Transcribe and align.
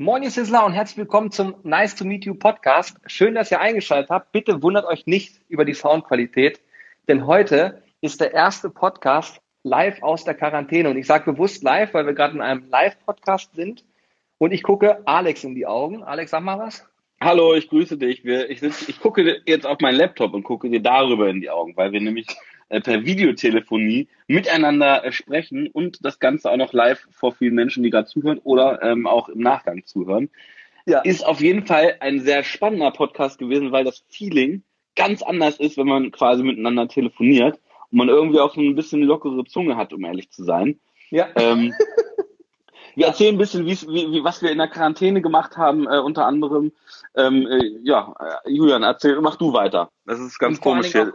Moin, 0.00 0.22
ihr 0.22 0.30
Sizzler 0.30 0.64
und 0.64 0.74
herzlich 0.74 0.98
willkommen 0.98 1.32
zum 1.32 1.56
Nice 1.64 1.96
to 1.96 2.04
Meet 2.04 2.24
You 2.24 2.36
Podcast. 2.36 2.96
Schön, 3.06 3.34
dass 3.34 3.50
ihr 3.50 3.60
eingeschaltet 3.60 4.10
habt. 4.10 4.30
Bitte 4.30 4.62
wundert 4.62 4.84
euch 4.84 5.08
nicht 5.08 5.40
über 5.48 5.64
die 5.64 5.74
Soundqualität, 5.74 6.60
denn 7.08 7.26
heute 7.26 7.82
ist 8.00 8.20
der 8.20 8.32
erste 8.32 8.70
Podcast 8.70 9.40
live 9.64 10.00
aus 10.04 10.22
der 10.22 10.34
Quarantäne. 10.34 10.88
Und 10.88 10.98
ich 10.98 11.06
sage 11.08 11.32
bewusst 11.32 11.64
live, 11.64 11.94
weil 11.94 12.06
wir 12.06 12.12
gerade 12.12 12.34
in 12.34 12.40
einem 12.40 12.68
Live-Podcast 12.68 13.56
sind. 13.56 13.84
Und 14.38 14.52
ich 14.52 14.62
gucke 14.62 15.04
Alex 15.04 15.42
in 15.42 15.56
die 15.56 15.66
Augen. 15.66 16.04
Alex, 16.04 16.30
sag 16.30 16.44
mal 16.44 16.60
was. 16.60 16.86
Hallo, 17.20 17.54
ich 17.54 17.68
grüße 17.68 17.98
dich. 17.98 18.24
Ich, 18.24 18.60
sitz, 18.60 18.88
ich 18.88 19.00
gucke 19.00 19.42
jetzt 19.46 19.66
auf 19.66 19.80
meinen 19.80 19.96
Laptop 19.96 20.32
und 20.32 20.44
gucke 20.44 20.70
dir 20.70 20.80
darüber 20.80 21.28
in 21.28 21.40
die 21.40 21.50
Augen, 21.50 21.76
weil 21.76 21.90
wir 21.90 22.00
nämlich 22.00 22.28
äh, 22.68 22.80
per 22.80 23.04
Videotelefonie 23.04 24.08
miteinander 24.26 25.04
äh, 25.04 25.12
sprechen 25.12 25.68
und 25.68 26.04
das 26.04 26.18
Ganze 26.18 26.50
auch 26.50 26.56
noch 26.56 26.72
live 26.72 27.06
vor 27.10 27.32
vielen 27.32 27.54
Menschen, 27.54 27.82
die 27.82 27.90
gerade 27.90 28.08
zuhören 28.08 28.38
oder 28.38 28.82
ähm, 28.82 29.06
auch 29.06 29.28
im 29.28 29.40
Nachgang 29.40 29.84
zuhören. 29.84 30.30
Ja. 30.86 31.00
Ist 31.00 31.26
auf 31.26 31.40
jeden 31.40 31.66
Fall 31.66 31.96
ein 32.00 32.20
sehr 32.20 32.42
spannender 32.44 32.90
Podcast 32.90 33.38
gewesen, 33.38 33.72
weil 33.72 33.84
das 33.84 34.04
Feeling 34.08 34.62
ganz 34.96 35.22
anders 35.22 35.58
ist, 35.58 35.76
wenn 35.76 35.86
man 35.86 36.10
quasi 36.10 36.42
miteinander 36.42 36.88
telefoniert 36.88 37.58
und 37.90 37.98
man 37.98 38.08
irgendwie 38.08 38.40
auch 38.40 38.54
so 38.54 38.60
ein 38.60 38.74
bisschen 38.74 39.02
lockere 39.02 39.44
Zunge 39.44 39.76
hat, 39.76 39.92
um 39.92 40.04
ehrlich 40.04 40.30
zu 40.30 40.44
sein. 40.44 40.80
Ja. 41.10 41.28
Ähm, 41.36 41.72
wir 42.96 43.06
erzählen 43.06 43.34
ein 43.34 43.38
bisschen, 43.38 43.64
wie, 43.64 43.76
wie, 43.80 44.24
was 44.24 44.42
wir 44.42 44.50
in 44.50 44.58
der 44.58 44.68
Quarantäne 44.68 45.22
gemacht 45.22 45.56
haben, 45.56 45.86
äh, 45.86 45.98
unter 45.98 46.26
anderem. 46.26 46.72
Ähm, 47.16 47.46
äh, 47.46 47.78
ja, 47.82 48.14
äh, 48.44 48.50
Julian, 48.50 48.82
erzähl, 48.82 49.20
mach 49.20 49.36
du 49.36 49.52
weiter. 49.52 49.90
Das 50.04 50.18
ist 50.18 50.38
ganz 50.38 50.60
komisch 50.60 50.92
hier. 50.92 51.14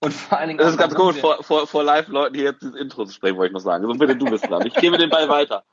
Und 0.00 0.12
vor 0.12 0.38
allen 0.38 0.48
Dingen. 0.48 0.58
Das 0.58 0.70
ist 0.72 0.78
ganz 0.78 0.94
komisch, 0.94 1.20
vor, 1.20 1.42
vor, 1.42 1.66
vor 1.66 1.82
Live-Leuten 1.82 2.34
hier 2.34 2.44
jetzt 2.44 2.62
das 2.62 2.74
Intro 2.74 3.04
zu 3.04 3.12
sprechen, 3.12 3.36
wollte 3.36 3.50
ich 3.50 3.54
noch 3.54 3.60
sagen. 3.60 3.84
Sonst 3.84 3.98
bitte 3.98 4.16
du 4.16 4.26
bist 4.26 4.48
dran. 4.48 4.66
Ich 4.66 4.74
gebe 4.74 4.98
den 4.98 5.10
Ball 5.10 5.28
weiter. 5.28 5.64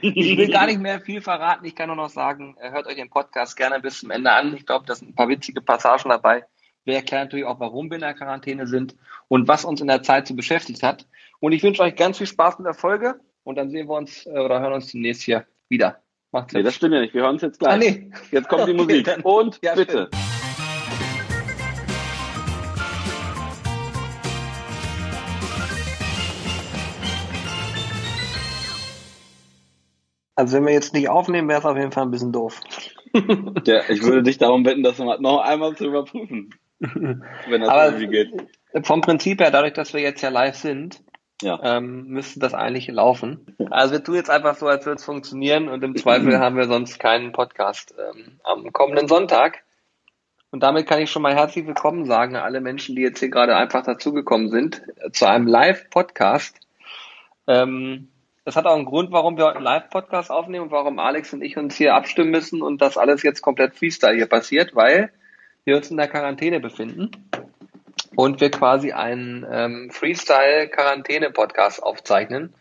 Ich 0.00 0.36
will 0.38 0.50
gar 0.50 0.66
nicht 0.66 0.80
mehr 0.80 1.00
viel 1.00 1.20
verraten. 1.20 1.64
Ich 1.64 1.74
kann 1.74 1.88
nur 1.88 1.96
noch 1.96 2.08
sagen, 2.08 2.56
äh, 2.60 2.70
hört 2.70 2.86
euch 2.86 2.94
den 2.94 3.10
Podcast 3.10 3.56
gerne 3.56 3.80
bis 3.80 4.00
zum 4.00 4.10
Ende 4.10 4.32
an. 4.32 4.54
Ich 4.54 4.66
glaube, 4.66 4.86
da 4.86 4.94
sind 4.94 5.10
ein 5.10 5.14
paar 5.14 5.28
witzige 5.28 5.60
Passagen 5.60 6.10
dabei. 6.10 6.44
Wir 6.84 6.96
erklären 6.96 7.24
natürlich 7.24 7.46
auch, 7.46 7.60
warum 7.60 7.90
wir 7.90 7.96
in 7.96 8.02
der 8.02 8.14
Quarantäne 8.14 8.66
sind 8.66 8.94
und 9.28 9.48
was 9.48 9.64
uns 9.64 9.80
in 9.80 9.88
der 9.88 10.02
Zeit 10.02 10.28
so 10.28 10.34
beschäftigt 10.34 10.82
hat. 10.82 11.06
Und 11.40 11.52
ich 11.52 11.62
wünsche 11.62 11.82
euch 11.82 11.96
ganz 11.96 12.18
viel 12.18 12.26
Spaß 12.26 12.58
mit 12.58 12.66
der 12.66 12.74
Folge 12.74 13.20
und 13.42 13.56
dann 13.56 13.70
sehen 13.70 13.88
wir 13.88 13.96
uns 13.96 14.26
äh, 14.26 14.30
oder 14.30 14.60
hören 14.60 14.74
uns 14.74 14.92
demnächst 14.92 15.22
hier 15.22 15.46
wieder. 15.68 16.00
Macht's 16.30 16.52
nee, 16.52 16.62
das 16.62 16.74
stimmt 16.74 16.94
ja 16.94 17.00
nicht. 17.00 17.14
Wir 17.14 17.22
hören 17.22 17.34
uns 17.34 17.42
jetzt 17.42 17.58
gleich. 17.58 17.72
Ah, 17.72 17.76
nee. 17.76 18.10
Jetzt 18.30 18.48
kommt 18.48 18.68
die 18.68 18.72
okay, 18.74 18.82
Musik. 18.82 19.04
Dann, 19.06 19.20
und 19.22 19.58
ja, 19.62 19.74
bitte. 19.74 20.08
Stimmt. 20.08 20.23
Also 30.36 30.56
wenn 30.56 30.66
wir 30.66 30.72
jetzt 30.72 30.94
nicht 30.94 31.08
aufnehmen, 31.08 31.48
wäre 31.48 31.60
es 31.60 31.64
auf 31.64 31.76
jeden 31.76 31.92
Fall 31.92 32.04
ein 32.04 32.10
bisschen 32.10 32.32
doof. 32.32 32.60
ja, 33.66 33.82
ich 33.88 34.02
würde 34.02 34.22
dich 34.22 34.38
darum 34.38 34.64
bitten, 34.64 34.82
das 34.82 34.98
noch 34.98 35.40
einmal 35.40 35.76
zu 35.76 35.86
überprüfen. 35.86 36.54
wenn 36.78 37.60
das 37.60 37.68
Aber 37.68 37.86
irgendwie 37.86 38.08
geht. 38.08 38.32
Vom 38.82 39.00
Prinzip 39.00 39.40
her, 39.40 39.50
dadurch, 39.50 39.74
dass 39.74 39.94
wir 39.94 40.00
jetzt 40.00 40.22
ja 40.22 40.30
live 40.30 40.56
sind, 40.56 41.00
ja. 41.40 41.60
ähm, 41.62 42.08
müsste 42.08 42.40
das 42.40 42.54
eigentlich 42.54 42.88
laufen. 42.88 43.56
Also 43.70 43.94
wir 43.94 44.02
tun 44.02 44.16
jetzt 44.16 44.30
einfach 44.30 44.56
so, 44.56 44.66
als 44.66 44.84
würde 44.84 44.96
es 44.96 45.04
funktionieren 45.04 45.68
und 45.68 45.84
im 45.84 45.96
Zweifel 45.96 46.38
haben 46.40 46.56
wir 46.56 46.66
sonst 46.66 46.98
keinen 46.98 47.32
Podcast 47.32 47.94
ähm, 47.98 48.40
am 48.42 48.72
kommenden 48.72 49.06
Sonntag. 49.06 49.62
Und 50.50 50.62
damit 50.62 50.86
kann 50.86 51.00
ich 51.00 51.10
schon 51.10 51.22
mal 51.22 51.34
herzlich 51.34 51.66
willkommen 51.66 52.06
sagen, 52.06 52.36
alle 52.36 52.60
Menschen, 52.60 52.94
die 52.94 53.02
jetzt 53.02 53.18
hier 53.18 53.30
gerade 53.30 53.56
einfach 53.56 53.82
dazugekommen 53.84 54.50
sind, 54.50 54.82
zu 55.12 55.26
einem 55.26 55.46
Live-Podcast. 55.46 56.60
Ähm, 57.46 58.08
das 58.44 58.56
hat 58.56 58.66
auch 58.66 58.74
einen 58.74 58.84
Grund, 58.84 59.10
warum 59.10 59.36
wir 59.36 59.46
heute 59.46 59.56
einen 59.56 59.64
Live-Podcast 59.64 60.30
aufnehmen 60.30 60.66
und 60.66 60.70
warum 60.70 60.98
Alex 60.98 61.32
und 61.32 61.42
ich 61.42 61.56
uns 61.56 61.76
hier 61.76 61.94
abstimmen 61.94 62.30
müssen 62.30 62.62
und 62.62 62.82
das 62.82 62.98
alles 62.98 63.22
jetzt 63.22 63.40
komplett 63.40 63.74
Freestyle 63.74 64.14
hier 64.14 64.26
passiert, 64.26 64.74
weil 64.74 65.10
wir 65.64 65.76
uns 65.76 65.90
in 65.90 65.96
der 65.96 66.08
Quarantäne 66.08 66.60
befinden 66.60 67.10
und 68.16 68.40
wir 68.40 68.50
quasi 68.50 68.92
einen 68.92 69.46
ähm, 69.50 69.90
Freestyle-Quarantäne-Podcast 69.90 71.82
aufzeichnen, 71.82 72.52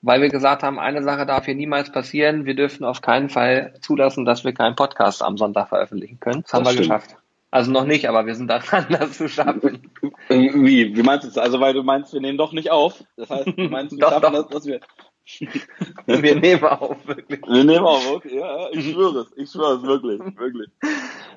weil 0.00 0.22
wir 0.22 0.30
gesagt 0.30 0.62
haben, 0.62 0.78
eine 0.78 1.02
Sache 1.02 1.26
darf 1.26 1.44
hier 1.44 1.54
niemals 1.54 1.92
passieren. 1.92 2.46
Wir 2.46 2.54
dürfen 2.54 2.84
auf 2.84 3.02
keinen 3.02 3.28
Fall 3.28 3.74
zulassen, 3.80 4.24
dass 4.24 4.44
wir 4.44 4.54
keinen 4.54 4.76
Podcast 4.76 5.22
am 5.22 5.36
Sonntag 5.36 5.68
veröffentlichen 5.68 6.20
können. 6.20 6.42
Das, 6.42 6.50
das 6.50 6.54
haben 6.54 6.64
wir 6.64 6.72
stimmt. 6.72 6.86
geschafft. 6.86 7.16
Also 7.50 7.70
noch 7.70 7.84
nicht, 7.84 8.08
aber 8.08 8.26
wir 8.26 8.34
sind 8.34 8.48
daran, 8.48 8.86
das 8.90 9.12
zu 9.16 9.28
schaffen. 9.28 9.90
Wie? 10.28 10.96
Wie 10.96 11.02
meinst 11.02 11.24
du 11.24 11.28
das? 11.28 11.38
Also 11.38 11.60
weil 11.60 11.72
du 11.72 11.82
meinst, 11.82 12.12
wir 12.12 12.20
nehmen 12.20 12.38
doch 12.38 12.52
nicht 12.52 12.70
auf. 12.70 13.02
Das 13.16 13.30
heißt, 13.30 13.46
du 13.56 13.68
meinst, 13.68 13.92
wir 13.92 14.00
doch, 14.00 14.10
schaffen 14.10 14.34
doch. 14.34 14.42
das, 14.42 14.48
dass 14.48 14.66
wir. 14.66 14.80
wir 16.06 16.34
nehmen 16.36 16.64
auf, 16.64 17.06
wirklich. 17.06 17.40
Wir 17.46 17.64
nehmen 17.64 17.84
auf, 17.84 18.10
okay. 18.10 18.38
Ja, 18.38 18.70
ich 18.70 18.92
schwöre 18.92 19.20
es. 19.20 19.36
Ich 19.36 19.50
schwöre 19.50 19.76
es 19.76 19.82
wirklich, 19.82 20.20
wirklich. 20.38 20.70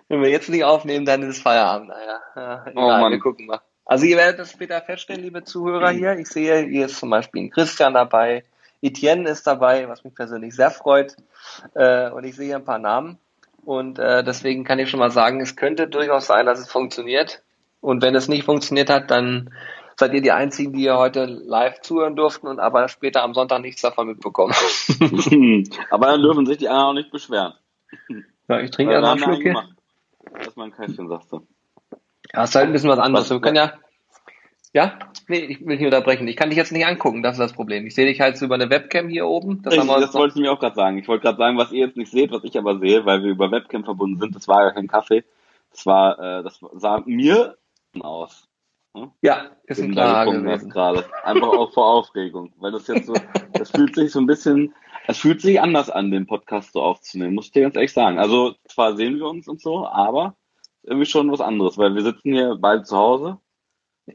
Wenn 0.08 0.22
wir 0.22 0.30
jetzt 0.30 0.50
nicht 0.50 0.64
aufnehmen, 0.64 1.06
dann 1.06 1.24
ist 1.24 1.38
es 1.38 1.42
Feierabend. 1.42 1.90
Naja, 1.90 2.20
ja, 2.36 2.66
oh 2.76 2.88
Mann. 2.88 3.12
wir 3.12 3.20
gucken 3.20 3.46
mal. 3.48 3.62
Also 3.86 4.06
ihr 4.06 4.18
werdet 4.18 4.40
das 4.40 4.52
später 4.52 4.82
feststellen, 4.82 5.24
liebe 5.24 5.44
Zuhörer 5.44 5.90
hier. 5.90 6.18
Ich 6.18 6.28
sehe, 6.30 6.66
hier 6.66 6.86
ist 6.86 6.98
zum 6.98 7.10
Beispiel 7.10 7.44
ein 7.44 7.50
Christian 7.50 7.94
dabei, 7.94 8.46
Etienne 8.82 9.30
ist 9.30 9.46
dabei, 9.46 9.88
was 9.88 10.04
mich 10.04 10.16
persönlich 10.16 10.56
sehr 10.56 10.72
freut. 10.72 11.16
Äh, 11.76 12.10
und 12.10 12.24
ich 12.24 12.36
sehe 12.36 12.48
hier 12.48 12.56
ein 12.56 12.66
paar 12.66 12.80
Namen. 12.80 13.20
Und 13.64 14.00
äh, 14.00 14.24
deswegen 14.24 14.64
kann 14.64 14.80
ich 14.80 14.90
schon 14.90 15.00
mal 15.00 15.12
sagen, 15.12 15.40
es 15.40 15.56
könnte 15.56 15.88
durchaus 15.88 16.26
sein, 16.26 16.46
dass 16.46 16.60
es 16.60 16.72
funktioniert. 16.72 17.44
Und 17.80 18.02
wenn 18.02 18.16
es 18.16 18.28
nicht 18.28 18.46
funktioniert 18.46 18.90
hat, 18.90 19.12
dann 19.12 19.54
seid 19.98 20.14
ihr 20.14 20.22
die 20.22 20.32
Einzigen, 20.32 20.74
die 20.74 20.84
ihr 20.84 20.98
heute 20.98 21.26
live 21.26 21.82
zuhören 21.82 22.16
durften 22.16 22.48
und 22.48 22.60
aber 22.60 22.88
später 22.88 23.24
am 23.24 23.34
Sonntag 23.34 23.62
nichts 23.62 23.82
davon 23.82 24.08
mitbekommen. 24.08 24.54
aber 25.90 26.08
dann 26.08 26.22
dürfen 26.22 26.46
sich 26.46 26.58
die 26.58 26.70
anderen 26.70 26.88
auch 26.88 26.94
nicht 26.94 27.12
beschweren. 27.12 27.54
Ja, 28.48 28.60
ich 28.60 28.72
trinke 28.72 28.94
ja 28.94 29.02
noch 29.02 29.12
einen 29.12 29.20
Schluck 29.20 29.42
hier. 29.42 29.64
Erstmal 30.38 30.68
ein 30.68 30.74
Käffchen, 30.74 31.08
sagst 31.08 31.32
du. 31.32 31.46
Ja, 32.34 32.44
ist 32.44 32.56
halt 32.56 32.68
ein 32.68 32.74
bisschen 32.74 32.90
was 32.90 33.00
anderes. 33.00 33.30
Wir 33.30 33.42
können 33.42 33.58
ja, 33.58 33.74
ja, 34.74 34.98
nee, 35.28 35.40
ich 35.40 35.60
will 35.60 35.76
nicht 35.76 35.86
unterbrechen. 35.86 36.28
Ich 36.28 36.38
kann 36.38 36.50
dich 36.50 36.58
jetzt 36.58 36.72
nicht 36.72 36.86
angucken, 36.86 37.24
das 37.24 37.34
ist 37.34 37.40
das 37.40 37.54
Problem. 37.54 37.86
Ich 37.86 37.96
sehe 37.96 38.06
dich 38.06 38.22
halt 38.22 38.38
so 38.38 38.46
über 38.46 38.56
eine 38.56 38.70
Webcam 38.70 39.10
hier 39.10 39.28
oben. 39.28 39.62
Das, 39.64 39.74
ich, 39.74 39.82
das 39.82 40.14
wollte 40.14 40.36
ich 40.38 40.42
mir 40.42 40.52
auch 40.52 40.60
gerade 40.60 40.76
sagen. 40.76 40.98
Ich 40.98 41.08
wollte 41.08 41.24
gerade 41.24 41.38
sagen, 41.38 41.58
was 41.58 41.72
ihr 41.72 41.88
jetzt 41.88 41.98
nicht 41.98 42.12
seht, 42.12 42.32
was 42.32 42.44
ich 42.44 42.58
aber 42.58 42.80
sehe, 42.80 43.06
weil 43.06 43.22
wir 43.24 43.32
über 43.32 43.52
Webcam 43.52 43.84
verbunden 43.84 44.20
sind. 44.20 44.36
Das 44.36 44.48
war 44.48 44.64
ja 44.64 44.72
kein 44.72 44.88
Kaffee. 44.88 45.26
Das 45.72 45.86
war, 45.86 46.20
äh, 46.20 46.44
das 46.44 46.60
sah 46.76 47.04
mir 47.06 47.58
aus. 48.00 48.48
Hm? 48.96 49.12
Ja, 49.22 49.52
ist 49.66 49.82
ein 49.82 49.92
klarer 49.92 50.32
gewesen. 50.32 50.70
gerade. 50.70 51.06
Einfach 51.24 51.48
auch 51.48 51.72
vor 51.72 51.86
Aufregung, 51.86 52.54
weil 52.58 52.72
das 52.72 52.88
jetzt 52.88 53.08
so, 53.08 53.14
das 53.54 53.72
fühlt 53.72 53.96
sich 53.96 54.12
so 54.12 54.20
ein 54.20 54.28
bisschen, 54.28 54.74
es 55.08 55.18
fühlt 55.18 55.42
sich 55.42 55.62
anders 55.62 55.90
an, 55.90 56.12
den 56.12 56.28
Podcast 56.28 56.74
so 56.74 56.82
aufzunehmen, 56.82 57.36
muss 57.36 57.48
ich 57.48 57.52
dir 57.52 57.62
ganz 57.64 57.76
ehrlich 57.76 57.94
sagen. 57.94 58.20
Also 58.20 58.56
zwar 58.68 58.96
sehen 58.96 59.18
wir 59.18 59.28
uns 59.28 59.48
und 59.48 59.62
so, 59.62 59.88
aber 59.88 60.36
irgendwie 60.84 61.06
schon 61.06 61.32
was 61.32 61.42
anderes, 61.42 61.78
weil 61.78 61.96
wir 61.96 62.02
sitzen 62.02 62.34
hier 62.34 62.58
beide 62.60 62.84
zu 62.84 62.98
Hause 62.98 63.40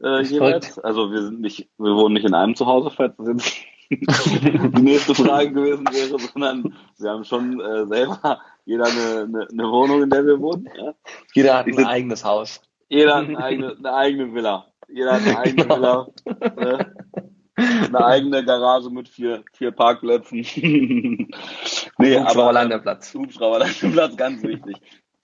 äh, 0.03 0.21
jeweils. 0.21 0.79
Also 0.79 1.11
wir 1.11 1.23
sind 1.23 1.41
nicht, 1.41 1.69
wir 1.77 1.95
wohnen 1.95 2.13
nicht 2.13 2.25
in 2.25 2.33
einem 2.33 2.55
Zuhause, 2.55 2.91
falls 2.91 3.15
das 3.17 3.27
jetzt 3.27 3.57
die 3.89 4.81
nächste 4.81 5.15
Frage 5.15 5.53
gewesen 5.53 5.85
wäre, 5.85 6.19
sondern 6.19 6.75
wir 6.97 7.09
haben 7.09 7.23
schon 7.23 7.59
äh, 7.61 7.85
selber 7.87 8.41
jeder 8.65 8.85
eine, 8.85 9.21
eine, 9.23 9.47
eine 9.49 9.71
Wohnung, 9.71 10.03
in 10.03 10.09
der 10.09 10.25
wir 10.25 10.39
wohnen. 10.41 10.67
Ja? 10.77 10.93
Jeder 11.33 11.57
hat 11.57 11.67
ein 11.67 11.73
sitze, 11.73 11.87
eigenes 11.87 12.25
Haus. 12.25 12.61
Jeder 12.89 13.15
hat 13.15 13.25
eine 13.25 13.37
eigene, 13.43 13.75
eine 13.77 13.93
eigene 13.93 14.33
Villa. 14.33 14.65
Jeder 14.87 15.13
hat 15.13 15.21
eine 15.21 15.39
eigene 15.39 15.67
genau. 15.67 16.13
Villa. 16.23 16.55
Ne? 16.55 16.95
Eine 17.55 18.05
eigene 18.05 18.45
Garage 18.45 18.89
mit 18.89 19.09
vier, 19.09 19.43
vier 19.53 19.71
Parkplätzen. 19.71 20.45
nee, 21.97 22.17
aber 22.17 22.53
Landeplatz. 22.53 23.13
Hubschrauberlandeplatz, 23.13 24.15
ganz 24.15 24.43
wichtig. 24.43 24.77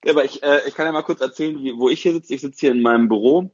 Ja, 0.03 0.11
aber 0.11 0.25
ich, 0.25 0.43
äh, 0.43 0.67
ich 0.67 0.75
kann 0.75 0.85
ja 0.85 0.91
mal 0.91 1.03
kurz 1.03 1.21
erzählen, 1.21 1.57
wie, 1.59 1.77
wo 1.77 1.89
ich 1.89 2.01
hier 2.01 2.13
sitze. 2.13 2.33
Ich 2.33 2.41
sitze 2.41 2.59
hier 2.61 2.71
in 2.71 2.81
meinem 2.81 3.07
Büro 3.07 3.51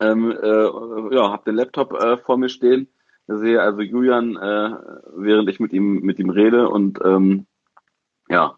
ähm, 0.00 0.30
äh, 0.30 1.14
ja, 1.14 1.30
habe 1.30 1.44
den 1.44 1.54
Laptop 1.54 1.92
äh, 1.92 2.18
vor 2.18 2.38
mir 2.38 2.48
stehen, 2.48 2.88
sehe 3.26 3.60
also 3.60 3.80
Julian, 3.80 4.36
äh, 4.36 4.70
während 5.16 5.48
ich 5.48 5.60
mit 5.60 5.72
ihm 5.72 6.00
mit 6.00 6.18
ihm 6.18 6.30
rede 6.30 6.68
und 6.68 7.00
ähm, 7.04 7.46
ja, 8.28 8.56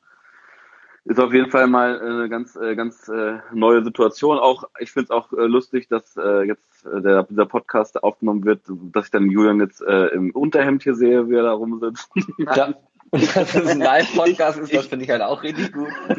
ist 1.08 1.18
auf 1.18 1.32
jeden 1.32 1.50
Fall 1.50 1.66
mal 1.66 1.98
eine 1.98 2.28
ganz 2.28 2.54
äh, 2.54 2.76
ganz 2.76 3.08
äh, 3.08 3.38
neue 3.52 3.82
Situation. 3.82 4.38
Auch 4.38 4.64
ich 4.78 4.92
finde 4.92 5.04
es 5.04 5.10
auch 5.10 5.32
äh, 5.32 5.46
lustig, 5.46 5.88
dass 5.88 6.16
äh, 6.18 6.42
jetzt 6.42 6.84
äh, 6.84 7.00
der, 7.00 7.22
dieser 7.22 7.46
Podcast 7.46 8.02
aufgenommen 8.02 8.44
wird, 8.44 8.60
dass 8.92 9.06
ich 9.06 9.10
dann 9.10 9.30
Julian 9.30 9.58
jetzt 9.60 9.80
äh, 9.80 10.08
im 10.08 10.32
Unterhemd 10.32 10.82
hier 10.82 10.94
sehe, 10.94 11.30
wie 11.30 11.36
er 11.36 11.44
da 11.44 11.52
rumsitzt. 11.52 12.10
Ja. 12.54 12.74
Dass 13.10 13.54
es 13.54 13.66
ein 13.66 13.78
Live-Podcast 13.78 14.58
ist, 14.58 14.74
das 14.74 14.86
finde 14.86 15.06
ich 15.06 15.10
halt 15.10 15.22
auch 15.22 15.42
richtig 15.42 15.72
gut. 15.72 15.88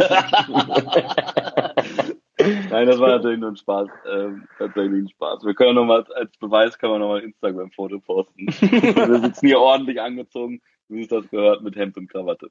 Nein, 2.40 2.88
das 2.88 3.00
war 3.00 3.10
natürlich 3.10 3.40
nur 3.40 3.50
ein 3.52 3.58
Spaß. 3.58 3.90
Ähm, 4.12 4.48
tatsächlich 4.58 5.04
ein 5.04 5.10
Spaß. 5.10 5.46
Wir 5.46 5.54
können 5.54 5.76
nochmal, 5.76 6.04
als 6.16 6.36
Beweis 6.38 6.80
können 6.80 6.94
wir 6.94 7.00
nochmal 7.00 7.20
ein 7.20 7.26
Instagram-Foto 7.26 8.00
posten. 8.00 8.48
wir 8.48 9.20
sitzen 9.20 9.46
hier 9.46 9.60
ordentlich 9.60 10.02
angezogen, 10.02 10.62
wie 10.88 11.02
es 11.02 11.10
das 11.10 11.30
gehört, 11.30 11.62
mit 11.62 11.76
Hemd 11.76 11.96
und 11.98 12.10
Krawatte. 12.10 12.50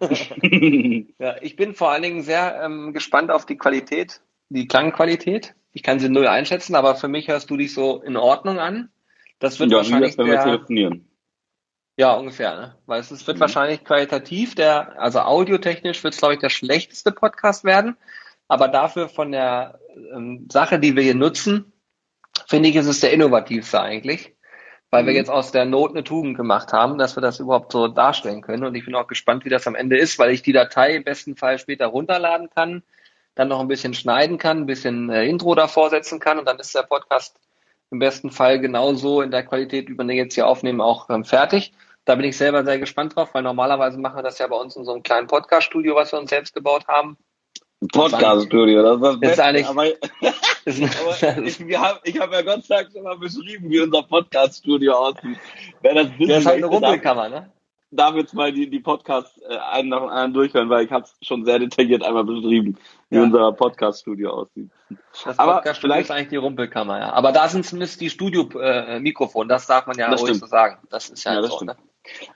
ja, 1.18 1.36
ich 1.40 1.56
bin 1.56 1.74
vor 1.74 1.90
allen 1.90 2.02
Dingen 2.02 2.22
sehr 2.22 2.62
ähm, 2.62 2.92
gespannt 2.92 3.30
auf 3.30 3.46
die 3.46 3.56
Qualität, 3.56 4.20
die 4.48 4.68
Klangqualität. 4.68 5.54
Ich 5.72 5.82
kann 5.82 6.00
sie 6.00 6.08
null 6.08 6.26
einschätzen, 6.26 6.74
aber 6.74 6.96
für 6.96 7.08
mich 7.08 7.28
hörst 7.28 7.50
du 7.50 7.56
dich 7.56 7.72
so 7.72 8.02
in 8.02 8.16
Ordnung 8.16 8.58
an. 8.58 8.90
Das 9.38 9.58
wird 9.58 9.70
ja, 9.70 9.78
wahrscheinlich 9.78 10.18
wenn 10.18 10.26
wir 10.26 10.40
telefonieren. 10.40 11.08
Ja, 11.96 12.14
ungefähr, 12.14 12.56
ne? 12.56 12.76
Weil 12.86 13.00
es, 13.00 13.26
wird 13.26 13.36
mhm. 13.36 13.40
wahrscheinlich 13.40 13.84
qualitativ 13.84 14.54
der, 14.54 15.00
also 15.00 15.20
audiotechnisch 15.20 16.02
wird 16.02 16.14
es, 16.14 16.20
glaube 16.20 16.34
ich, 16.34 16.40
der 16.40 16.48
schlechteste 16.48 17.12
Podcast 17.12 17.64
werden. 17.64 17.96
Aber 18.48 18.68
dafür 18.68 19.08
von 19.08 19.32
der 19.32 19.78
ähm, 20.12 20.48
Sache, 20.50 20.78
die 20.78 20.96
wir 20.96 21.02
hier 21.02 21.14
nutzen, 21.14 21.72
finde 22.46 22.68
ich, 22.68 22.76
ist 22.76 22.86
es 22.86 23.00
der 23.00 23.12
innovativste 23.12 23.80
eigentlich. 23.80 24.34
Weil 24.90 25.02
mhm. 25.02 25.06
wir 25.08 25.14
jetzt 25.14 25.30
aus 25.30 25.52
der 25.52 25.64
Not 25.64 25.90
eine 25.90 26.04
Tugend 26.04 26.36
gemacht 26.36 26.72
haben, 26.72 26.98
dass 26.98 27.16
wir 27.16 27.20
das 27.20 27.40
überhaupt 27.40 27.72
so 27.72 27.88
darstellen 27.88 28.42
können. 28.42 28.64
Und 28.64 28.74
ich 28.74 28.84
bin 28.84 28.94
auch 28.94 29.06
gespannt, 29.06 29.44
wie 29.44 29.50
das 29.50 29.66
am 29.66 29.74
Ende 29.74 29.98
ist, 29.98 30.18
weil 30.18 30.30
ich 30.30 30.42
die 30.42 30.52
Datei 30.52 30.96
im 30.96 31.04
besten 31.04 31.36
Fall 31.36 31.58
später 31.58 31.86
runterladen 31.86 32.50
kann, 32.50 32.82
dann 33.34 33.48
noch 33.48 33.60
ein 33.60 33.68
bisschen 33.68 33.94
schneiden 33.94 34.38
kann, 34.38 34.58
ein 34.58 34.66
bisschen 34.66 35.10
äh, 35.10 35.24
Intro 35.24 35.54
davor 35.54 35.90
setzen 35.90 36.20
kann 36.20 36.38
und 36.38 36.46
dann 36.46 36.58
ist 36.58 36.74
der 36.74 36.82
Podcast 36.82 37.38
im 37.90 37.98
besten 37.98 38.30
Fall 38.30 38.60
genauso 38.60 39.20
in 39.22 39.30
der 39.30 39.44
Qualität, 39.44 39.88
wie 39.88 39.96
wir 39.96 40.04
den 40.04 40.16
jetzt 40.16 40.34
hier 40.34 40.46
aufnehmen, 40.46 40.80
auch 40.80 41.10
ähm, 41.10 41.24
fertig. 41.24 41.72
Da 42.04 42.14
bin 42.14 42.24
ich 42.24 42.36
selber 42.36 42.64
sehr 42.64 42.78
gespannt 42.78 43.16
drauf, 43.16 43.34
weil 43.34 43.42
normalerweise 43.42 43.98
machen 43.98 44.16
wir 44.16 44.22
das 44.22 44.38
ja 44.38 44.46
bei 44.46 44.56
uns 44.56 44.76
in 44.76 44.84
so 44.84 44.92
einem 44.92 45.02
kleinen 45.02 45.26
Podcast-Studio, 45.26 45.94
was 45.96 46.12
wir 46.12 46.18
uns 46.18 46.30
selbst 46.30 46.54
gebaut 46.54 46.86
haben. 46.88 47.16
Podcast-Studio, 47.88 48.82
das 48.82 48.96
ist 48.96 49.02
das 49.02 49.20
Beste. 49.20 49.32
Ist 49.32 49.40
eigentlich, 49.40 49.66
aber, 49.66 49.82
aber 49.82 51.46
ich, 51.46 51.60
ich 51.60 52.20
habe 52.20 52.34
ja 52.34 52.42
Gott 52.42 52.64
sei 52.64 52.76
Dank 52.76 52.92
schon 52.92 53.02
mal 53.02 53.18
beschrieben, 53.18 53.70
wie 53.70 53.80
unser 53.80 54.02
Podcast-Studio 54.02 54.92
aussieht. 54.92 55.38
Wer 55.80 55.94
das, 55.94 56.06
wissen 56.18 56.28
das 56.28 56.38
ist 56.40 56.46
halt 56.46 56.56
eine 56.58 56.66
Rumpelkammer, 56.66 57.28
ne? 57.28 57.50
darf 57.90 58.14
jetzt 58.14 58.34
mal 58.34 58.52
die, 58.52 58.70
die 58.70 58.80
Podcasts 58.80 59.40
äh, 59.48 59.56
einen 59.56 59.88
nach 59.88 60.00
dem 60.00 60.08
anderen 60.08 60.32
durchhören, 60.32 60.68
weil 60.70 60.84
ich 60.84 60.92
habe 60.92 61.04
es 61.04 61.26
schon 61.26 61.44
sehr 61.44 61.58
detailliert 61.58 62.04
einmal 62.04 62.24
beschrieben, 62.24 62.78
wie 63.08 63.16
ja. 63.16 63.22
unser 63.22 63.52
Podcast-Studio 63.52 64.30
aussieht. 64.30 64.70
Das 65.24 65.36
Podcast-Studio 65.36 65.96
ist 65.96 66.10
eigentlich 66.10 66.28
die 66.28 66.36
Rumpelkammer, 66.36 66.98
ja. 66.98 67.12
Aber 67.12 67.32
da 67.32 67.48
sind 67.48 67.66
zumindest 67.66 68.00
die 68.00 68.10
Studio-Mikrofone, 68.10 69.46
äh, 69.46 69.48
das 69.48 69.66
darf 69.66 69.86
man 69.86 69.98
ja 69.98 70.08
ruhig 70.08 70.20
stimmt. 70.20 70.40
so 70.40 70.46
sagen. 70.46 70.78
Das 70.88 71.08
ist 71.08 71.24
ja, 71.24 71.34
ja 71.34 71.42
so, 71.42 71.64
ne? 71.64 71.76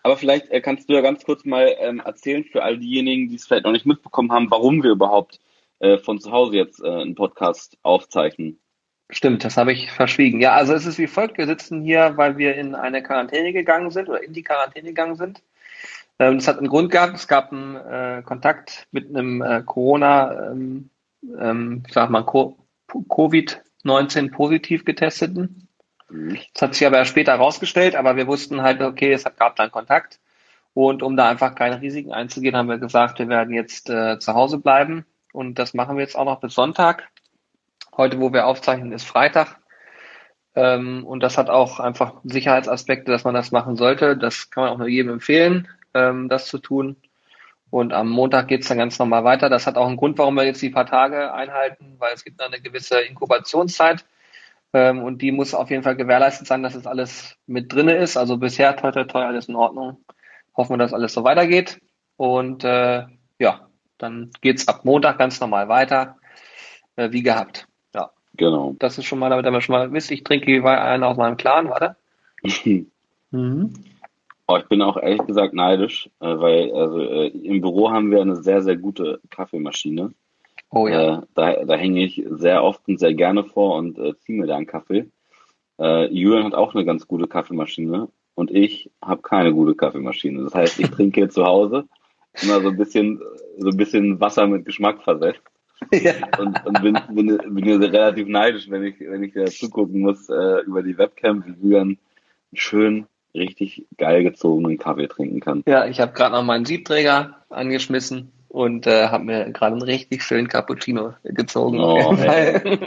Aber 0.03 0.17
vielleicht 0.17 0.51
äh, 0.51 0.61
kannst 0.61 0.89
du 0.89 0.95
ja 0.95 1.01
ganz 1.01 1.25
kurz 1.25 1.45
mal 1.45 1.75
ähm, 1.79 2.01
erzählen 2.01 2.45
für 2.45 2.63
all 2.63 2.79
diejenigen, 2.79 3.29
die 3.29 3.37
es 3.37 3.47
vielleicht 3.47 3.65
noch 3.65 3.73
nicht 3.73 3.87
mitbekommen 3.87 4.33
haben, 4.33 4.51
warum 4.51 4.83
wir 4.83 4.91
überhaupt 4.91 5.41
äh, 5.81 5.99
von 5.99 6.21
zu 6.21 6.31
Hause 6.31 6.57
jetzt 6.57 6.83
äh, 6.83 6.89
einen 6.89 7.15
Podcast 7.15 7.77
aufzeichnen. 7.83 8.61
Stimmt, 9.11 9.45
das 9.45 9.57
habe 9.57 9.73
ich 9.73 9.91
verschwiegen. 9.91 10.41
Ja, 10.41 10.55
also 10.55 10.73
es 10.73 10.87
ist 10.87 10.99
wie 10.99 11.07
folgt. 11.07 11.37
Wir 11.37 11.47
sitzen 11.47 11.83
hier, 11.83 12.17
weil 12.17 12.39
wir 12.39 12.55
in 12.55 12.75
eine 12.75 13.03
Quarantäne 13.03 13.53
gegangen 13.53 13.91
sind 13.91 14.09
oder 14.09 14.23
in 14.23 14.33
die 14.33 14.43
Quarantäne 14.43 14.89
gegangen 14.89 15.17
sind. 15.17 15.43
Ähm, 16.19 16.39
das 16.39 16.49
hat 16.49 16.59
einen 16.59 16.69
Grund 16.69 16.91
gehabt. 16.91 17.15
Es 17.15 17.29
gab 17.29 17.53
einen 17.53 17.77
äh, 17.77 18.23
Kontakt 18.25 18.87
mit 18.93 19.09
einem 19.09 19.43
äh, 19.43 19.63
Corona, 19.63 20.51
ähm, 20.51 20.91
ähm, 21.39 21.83
ich 21.87 21.93
sag 21.93 22.11
mal, 22.11 22.23
Covid-19 22.23 24.31
positiv 24.31 24.85
getesteten. 24.85 25.64
Mhm. 26.15 26.39
Das 26.53 26.63
hat 26.63 26.75
sich 26.75 26.87
aber 26.87 27.05
später 27.05 27.33
herausgestellt, 27.33 27.97
aber 27.97 28.17
wir 28.17 28.27
wussten 28.27 28.63
halt, 28.63 28.81
okay, 28.81 29.13
es 29.13 29.25
gab 29.25 29.57
da 29.57 29.65
einen 29.65 29.73
Kontakt. 29.73 30.21
Und 30.73 31.03
um 31.03 31.17
da 31.17 31.29
einfach 31.29 31.55
keine 31.55 31.81
Risiken 31.81 32.13
einzugehen, 32.13 32.57
haben 32.57 32.69
wir 32.69 32.79
gesagt, 32.79 33.19
wir 33.19 33.29
werden 33.29 33.55
jetzt 33.55 33.91
äh, 33.91 34.19
zu 34.19 34.35
Hause 34.35 34.59
bleiben. 34.59 35.07
Und 35.33 35.59
das 35.59 35.75
machen 35.75 35.97
wir 35.97 36.03
jetzt 36.03 36.17
auch 36.17 36.25
noch 36.25 36.41
bis 36.41 36.55
Sonntag. 36.55 37.09
Heute, 37.97 38.21
wo 38.21 38.33
wir 38.33 38.47
aufzeichnen, 38.47 38.93
ist 38.93 39.05
Freitag. 39.05 39.57
Ähm, 40.57 41.05
und 41.05 41.21
das 41.21 41.39
hat 41.39 41.51
auch 41.51 41.81
einfach 41.81 42.15
Sicherheitsaspekte, 42.25 43.11
dass 43.11 43.25
man 43.25 43.35
das 43.35 43.53
machen 43.53 43.77
sollte. 43.77 44.17
Das 44.17 44.51
kann 44.51 44.65
man 44.65 44.73
auch 44.73 44.79
nur 44.79 44.89
jedem 44.89 45.13
empfehlen, 45.13 45.69
ähm, 45.95 46.29
das 46.29 46.47
zu 46.47 46.59
tun. 46.59 46.97
Und 47.71 47.93
am 47.93 48.09
Montag 48.09 48.49
geht's 48.49 48.69
dann 48.69 48.79
ganz 48.79 48.99
normal 48.99 49.25
weiter. 49.25 49.49
Das 49.49 49.67
hat 49.67 49.77
auch 49.77 49.87
einen 49.87 49.97
Grund, 49.97 50.19
warum 50.19 50.35
wir 50.35 50.45
jetzt 50.45 50.63
die 50.63 50.71
paar 50.71 50.87
Tage 50.87 51.33
einhalten, 51.35 51.97
weil 51.99 52.15
es 52.15 52.25
gibt 52.25 52.41
eine 52.41 52.61
gewisse 52.61 53.01
Inkubationszeit. 53.01 54.05
Ähm, 54.75 55.03
und 55.03 55.23
die 55.23 55.33
muss 55.33 55.55
auf 55.55 55.71
jeden 55.71 55.83
Fall 55.83 55.97
gewährleistet 55.97 56.47
sein, 56.47 56.63
dass 56.63 56.75
es 56.75 56.87
alles 56.87 57.37
mit 57.47 57.73
drinne 57.73 57.97
ist. 57.97 58.17
Also 58.17 58.37
bisher 58.37 58.77
toi 58.77 58.91
toi 58.91 59.05
toi 59.05 59.25
alles 59.25 59.49
in 59.49 59.57
Ordnung. 59.57 60.05
Hoffen 60.57 60.75
wir, 60.75 60.79
dass 60.79 60.93
alles 60.93 61.15
so 61.15 61.25
weitergeht. 61.25 61.81
Und 62.17 62.65
äh, 62.65 63.05
ja, 63.39 63.69
dann 63.99 64.31
geht's 64.43 64.69
ab 64.69 64.85
Montag 64.85 65.19
ganz 65.19 65.41
normal 65.41 65.69
weiter, 65.69 66.19
äh, 66.97 67.11
wie 67.13 67.23
gehabt. 67.23 67.67
Genau. 68.37 68.75
Das 68.79 68.99
ist 68.99 69.05
schon 69.05 69.19
mal, 69.19 69.31
damit 69.31 69.47
ihr 69.47 69.61
schon 69.61 69.75
mal 69.75 69.93
wisst, 69.93 70.11
ich 70.11 70.25
trinke 70.25 70.69
einen 70.69 71.05
aus 71.05 71.17
meinem 71.17 71.37
Clan, 71.37 71.69
warte. 71.71 71.97
mhm. 73.31 73.73
Oh, 74.47 74.57
ich 74.59 74.67
bin 74.67 74.83
auch 74.83 74.97
ehrlich 74.99 75.25
gesagt 75.27 75.55
neidisch, 75.55 76.11
äh, 76.21 76.27
weil 76.27 76.75
also, 76.75 77.01
äh, 77.01 77.29
im 77.29 77.61
Büro 77.61 77.91
haben 77.91 78.11
wir 78.11 78.21
eine 78.21 78.37
sehr, 78.37 78.61
sehr 78.63 78.77
gute 78.77 79.21
Kaffeemaschine. 79.31 80.13
Oh 80.75 80.89
ja. 80.89 81.19
Äh, 81.19 81.23
da, 81.35 81.65
da 81.65 81.75
hänge 81.77 82.05
ich 82.05 82.23
sehr 82.29 82.63
oft 82.63 82.87
und 82.89 82.99
sehr 82.99 83.15
gerne 83.15 83.45
vor 83.45 83.77
und 83.77 83.99
äh, 83.99 84.17
ziehe 84.19 84.39
mir 84.39 84.47
da 84.47 84.57
einen 84.57 84.67
Kaffee. 84.67 85.07
Äh, 85.79 86.07
Julian 86.13 86.45
hat 86.45 86.55
auch 86.55 86.75
eine 86.75 86.85
ganz 86.85 87.07
gute 87.07 87.27
Kaffeemaschine 87.27 88.09
und 88.35 88.51
ich 88.51 88.91
habe 89.03 89.23
keine 89.23 89.53
gute 89.53 89.75
Kaffeemaschine. 89.75 90.43
Das 90.43 90.55
heißt, 90.55 90.81
ich 90.81 90.91
trinke 90.91 91.21
hier 91.21 91.31
zu 91.31 91.45
Hause 91.45 91.85
immer 92.43 92.61
so 92.61 92.69
ein 92.69 92.77
bisschen, 92.77 93.21
so 93.59 93.69
ein 93.69 93.77
bisschen 93.77 94.21
Wasser 94.21 94.47
mit 94.47 94.65
Geschmack 94.65 95.03
versetzt. 95.03 95.43
Ja. 95.93 96.13
Und, 96.39 96.65
und 96.65 96.83
bin, 96.83 96.99
bin, 97.11 97.37
bin 97.37 97.65
hier 97.65 97.79
relativ 97.79 98.27
neidisch, 98.27 98.71
wenn 98.71 98.85
ich, 98.85 99.01
wenn 99.01 99.23
ich 99.23 99.35
da 99.35 99.45
zugucken 99.47 100.01
muss 100.01 100.31
äh, 100.31 100.63
über 100.65 100.83
die 100.83 100.97
Webcam, 100.97 101.45
wie 101.45 101.61
Julian 101.61 101.99
schön 102.55 103.07
richtig 103.35 103.85
geil 103.99 104.23
gezogenen 104.23 104.79
Kaffee 104.79 105.09
trinken 105.09 105.41
kann. 105.41 105.63
Ja, 105.67 105.87
ich 105.87 106.01
habe 106.01 106.13
gerade 106.13 106.37
noch 106.37 106.45
meinen 106.45 106.65
Siebträger 106.65 107.45
angeschmissen 107.51 108.33
und 108.55 108.87
äh, 108.87 109.09
habe 109.09 109.25
mir 109.25 109.51
gerade 109.51 109.73
einen 109.73 109.83
richtig 109.83 110.23
schönen 110.23 110.47
Cappuccino 110.47 111.15
gezogen. 111.25 111.81
Oh, 111.81 112.15
ey. 112.23 112.61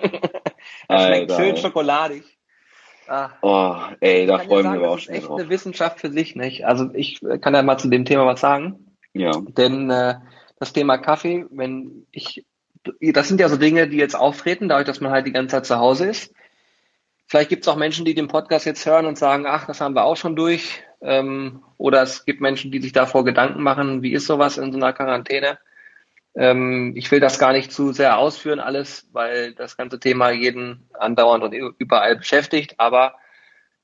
schmeckt 0.90 1.34
schön 1.34 1.58
schokoladig. 1.58 2.24
Ah. 3.10 3.32
Oh, 3.42 3.76
ey, 4.00 4.26
da 4.26 4.40
freuen 4.40 4.72
wir 4.72 4.82
uns 4.82 4.88
auch 4.88 5.00
schon 5.00 5.00
Das 5.00 5.04
ist 5.04 5.10
echt 5.10 5.28
drauf. 5.28 5.40
eine 5.40 5.50
Wissenschaft 5.50 6.00
für 6.00 6.10
sich, 6.10 6.38
nicht? 6.38 6.66
Also 6.66 6.90
ich 6.94 7.20
kann 7.42 7.54
ja 7.54 7.64
mal 7.64 7.78
zu 7.78 7.90
dem 7.90 8.06
Thema 8.06 8.26
was 8.26 8.40
sagen. 8.40 8.96
Ja. 9.12 9.32
Denn 9.42 9.90
äh, 9.90 10.16
das 10.58 10.72
Thema 10.72 11.00
Kaffee, 11.00 11.46
wenn 11.50 12.08
ich 12.12 12.46
das 13.02 13.28
sind 13.28 13.42
ja 13.42 13.50
so 13.50 13.58
Dinge, 13.58 13.90
die 13.90 13.98
jetzt 13.98 14.16
auftreten, 14.16 14.70
dadurch, 14.70 14.88
dass 14.88 15.02
man 15.02 15.12
halt 15.12 15.28
die 15.28 15.34
ganze 15.34 15.58
Zeit 15.58 15.66
zu 15.66 15.78
Hause 15.78 16.06
ist. 16.08 16.34
Vielleicht 17.26 17.50
gibt 17.50 17.64
es 17.64 17.68
auch 17.68 17.76
Menschen, 17.76 18.06
die 18.06 18.16
den 18.16 18.30
Podcast 18.30 18.66
jetzt 18.66 18.86
hören 18.86 19.06
und 19.06 19.18
sagen, 19.18 19.46
ach, 19.46 19.68
das 19.68 19.82
haben 19.82 19.96
wir 19.96 20.06
auch 20.06 20.16
schon 20.16 20.38
durch. 20.38 20.82
Ähm, 21.02 21.64
oder 21.78 22.02
es 22.02 22.26
gibt 22.26 22.42
Menschen, 22.42 22.72
die 22.72 22.82
sich 22.82 22.92
davor 22.92 23.24
Gedanken 23.24 23.62
machen, 23.62 24.02
wie 24.02 24.14
ist 24.14 24.26
sowas 24.28 24.58
in 24.58 24.72
so 24.72 24.78
einer 24.78 24.94
Quarantäne. 24.94 25.60
Ähm, 26.36 26.94
ich 26.96 27.12
will 27.12 27.20
das 27.20 27.40
gar 27.40 27.54
nicht 27.54 27.72
zu 27.72 27.94
sehr 27.94 28.18
ausführen, 28.18 28.60
alles, 28.60 29.08
weil 29.12 29.54
das 29.54 29.78
ganze 29.78 30.00
Thema 30.00 30.32
jeden 30.32 30.88
andauernd 30.94 31.44
und 31.44 31.54
überall 31.54 32.16
beschäftigt. 32.16 32.76
Aber 32.78 33.16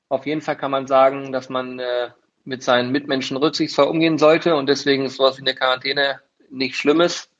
auf 0.08 0.26
jeden 0.26 0.40
Fall 0.40 0.56
kann 0.56 0.70
man 0.70 0.86
sagen, 0.86 1.32
dass 1.32 1.48
man 1.48 1.78
äh, 1.78 2.10
mit 2.44 2.62
seinen 2.62 2.92
Mitmenschen 2.92 3.36
rücksichtsvoll 3.36 3.86
umgehen 3.86 4.18
sollte 4.18 4.54
und 4.56 4.68
deswegen 4.68 5.06
ist 5.06 5.16
sowas 5.16 5.38
wie 5.38 5.42
eine 5.42 5.54
Quarantäne 5.54 6.20
nicht 6.50 6.76
Schlimmes. 6.76 7.30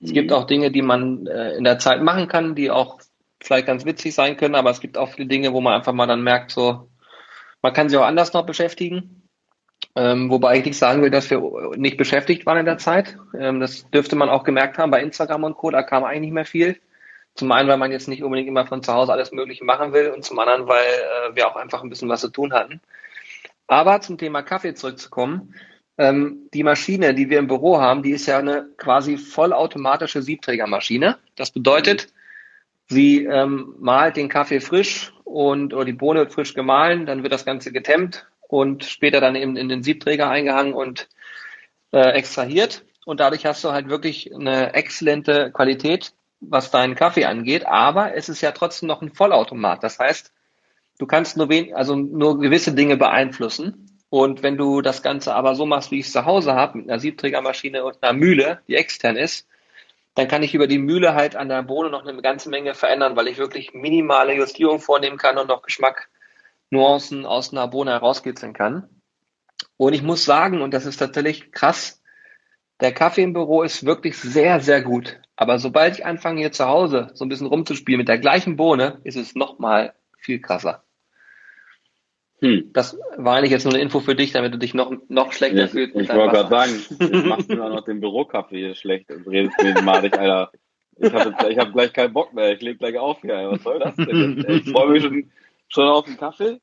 Es 0.00 0.12
gibt 0.12 0.32
auch 0.32 0.44
Dinge, 0.44 0.70
die 0.70 0.82
man 0.82 1.26
äh, 1.26 1.56
in 1.56 1.64
der 1.64 1.78
Zeit 1.78 2.02
machen 2.02 2.28
kann, 2.28 2.54
die 2.54 2.70
auch 2.70 3.00
vielleicht 3.40 3.66
ganz 3.66 3.84
witzig 3.84 4.14
sein 4.14 4.36
können, 4.36 4.54
aber 4.54 4.70
es 4.70 4.80
gibt 4.80 4.98
auch 4.98 5.10
viele 5.10 5.28
Dinge, 5.28 5.52
wo 5.52 5.60
man 5.60 5.74
einfach 5.74 5.92
mal 5.92 6.06
dann 6.06 6.22
merkt, 6.22 6.50
so, 6.50 6.88
man 7.66 7.72
kann 7.72 7.88
sich 7.88 7.98
auch 7.98 8.06
anders 8.06 8.32
noch 8.32 8.46
beschäftigen. 8.46 9.28
Ähm, 9.96 10.30
wobei 10.30 10.58
ich 10.58 10.64
nicht 10.64 10.78
sagen 10.78 11.02
will, 11.02 11.10
dass 11.10 11.28
wir 11.30 11.42
nicht 11.74 11.96
beschäftigt 11.96 12.46
waren 12.46 12.58
in 12.58 12.64
der 12.64 12.78
Zeit. 12.78 13.18
Ähm, 13.36 13.58
das 13.58 13.90
dürfte 13.90 14.14
man 14.14 14.28
auch 14.28 14.44
gemerkt 14.44 14.78
haben 14.78 14.92
bei 14.92 15.02
Instagram 15.02 15.42
und 15.42 15.56
Co. 15.56 15.72
Da 15.72 15.82
kam 15.82 16.04
eigentlich 16.04 16.20
nicht 16.20 16.32
mehr 16.32 16.44
viel. 16.44 16.80
Zum 17.34 17.50
einen, 17.50 17.68
weil 17.68 17.76
man 17.76 17.90
jetzt 17.90 18.06
nicht 18.06 18.22
unbedingt 18.22 18.46
immer 18.46 18.68
von 18.68 18.84
zu 18.84 18.92
Hause 18.92 19.10
alles 19.10 19.32
Mögliche 19.32 19.64
machen 19.64 19.92
will 19.92 20.12
und 20.14 20.24
zum 20.24 20.38
anderen, 20.38 20.68
weil 20.68 20.84
äh, 20.84 21.34
wir 21.34 21.48
auch 21.48 21.56
einfach 21.56 21.82
ein 21.82 21.88
bisschen 21.88 22.08
was 22.08 22.20
zu 22.20 22.28
tun 22.28 22.52
hatten. 22.52 22.80
Aber 23.66 24.00
zum 24.00 24.16
Thema 24.16 24.42
Kaffee 24.42 24.74
zurückzukommen. 24.74 25.56
Ähm, 25.98 26.48
die 26.54 26.62
Maschine, 26.62 27.14
die 27.14 27.30
wir 27.30 27.40
im 27.40 27.48
Büro 27.48 27.80
haben, 27.80 28.04
die 28.04 28.12
ist 28.12 28.26
ja 28.26 28.38
eine 28.38 28.68
quasi 28.76 29.16
vollautomatische 29.16 30.22
Siebträgermaschine. 30.22 31.18
Das 31.34 31.50
bedeutet, 31.50 32.12
sie 32.86 33.24
ähm, 33.24 33.74
malt 33.80 34.16
den 34.16 34.28
Kaffee 34.28 34.60
frisch 34.60 35.12
und 35.26 35.74
oder 35.74 35.84
die 35.84 35.92
Bohne 35.92 36.20
wird 36.20 36.32
frisch 36.32 36.54
gemahlen, 36.54 37.04
dann 37.04 37.22
wird 37.24 37.32
das 37.32 37.44
Ganze 37.44 37.72
getemmt 37.72 38.26
und 38.48 38.84
später 38.84 39.20
dann 39.20 39.34
eben 39.34 39.56
in 39.56 39.68
den 39.68 39.82
Siebträger 39.82 40.30
eingehangen 40.30 40.72
und 40.72 41.08
äh, 41.92 42.12
extrahiert. 42.12 42.84
Und 43.04 43.18
dadurch 43.18 43.44
hast 43.44 43.64
du 43.64 43.72
halt 43.72 43.88
wirklich 43.88 44.32
eine 44.32 44.74
exzellente 44.74 45.50
Qualität, 45.50 46.12
was 46.40 46.70
deinen 46.70 46.94
Kaffee 46.94 47.24
angeht. 47.24 47.66
Aber 47.66 48.14
es 48.14 48.28
ist 48.28 48.40
ja 48.40 48.52
trotzdem 48.52 48.86
noch 48.86 49.02
ein 49.02 49.12
Vollautomat. 49.12 49.82
Das 49.82 49.98
heißt, 49.98 50.32
du 50.98 51.06
kannst 51.06 51.36
nur 51.36 51.48
wen, 51.48 51.74
also 51.74 51.96
nur 51.96 52.38
gewisse 52.38 52.72
Dinge 52.72 52.96
beeinflussen. 52.96 53.98
Und 54.08 54.44
wenn 54.44 54.56
du 54.56 54.80
das 54.80 55.02
Ganze 55.02 55.34
aber 55.34 55.56
so 55.56 55.66
machst, 55.66 55.90
wie 55.90 55.98
ich 55.98 56.06
es 56.06 56.12
zu 56.12 56.24
Hause 56.24 56.54
habe, 56.54 56.78
mit 56.78 56.88
einer 56.88 57.00
Siebträgermaschine 57.00 57.84
und 57.84 58.00
einer 58.00 58.12
Mühle, 58.12 58.60
die 58.68 58.76
extern 58.76 59.16
ist, 59.16 59.48
dann 60.16 60.28
kann 60.28 60.42
ich 60.42 60.54
über 60.54 60.66
die 60.66 60.78
Mühle 60.78 61.14
halt 61.14 61.36
an 61.36 61.50
der 61.50 61.62
Bohne 61.62 61.90
noch 61.90 62.04
eine 62.04 62.20
ganze 62.22 62.48
Menge 62.48 62.74
verändern, 62.74 63.16
weil 63.16 63.28
ich 63.28 63.36
wirklich 63.36 63.74
minimale 63.74 64.34
Justierung 64.34 64.80
vornehmen 64.80 65.18
kann 65.18 65.36
und 65.36 65.48
noch 65.48 65.60
Geschmack, 65.60 66.08
Nuancen 66.70 67.26
aus 67.26 67.52
einer 67.52 67.68
Bohne 67.68 67.92
herauskitzeln 67.92 68.54
kann. 68.54 68.88
Und 69.76 69.92
ich 69.92 70.02
muss 70.02 70.24
sagen, 70.24 70.62
und 70.62 70.72
das 70.72 70.86
ist 70.86 70.96
tatsächlich 70.96 71.52
krass, 71.52 72.02
der 72.80 72.92
Kaffee 72.92 73.22
im 73.24 73.34
Büro 73.34 73.62
ist 73.62 73.84
wirklich 73.84 74.16
sehr, 74.16 74.60
sehr 74.60 74.80
gut. 74.80 75.20
Aber 75.36 75.58
sobald 75.58 75.98
ich 75.98 76.06
anfange 76.06 76.40
hier 76.40 76.52
zu 76.52 76.66
Hause 76.66 77.10
so 77.12 77.24
ein 77.24 77.28
bisschen 77.28 77.46
rumzuspielen 77.46 77.98
mit 77.98 78.08
der 78.08 78.18
gleichen 78.18 78.56
Bohne, 78.56 79.00
ist 79.04 79.16
es 79.16 79.34
nochmal 79.34 79.94
viel 80.16 80.40
krasser. 80.40 80.82
Hm. 82.40 82.70
Das 82.72 82.98
war 83.16 83.36
eigentlich 83.36 83.50
jetzt 83.50 83.64
nur 83.64 83.72
eine 83.72 83.82
Info 83.82 84.00
für 84.00 84.14
dich, 84.14 84.32
damit 84.32 84.52
du 84.52 84.58
dich 84.58 84.74
noch, 84.74 84.92
noch 85.08 85.32
schlechter 85.32 85.64
ich, 85.64 85.70
fühlst. 85.70 85.96
Ich 85.96 86.08
wollte 86.08 86.34
gerade 86.34 86.50
sagen, 86.50 86.72
jetzt 87.00 87.26
machst 87.26 87.50
du 87.50 87.56
noch 87.56 87.84
den 87.84 88.00
Bürokaffee 88.00 88.58
hier 88.58 88.74
schlecht 88.74 89.10
und 89.10 89.26
redest 89.26 89.56
mir 89.62 89.80
madig, 89.82 90.18
Alter. 90.18 90.50
Ich 90.98 91.12
habe 91.12 91.34
hab 91.34 91.72
gleich 91.72 91.92
keinen 91.92 92.12
Bock 92.12 92.34
mehr, 92.34 92.52
ich 92.52 92.60
leg 92.60 92.78
gleich 92.78 92.98
auf 92.98 93.20
hier. 93.22 93.48
Was 93.50 93.62
soll 93.62 93.78
das 93.78 93.96
denn? 93.96 94.44
Ich 94.48 94.70
freue 94.70 94.90
mich 94.90 95.02
schon, 95.02 95.30
schon 95.68 95.88
auf 95.88 96.04
den 96.04 96.16
Kaffee 96.16 96.58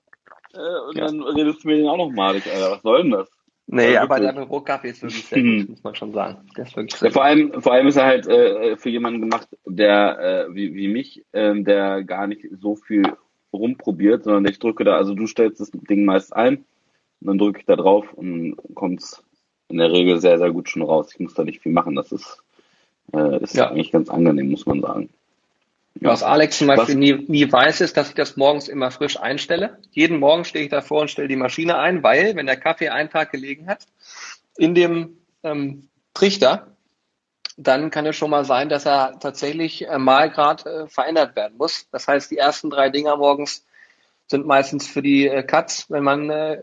äh, 0.54 0.90
und 0.90 0.98
ja. 0.98 1.06
dann 1.06 1.22
redest 1.22 1.64
du 1.64 1.68
mir 1.68 1.78
den 1.78 1.88
auch 1.88 1.98
noch 1.98 2.12
madig, 2.12 2.44
Alter. 2.48 2.72
Was 2.72 2.82
soll 2.82 3.04
denn 3.04 3.12
das? 3.12 3.30
Nee, 3.66 3.98
aber 3.98 4.20
der 4.20 4.34
Bürokaffee 4.34 4.90
ist 4.90 5.02
wirklich 5.02 5.26
sehr 5.26 5.42
gut, 5.42 5.70
muss 5.70 5.84
man 5.84 5.96
schon 5.96 6.12
sagen. 6.12 6.46
Der 6.58 6.66
ist 6.66 6.76
wirklich 6.76 7.00
sehr 7.00 7.10
ja, 7.10 7.14
vor, 7.14 7.24
allem, 7.24 7.62
vor 7.62 7.74
allem 7.74 7.88
ist 7.88 7.96
er 7.96 8.06
halt 8.06 8.28
äh, 8.28 8.76
für 8.76 8.90
jemanden 8.90 9.22
gemacht, 9.22 9.48
der 9.66 10.48
äh, 10.50 10.54
wie, 10.56 10.76
wie 10.76 10.88
mich, 10.90 11.24
äh, 11.32 11.54
der 11.64 12.04
gar 12.04 12.28
nicht 12.28 12.46
so 12.60 12.76
viel 12.76 13.04
rumprobiert, 13.54 14.24
sondern 14.24 14.46
ich 14.46 14.60
drücke 14.60 14.84
da, 14.84 14.98
also 14.98 15.14
du 15.14 15.28
stellst 15.28 15.60
das 15.60 15.72
Ding 15.72 16.06
meist 16.06 16.36
ein 16.36 16.58
und 17.22 17.28
dann 17.28 17.38
drücke 17.38 17.60
ich 17.60 17.66
da 17.66 17.76
drauf 17.76 18.12
und 18.14 18.58
kommt's 18.74 19.24
in 19.70 19.78
der 19.78 19.92
Regel 19.92 20.20
sehr, 20.20 20.38
sehr 20.38 20.52
gut 20.52 20.70
schon 20.70 20.82
raus. 20.82 21.10
Ich 21.14 21.20
muss 21.20 21.34
da 21.34 21.44
nicht 21.44 21.62
viel 21.62 21.72
machen. 21.72 21.96
Das 21.96 22.12
ist, 22.12 22.44
äh, 23.14 23.42
ist 23.42 23.56
ja. 23.56 23.70
eigentlich 23.70 23.92
ganz 23.92 24.10
angenehm, 24.10 24.52
muss 24.52 24.66
man 24.66 24.82
sagen. 24.82 25.10
Ja. 26.00 26.10
Was 26.10 26.24
Alex 26.24 26.58
zum 26.58 26.68
Beispiel 26.68 26.96
nie, 26.96 27.14
nie 27.28 27.52
weiß, 27.52 27.82
ist, 27.82 27.98
dass 27.98 28.10
ich 28.10 28.16
das 28.16 28.36
morgens 28.36 28.68
immer 28.68 28.92
frisch 28.92 29.20
einstelle. 29.20 29.78
Jeden 29.92 30.20
Morgen 30.20 30.44
stehe 30.44 30.66
ich 30.66 30.72
davor 30.72 31.02
und 31.02 31.12
stelle 31.12 31.28
die 31.28 31.36
Maschine 31.36 31.78
ein, 31.78 32.04
weil, 32.04 32.36
wenn 32.36 32.46
der 32.46 32.58
Kaffee 32.58 32.90
einen 32.90 33.10
Tag 33.10 33.32
gelegen 33.32 33.68
hat, 33.68 33.86
in 34.58 34.74
dem 34.76 35.18
ähm, 35.44 35.88
Trichter, 36.14 36.73
dann 37.58 37.92
kann 37.92 38.06
es 38.06 38.16
schon 38.16 38.30
mal 38.30 38.46
sein, 38.46 38.70
dass 38.70 38.86
er 38.86 39.20
tatsächlich 39.20 39.88
äh, 39.88 39.98
mal 39.98 40.30
gerade 40.30 40.70
äh, 40.70 40.88
verändert 40.88 41.36
werden 41.36 41.58
muss. 41.58 41.88
Das 41.92 42.08
heißt, 42.08 42.32
die 42.32 42.38
ersten 42.38 42.70
drei 42.70 42.90
Dinger 42.90 43.18
morgens 43.18 43.66
sind 44.28 44.46
meistens 44.46 44.88
für 44.88 45.02
die 45.02 45.28
äh, 45.28 45.44
Cuts. 45.44 45.90
Wenn 45.90 46.04
man 46.04 46.62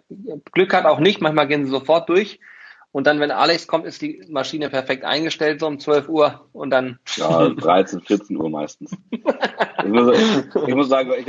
Glück 0.53 0.75
hat, 0.75 0.87
auch 0.87 0.99
nicht. 0.99 1.21
Manchmal 1.21 1.49
gehen 1.49 1.65
sie 1.65 1.71
sofort 1.71 2.09
durch. 2.09 2.41
Und 2.93 3.07
dann, 3.07 3.21
wenn 3.21 3.31
Alex 3.31 3.69
kommt, 3.69 3.87
ist 3.87 4.03
die 4.03 4.25
Maschine 4.29 4.69
perfekt 4.69 5.05
eingestellt, 5.05 5.61
so 5.61 5.69
um 5.69 5.79
12 5.79 6.09
Uhr 6.09 6.49
und 6.53 6.71
dann. 6.71 6.99
Ja, 7.17 7.49
13, 7.49 8.01
14 8.01 8.37
Uhr 8.37 8.51
meistens. 8.51 8.91
ich, 9.11 9.23
muss, 9.85 10.19
ich 10.67 10.75
muss 10.75 10.89
sagen, 10.89 11.13
ich, 11.17 11.29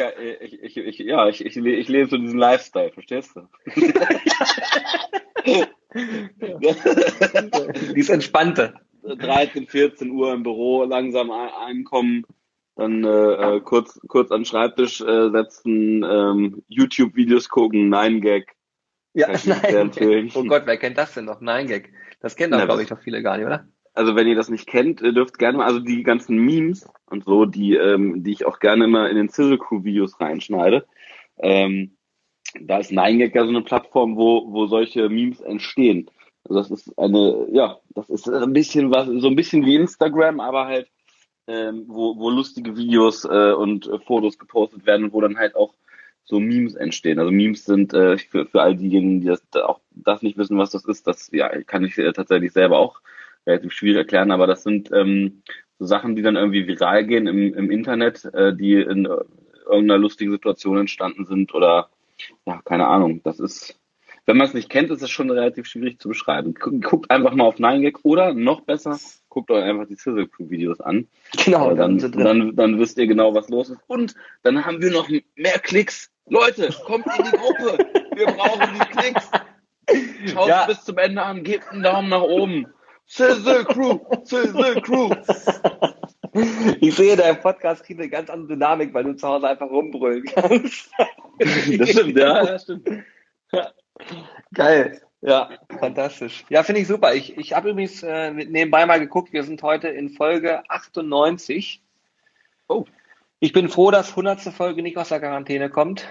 ich, 0.64 0.78
ich, 0.78 1.00
ja, 1.00 1.28
ich, 1.28 1.46
ich, 1.46 1.58
ich 1.58 1.88
lebe 1.88 2.10
so 2.10 2.18
diesen 2.18 2.40
Lifestyle, 2.40 2.92
verstehst 2.92 3.36
du? 3.36 3.42
die 5.94 8.00
ist 8.00 8.10
entspannte. 8.10 8.74
13, 9.04 9.68
14 9.68 10.12
Uhr 10.12 10.34
im 10.34 10.44
Büro 10.44 10.84
langsam 10.84 11.32
einkommen, 11.32 12.26
dann 12.76 13.04
äh, 13.04 13.08
äh, 13.58 13.62
kurz, 13.62 14.00
kurz 14.08 14.32
an 14.32 14.42
den 14.42 14.46
Schreibtisch 14.46 15.02
äh, 15.02 15.30
setzen, 15.30 16.04
ähm, 16.04 16.64
YouTube-Videos 16.68 17.50
gucken, 17.50 17.90
Nein 17.90 18.22
Gag. 18.22 18.56
Ja, 19.14 19.28
nein. 19.46 20.32
Oh 20.34 20.44
Gott, 20.44 20.64
wer 20.66 20.78
kennt 20.78 20.98
das 20.98 21.14
denn 21.14 21.26
noch? 21.26 21.42
Nein 21.42 21.68
Gag. 21.68 21.92
Das 22.22 22.36
kennen 22.36 22.54
doch, 22.54 22.64
glaube 22.64 22.84
ich, 22.84 22.90
doch 22.90 23.02
viele 23.02 23.22
gar 23.22 23.38
nicht, 23.38 23.46
oder? 23.46 23.68
Also 23.94 24.16
wenn 24.16 24.28
ihr 24.28 24.36
das 24.36 24.50
nicht 24.50 24.68
kennt, 24.68 25.02
ihr 25.02 25.12
dürft 25.12 25.38
gerne 25.38 25.58
mal, 25.58 25.66
also 25.66 25.80
die 25.80 26.04
ganzen 26.04 26.38
Memes 26.38 26.88
und 27.08 27.26
so, 27.26 27.46
die, 27.46 27.76
ähm, 27.76 28.24
die 28.24 28.32
ich 28.32 28.46
auch 28.46 28.60
gerne 28.60 28.86
immer 28.86 29.10
in 29.10 29.18
den 29.18 29.28
Sizzle 29.28 29.58
Crew 29.58 29.84
Videos 29.84 30.20
reinschneide. 30.22 30.86
Ähm, 31.38 31.98
da 32.60 32.78
ist 32.78 32.92
Nein 32.92 33.20
Gag 33.20 33.36
ja 33.36 33.44
so 33.44 33.50
eine 33.50 33.64
Plattform, 33.64 34.16
wo, 34.16 34.52
wo 34.52 34.68
solche 34.68 35.10
Memes 35.10 35.42
entstehen. 35.42 36.10
Also 36.44 36.60
das 36.60 36.72
ist 36.72 36.98
eine, 36.98 37.48
ja, 37.52 37.80
das 37.90 38.10
ist 38.10 38.28
ein 38.30 38.54
bisschen 38.54 38.92
was, 38.92 39.08
so 39.08 39.28
ein 39.28 39.36
bisschen 39.36 39.66
wie 39.66 39.76
Instagram, 39.76 40.40
aber 40.40 40.66
halt, 40.66 40.90
ähm, 41.48 41.86
wo, 41.88 42.18
wo 42.18 42.30
lustige 42.30 42.76
Videos 42.76 43.26
äh, 43.26 43.54
und 43.54 43.88
äh, 43.88 44.00
Fotos 44.00 44.38
gepostet 44.38 44.86
werden, 44.86 45.12
wo 45.14 45.22
dann 45.22 45.38
halt 45.38 45.56
auch 45.56 45.74
so 46.24 46.40
Memes 46.40 46.76
entstehen. 46.76 47.20
Also 47.20 47.32
Memes 47.32 47.66
sind 47.66 47.94
äh, 47.94 48.18
für, 48.18 48.46
für 48.46 48.62
all 48.62 48.76
diejenigen, 48.76 49.22
die 49.22 49.28
das 49.28 49.44
auch 49.64 49.82
das 49.92 50.22
nicht 50.22 50.38
wissen, 50.38 50.58
was 50.58 50.72
das 50.72 50.86
ist, 50.86 51.08
das 51.08 51.30
ja, 51.32 51.50
kann 51.64 51.84
ich 51.84 51.98
äh, 51.98 52.12
tatsächlich 52.14 52.54
selber 52.54 52.78
auch 52.78 53.02
relativ 53.46 53.74
schwierig 53.74 53.98
erklären, 53.98 54.32
aber 54.32 54.48
das 54.48 54.64
sind 54.64 54.92
ähm, 54.92 55.42
so 55.80 55.86
Sachen, 55.86 56.16
die 56.16 56.22
dann 56.22 56.36
irgendwie 56.36 56.68
viral 56.68 57.06
gehen 57.06 57.28
im, 57.28 57.54
im 57.54 57.72
Internet, 57.72 58.26
äh, 58.34 58.56
die 58.56 58.76
in 58.76 59.06
äh, 59.06 59.18
irgendeiner 59.66 59.98
lustigen 59.98 60.32
Situation 60.32 60.78
entstanden 60.78 61.26
sind 61.26 61.54
oder 61.54 61.90
ja, 62.46 62.62
keine 62.64 62.88
Ahnung. 62.88 63.22
Das 63.24 63.40
ist 63.40 63.81
wenn 64.32 64.38
man 64.38 64.48
es 64.48 64.54
nicht 64.54 64.70
kennt, 64.70 64.90
ist 64.92 65.02
es 65.02 65.10
schon 65.10 65.30
relativ 65.30 65.66
schwierig 65.66 66.00
zu 66.00 66.08
beschreiben. 66.08 66.54
Guckt 66.54 67.12
einfach 67.12 67.34
mal 67.34 67.44
auf 67.44 67.58
9gag 67.58 67.98
oder 68.04 68.34
noch 68.34 68.62
besser, 68.62 68.98
guckt 69.28 69.52
euch 69.52 69.62
einfach 69.62 69.88
die 69.88 69.96
Sizzle 69.96 70.26
Crew 70.26 70.50
Videos 70.50 70.80
an. 70.80 71.10
Genau. 71.44 71.76
Dann, 71.76 71.98
dann, 71.98 72.56
dann 72.56 72.80
wisst 72.80 72.98
ihr 72.98 73.08
genau, 73.08 73.36
was 73.36 73.50
los 73.50 73.72
ist. 73.72 73.82
Und 73.88 74.16
dann 74.44 74.66
haben 74.66 74.82
wir 74.82 74.90
noch 74.90 75.10
mehr 75.36 75.60
Klicks. 75.60 76.12
Leute, 76.30 76.70
kommt 76.86 77.08
in 77.08 77.26
die 77.26 77.32
Gruppe. 77.32 77.86
Wir 78.16 78.28
brauchen 78.28 78.70
die 78.74 78.98
Klicks. 78.98 79.30
Schaut 80.32 80.48
ja. 80.48 80.66
bis 80.66 80.82
zum 80.86 80.98
Ende 80.98 81.22
an, 81.22 81.44
gebt 81.44 81.68
einen 81.70 81.84
Daumen 81.84 82.08
nach 82.08 82.22
oben. 82.22 82.68
Sizzle 83.08 83.66
Crew, 83.66 84.00
Sizzle 84.24 84.82
Crew. 84.82 85.10
Ich 86.80 86.96
sehe, 86.96 87.18
dein 87.18 87.42
Podcast 87.42 87.84
kriegt 87.84 88.00
eine 88.00 88.10
ganz 88.10 88.30
andere 88.30 88.54
Dynamik, 88.54 88.94
weil 88.94 89.04
du 89.04 89.14
zu 89.18 89.28
Hause 89.28 89.50
einfach 89.50 89.70
rumbrüllen 89.70 90.24
kannst. 90.24 90.90
Das 91.38 91.90
stimmt, 91.90 92.18
ja, 92.18 92.46
das 92.46 92.64
stimmt. 92.64 92.88
Ja. 93.52 93.72
Geil. 94.54 95.02
Ja, 95.22 95.50
fantastisch. 95.80 96.46
Ja, 96.50 96.64
finde 96.64 96.82
ich 96.82 96.88
super. 96.88 97.14
Ich, 97.14 97.38
ich 97.38 97.54
habe 97.54 97.70
übrigens 97.70 98.02
äh, 98.02 98.32
nebenbei 98.32 98.86
mal 98.88 99.00
geguckt, 99.00 99.34
wir 99.34 99.44
sind 99.44 99.62
heute 99.62 99.88
in 99.88 100.10
Folge 100.10 100.68
98. 100.70 101.82
Oh. 102.68 102.86
Ich 103.40 103.54
bin 103.54 103.70
froh, 103.70 103.92
dass 103.92 104.12
100. 104.12 104.42
Folge 104.54 104.82
nicht 104.82 104.98
aus 104.98 105.10
der 105.10 105.20
Quarantäne 105.20 105.70
kommt. 105.70 106.08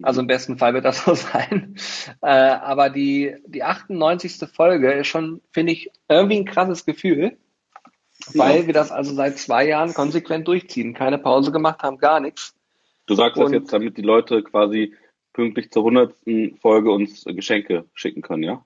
Also 0.00 0.20
im 0.20 0.26
besten 0.26 0.58
Fall 0.58 0.74
wird 0.74 0.84
das 0.84 1.04
so 1.04 1.14
sein. 1.14 1.76
Äh, 2.22 2.26
aber 2.26 2.88
die, 2.90 3.36
die 3.46 3.64
98. 3.64 4.48
Folge 4.52 4.92
ist 4.92 5.08
schon, 5.08 5.40
finde 5.50 5.72
ich, 5.72 5.90
irgendwie 6.08 6.38
ein 6.38 6.44
krasses 6.44 6.84
Gefühl, 6.84 7.36
weil 8.34 8.66
wir 8.66 8.74
das 8.74 8.92
also 8.92 9.12
seit 9.12 9.38
zwei 9.38 9.66
Jahren 9.66 9.92
konsequent 9.92 10.46
durchziehen. 10.46 10.94
Keine 10.94 11.18
Pause 11.18 11.50
gemacht 11.50 11.82
haben, 11.82 11.98
gar 11.98 12.20
nichts. 12.20 12.54
Du 13.06 13.14
sagst 13.14 13.36
Und, 13.38 13.44
das 13.44 13.52
jetzt, 13.52 13.72
damit 13.72 13.96
die 13.96 14.02
Leute 14.02 14.42
quasi 14.42 14.94
pünktlich 15.32 15.70
zur 15.70 15.84
hundertsten 15.84 16.56
Folge 16.58 16.90
uns 16.90 17.24
Geschenke 17.24 17.86
schicken 17.94 18.22
können, 18.22 18.42
ja? 18.42 18.64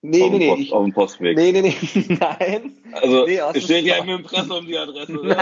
Nee, 0.00 0.22
auf 0.22 0.30
nee, 0.30 0.38
nee. 0.38 0.48
Post, 0.50 0.62
ich, 0.62 0.72
auf 0.72 0.84
dem 0.84 0.92
Postweg. 0.92 1.36
Nee, 1.36 1.50
nee, 1.50 1.60
nee. 1.60 1.74
Nein. 2.20 2.72
Also, 2.92 3.26
nee, 3.26 3.40
es 3.54 3.64
steht 3.64 3.84
ja 3.84 3.96
im 3.96 4.08
Impressum 4.08 4.64
die 4.64 4.78
Adresse. 4.78 5.12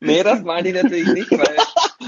nee, 0.00 0.22
das 0.22 0.42
meine 0.42 0.68
ich 0.68 0.74
natürlich 0.74 1.08
nicht, 1.08 1.30
weil 1.30 1.56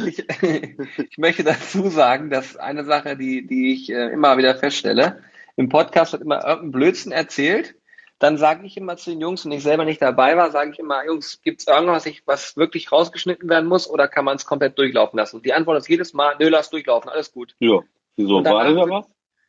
ich, 0.06 0.22
ich 1.10 1.16
möchte 1.16 1.44
dazu 1.44 1.88
sagen, 1.88 2.28
dass 2.28 2.58
eine 2.58 2.84
Sache, 2.84 3.16
die, 3.16 3.46
die 3.46 3.72
ich 3.72 3.88
äh, 3.90 4.12
immer 4.12 4.36
wieder 4.36 4.54
feststelle, 4.54 5.22
im 5.56 5.70
Podcast 5.70 6.12
wird 6.12 6.20
immer 6.20 6.44
irgendein 6.44 6.72
Blödsinn 6.72 7.12
erzählt 7.12 7.75
dann 8.18 8.38
sage 8.38 8.66
ich 8.66 8.76
immer 8.76 8.96
zu 8.96 9.10
den 9.10 9.20
Jungs, 9.20 9.44
wenn 9.44 9.52
ich 9.52 9.62
selber 9.62 9.84
nicht 9.84 10.00
dabei 10.00 10.36
war, 10.36 10.50
sage 10.50 10.70
ich 10.72 10.78
immer, 10.78 11.04
Jungs, 11.04 11.42
gibt 11.42 11.60
es 11.60 11.66
irgendwas, 11.66 12.06
was 12.24 12.56
wirklich 12.56 12.90
rausgeschnitten 12.90 13.48
werden 13.48 13.68
muss 13.68 13.88
oder 13.88 14.08
kann 14.08 14.24
man 14.24 14.36
es 14.36 14.46
komplett 14.46 14.78
durchlaufen 14.78 15.18
lassen? 15.18 15.36
Und 15.36 15.46
die 15.46 15.52
Antwort 15.52 15.78
ist 15.78 15.88
jedes 15.88 16.14
Mal, 16.14 16.34
nö, 16.38 16.48
lass 16.48 16.70
durchlaufen, 16.70 17.10
alles 17.10 17.32
gut. 17.32 17.54
Ja, 17.58 17.80
wieso? 18.16 18.42
War 18.44 18.64
da 18.64 18.90
was? 18.90 19.06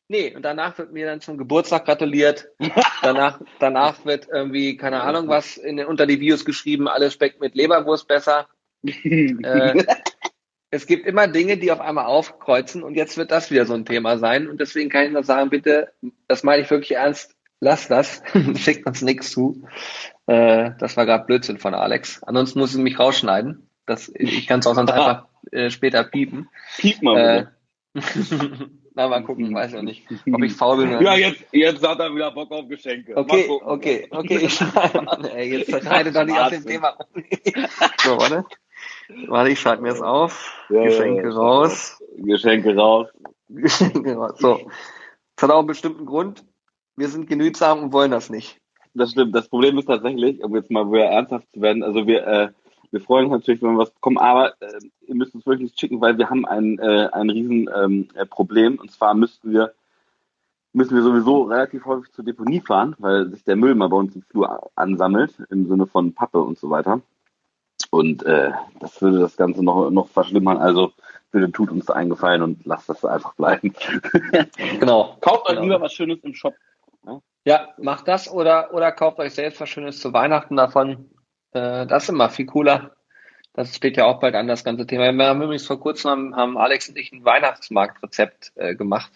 Nee, 0.09 0.33
und 0.35 0.43
danach 0.43 0.77
wird 0.77 0.93
mir 0.93 1.05
dann 1.05 1.19
zum 1.19 1.37
Geburtstag 1.37 1.85
gratuliert. 1.85 2.49
danach, 3.01 3.41
danach 3.59 4.05
wird 4.05 4.27
irgendwie, 4.31 4.77
keine 4.77 5.01
Ahnung 5.01 5.27
was, 5.27 5.57
in, 5.57 5.83
unter 5.83 6.05
die 6.05 6.19
Videos 6.19 6.45
geschrieben, 6.45 6.87
alles 6.87 7.13
Speck 7.13 7.39
mit 7.39 7.55
Leberwurst 7.55 8.07
besser. 8.07 8.47
äh, 8.83 9.83
es 10.71 10.87
gibt 10.87 11.07
immer 11.07 11.27
Dinge, 11.27 11.57
die 11.57 11.71
auf 11.71 11.81
einmal 11.81 12.05
aufkreuzen 12.05 12.83
und 12.83 12.95
jetzt 12.95 13.17
wird 13.17 13.31
das 13.31 13.51
wieder 13.51 13.65
so 13.65 13.73
ein 13.73 13.85
Thema 13.85 14.17
sein. 14.17 14.47
Und 14.47 14.59
deswegen 14.61 14.89
kann 14.89 15.05
ich 15.05 15.11
nur 15.11 15.23
sagen, 15.23 15.49
bitte, 15.49 15.91
das 16.27 16.43
meine 16.43 16.63
ich 16.63 16.69
wirklich 16.69 16.95
ernst, 16.95 17.36
lass 17.59 17.87
das, 17.87 18.21
schickt 18.55 18.85
uns 18.85 19.01
nichts 19.01 19.31
zu. 19.31 19.63
Äh, 20.25 20.71
das 20.79 20.97
war 20.97 21.05
gerade 21.05 21.25
Blödsinn 21.25 21.57
von 21.57 21.73
Alex. 21.73 22.23
Ansonsten 22.23 22.59
muss 22.59 22.75
ich 22.75 22.81
mich 22.81 22.99
rausschneiden. 22.99 23.69
Das, 23.85 24.11
ich 24.13 24.47
kann 24.47 24.59
es 24.59 24.67
auch 24.67 24.75
sonst 24.75 24.91
einfach 24.91 25.27
äh, 25.51 25.69
später 25.69 26.03
piepen. 26.03 26.49
Piep 26.77 27.01
mal 27.01 27.51
äh, 27.95 28.01
Na, 28.97 29.07
mal 29.07 29.23
gucken, 29.23 29.53
weiß 29.53 29.73
ich 29.73 29.81
nicht, 29.83 30.07
ob 30.33 30.41
ich 30.41 30.53
faul 30.53 30.77
bin. 30.77 31.01
Ja, 31.01 31.13
jetzt, 31.13 31.45
jetzt 31.51 31.87
hat 31.87 31.99
er 31.99 32.15
wieder 32.15 32.31
Bock 32.31 32.49
auf 32.51 32.67
Geschenke. 32.67 33.15
Okay, 33.15 33.47
okay, 33.47 34.07
okay, 34.09 34.37
ich 34.37 34.59
ey, 35.35 35.59
jetzt 35.59 35.85
reite 35.85 36.11
doch 36.11 36.23
nicht 36.23 36.39
aus 36.39 36.49
dem 36.49 36.65
Thema. 36.65 36.97
so, 37.99 38.17
warte. 38.17 38.43
Warte, 39.27 39.51
ich 39.51 39.59
schreibe 39.59 39.83
mir 39.83 39.89
das 39.89 40.01
auf. 40.01 40.65
Ja, 40.69 40.83
Geschenke 40.83 41.29
ja, 41.29 41.29
raus. 41.29 42.01
Geschenke 42.17 42.75
raus. 42.75 43.07
Geschenke 43.49 44.15
raus. 44.15 44.39
So. 44.39 44.67
Das 45.35 45.43
hat 45.43 45.51
auch 45.51 45.59
einen 45.59 45.67
bestimmten 45.67 46.07
Grund 46.07 46.43
wir 46.97 47.07
sind 47.07 47.29
genügsam 47.29 47.83
und 47.83 47.93
wollen 47.93 48.11
das 48.11 48.29
nicht. 48.29 48.59
Das 48.93 49.11
stimmt. 49.11 49.35
Das 49.35 49.47
Problem 49.47 49.77
ist 49.77 49.85
tatsächlich, 49.85 50.43
um 50.43 50.55
jetzt 50.55 50.71
mal 50.71 50.91
wieder 50.91 51.05
ernsthaft 51.05 51.47
zu 51.53 51.61
werden, 51.61 51.83
also 51.83 52.07
wir, 52.07 52.25
äh, 52.25 52.49
wir 52.91 53.01
freuen 53.01 53.25
uns 53.25 53.33
natürlich, 53.33 53.61
wenn 53.61 53.73
wir 53.73 53.79
was 53.79 53.91
bekommen, 53.91 54.17
aber 54.17 54.53
äh, 54.59 54.79
ihr 55.05 55.15
müsst 55.15 55.35
uns 55.35 55.45
wirklich 55.45 55.73
schicken, 55.77 56.01
weil 56.01 56.17
wir 56.17 56.29
haben 56.29 56.45
ein, 56.45 56.79
äh, 56.79 57.09
ein 57.11 57.29
riesen 57.29 57.69
ähm, 57.75 58.07
äh, 58.15 58.25
Problem. 58.25 58.79
Und 58.79 58.91
zwar 58.91 59.13
müssten 59.13 59.51
wir, 59.51 59.73
müssen 60.73 60.95
wir 60.95 61.03
sowieso 61.03 61.43
relativ 61.43 61.85
häufig 61.85 62.11
zur 62.11 62.25
Deponie 62.25 62.61
fahren, 62.61 62.95
weil 62.97 63.29
sich 63.29 63.43
der 63.43 63.55
Müll 63.55 63.75
mal 63.75 63.89
bei 63.89 63.97
uns 63.97 64.15
im 64.15 64.23
Flur 64.23 64.71
ansammelt, 64.75 65.35
im 65.51 65.67
Sinne 65.67 65.85
von 65.85 66.13
Pappe 66.13 66.39
und 66.39 66.57
so 66.57 66.71
weiter. 66.71 67.01
Und 67.91 68.23
äh, 68.23 68.51
das 68.79 68.99
würde 69.01 69.19
das 69.19 69.37
Ganze 69.37 69.63
noch, 69.63 69.91
noch 69.91 70.07
verschlimmern. 70.07 70.57
Also 70.57 70.91
bitte 71.31 71.51
tut 71.51 71.71
uns 71.71 71.89
eingefallen 71.89 72.41
und 72.41 72.65
lasst 72.65 72.89
das 72.89 73.05
einfach 73.05 73.35
bleiben. 73.35 73.73
genau. 74.79 75.17
Kauft 75.21 75.45
euch 75.45 75.55
genau. 75.55 75.61
lieber 75.61 75.81
was 75.81 75.93
Schönes 75.93 76.19
im 76.23 76.33
Shop. 76.33 76.55
Ja? 77.07 77.21
ja, 77.45 77.69
macht 77.77 78.07
das 78.07 78.29
oder, 78.29 78.73
oder 78.73 78.91
kauft 78.91 79.19
euch 79.19 79.33
selbst 79.33 79.61
was 79.61 79.69
Schönes 79.69 79.99
zu 79.99 80.13
Weihnachten 80.13 80.57
davon. 80.57 81.09
Äh, 81.53 81.87
das 81.87 82.03
ist 82.03 82.09
immer 82.09 82.29
viel 82.29 82.45
cooler. 82.45 82.91
Das 83.53 83.75
steht 83.75 83.97
ja 83.97 84.05
auch 84.05 84.19
bald 84.19 84.35
an, 84.35 84.47
das 84.47 84.63
ganze 84.63 84.85
Thema. 84.85 85.11
Wir 85.11 85.27
haben 85.27 85.41
übrigens 85.41 85.65
vor 85.65 85.79
kurzem 85.79 86.11
haben, 86.11 86.35
haben 86.35 86.57
Alex 86.57 86.89
und 86.89 86.97
ich 86.97 87.11
ein 87.11 87.25
Weihnachtsmarktrezept 87.25 88.51
äh, 88.55 88.75
gemacht. 88.75 89.11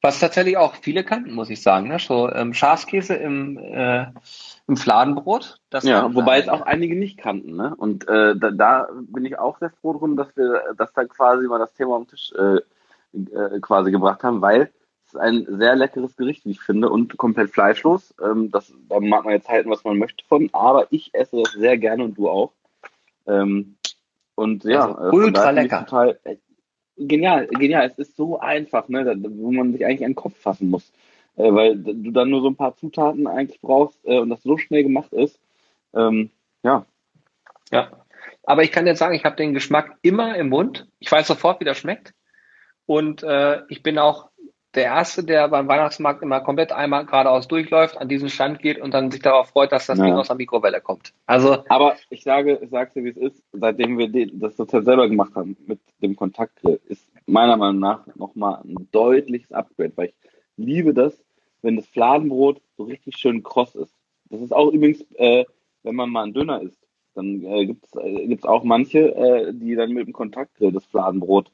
Was 0.00 0.18
tatsächlich 0.18 0.56
auch 0.56 0.76
viele 0.76 1.04
kannten, 1.04 1.34
muss 1.34 1.50
ich 1.50 1.60
sagen. 1.60 1.88
Ne? 1.88 1.98
So 1.98 2.32
ähm, 2.32 2.54
Schafskäse 2.54 3.16
im, 3.16 3.58
äh, 3.58 4.06
im 4.66 4.78
Fladenbrot. 4.78 5.58
Ja, 5.82 6.14
wobei 6.14 6.38
es 6.38 6.48
auch 6.48 6.62
einige 6.62 6.96
nicht 6.96 7.18
kannten. 7.18 7.54
Ne? 7.54 7.74
Und 7.76 8.08
äh, 8.08 8.34
da, 8.34 8.50
da 8.50 8.88
bin 9.08 9.26
ich 9.26 9.38
auch 9.38 9.58
sehr 9.58 9.70
froh 9.80 9.92
drum, 9.92 10.16
dass 10.16 10.34
wir 10.36 10.74
das 10.78 10.92
dann 10.94 11.08
quasi 11.08 11.46
mal 11.48 11.58
das 11.58 11.74
Thema 11.74 11.96
am 11.96 12.06
Tisch 12.06 12.32
äh, 12.32 12.60
äh, 13.12 13.60
quasi 13.60 13.90
gebracht 13.90 14.22
haben, 14.22 14.40
weil 14.40 14.70
ist 15.14 15.20
ein 15.20 15.46
sehr 15.48 15.76
leckeres 15.76 16.16
Gericht, 16.16 16.44
wie 16.44 16.52
ich 16.52 16.60
finde, 16.60 16.90
und 16.90 17.16
komplett 17.16 17.50
fleischlos. 17.50 18.14
Ähm, 18.22 18.50
das, 18.50 18.72
da 18.88 19.00
mag 19.00 19.24
man 19.24 19.34
jetzt 19.34 19.48
halten, 19.48 19.70
was 19.70 19.84
man 19.84 19.98
möchte 19.98 20.24
von, 20.26 20.48
aber 20.52 20.86
ich 20.90 21.10
esse 21.14 21.42
das 21.42 21.52
sehr 21.52 21.78
gerne 21.78 22.04
und 22.04 22.16
du 22.16 22.28
auch. 22.28 22.52
Ähm, 23.26 23.76
und 24.34 24.64
ja, 24.64 24.94
also, 24.94 25.16
ultra 25.16 25.50
lecker. 25.50 25.84
Total, 25.84 26.18
äh, 26.24 26.36
genial, 26.96 27.46
genial. 27.48 27.86
Es 27.86 27.98
ist 27.98 28.16
so 28.16 28.40
einfach, 28.40 28.88
ne, 28.88 29.16
wo 29.28 29.50
man 29.52 29.72
sich 29.72 29.84
eigentlich 29.84 30.04
an 30.04 30.12
den 30.12 30.16
Kopf 30.16 30.36
fassen 30.38 30.70
muss. 30.70 30.92
Äh, 31.36 31.52
weil 31.52 31.76
du 31.76 32.10
dann 32.10 32.30
nur 32.30 32.42
so 32.42 32.48
ein 32.48 32.56
paar 32.56 32.76
Zutaten 32.76 33.26
eigentlich 33.26 33.60
brauchst 33.60 33.98
äh, 34.04 34.18
und 34.18 34.30
das 34.30 34.42
so 34.42 34.56
schnell 34.56 34.82
gemacht 34.82 35.12
ist. 35.12 35.38
Ähm, 35.94 36.30
ja. 36.62 36.86
Ja. 37.70 37.90
Aber 38.44 38.62
ich 38.62 38.72
kann 38.72 38.86
jetzt 38.86 38.98
sagen, 38.98 39.14
ich 39.14 39.24
habe 39.24 39.36
den 39.36 39.54
Geschmack 39.54 39.98
immer 40.02 40.36
im 40.36 40.48
Mund. 40.48 40.88
Ich 40.98 41.10
weiß 41.10 41.26
sofort, 41.26 41.60
wie 41.60 41.64
das 41.64 41.78
schmeckt. 41.78 42.14
Und 42.86 43.22
äh, 43.22 43.62
ich 43.68 43.82
bin 43.82 43.98
auch 43.98 44.29
der 44.74 44.84
Erste, 44.84 45.24
der 45.24 45.48
beim 45.48 45.66
Weihnachtsmarkt 45.66 46.22
immer 46.22 46.40
komplett 46.40 46.70
einmal 46.70 47.04
geradeaus 47.04 47.48
durchläuft, 47.48 47.98
an 47.98 48.08
diesen 48.08 48.28
Stand 48.28 48.60
geht 48.60 48.80
und 48.80 48.94
dann 48.94 49.10
sich 49.10 49.20
darauf 49.20 49.48
freut, 49.48 49.72
dass 49.72 49.86
das 49.86 49.98
ja. 49.98 50.04
Ding 50.04 50.14
aus 50.14 50.28
der 50.28 50.36
Mikrowelle 50.36 50.80
kommt. 50.80 51.12
Also, 51.26 51.64
aber 51.68 51.96
ich 52.08 52.22
sage, 52.22 52.58
ich 52.62 52.70
sage 52.70 52.92
dir, 52.94 53.04
wie 53.04 53.08
es 53.08 53.16
ist, 53.16 53.42
seitdem 53.52 53.98
wir 53.98 54.08
das 54.32 54.58
Rezept 54.58 54.84
selber 54.84 55.08
gemacht 55.08 55.34
haben 55.34 55.56
mit 55.66 55.80
dem 56.02 56.14
Kontaktgrill, 56.14 56.80
ist 56.86 57.08
meiner 57.26 57.56
Meinung 57.56 57.80
nach 57.80 58.06
nochmal 58.14 58.60
ein 58.64 58.88
deutliches 58.92 59.52
Upgrade, 59.52 59.92
weil 59.96 60.06
ich 60.08 60.14
liebe 60.56 60.94
das, 60.94 61.20
wenn 61.62 61.76
das 61.76 61.86
Fladenbrot 61.86 62.60
so 62.76 62.84
richtig 62.84 63.16
schön 63.16 63.42
kross 63.42 63.74
ist. 63.74 63.94
Das 64.30 64.40
ist 64.40 64.52
auch 64.52 64.70
übrigens, 64.72 65.04
äh, 65.16 65.44
wenn 65.82 65.96
man 65.96 66.10
mal 66.10 66.24
einen 66.24 66.34
Döner 66.34 66.62
isst, 66.62 66.80
dann 67.14 67.44
äh, 67.44 67.66
gibt 67.66 67.86
es 67.86 67.94
äh, 67.96 68.26
gibt's 68.26 68.46
auch 68.46 68.62
manche, 68.62 69.14
äh, 69.16 69.52
die 69.52 69.74
dann 69.74 69.92
mit 69.92 70.06
dem 70.06 70.12
Kontaktgrill 70.12 70.72
das 70.72 70.84
Fladenbrot 70.86 71.50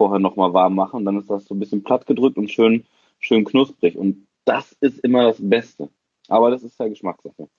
vorher 0.00 0.18
nochmal 0.18 0.54
warm 0.54 0.74
machen. 0.74 1.04
Dann 1.04 1.18
ist 1.18 1.28
das 1.28 1.44
so 1.44 1.54
ein 1.54 1.60
bisschen 1.60 1.84
platt 1.84 2.06
gedrückt 2.06 2.38
und 2.38 2.50
schön, 2.50 2.86
schön 3.18 3.44
knusprig. 3.44 3.96
Und 3.96 4.26
das 4.46 4.72
ist 4.80 5.00
immer 5.00 5.24
das 5.24 5.36
Beste. 5.38 5.90
Aber 6.26 6.50
das 6.50 6.62
ist 6.62 6.80
ja 6.80 6.88
Geschmackssache. 6.88 7.50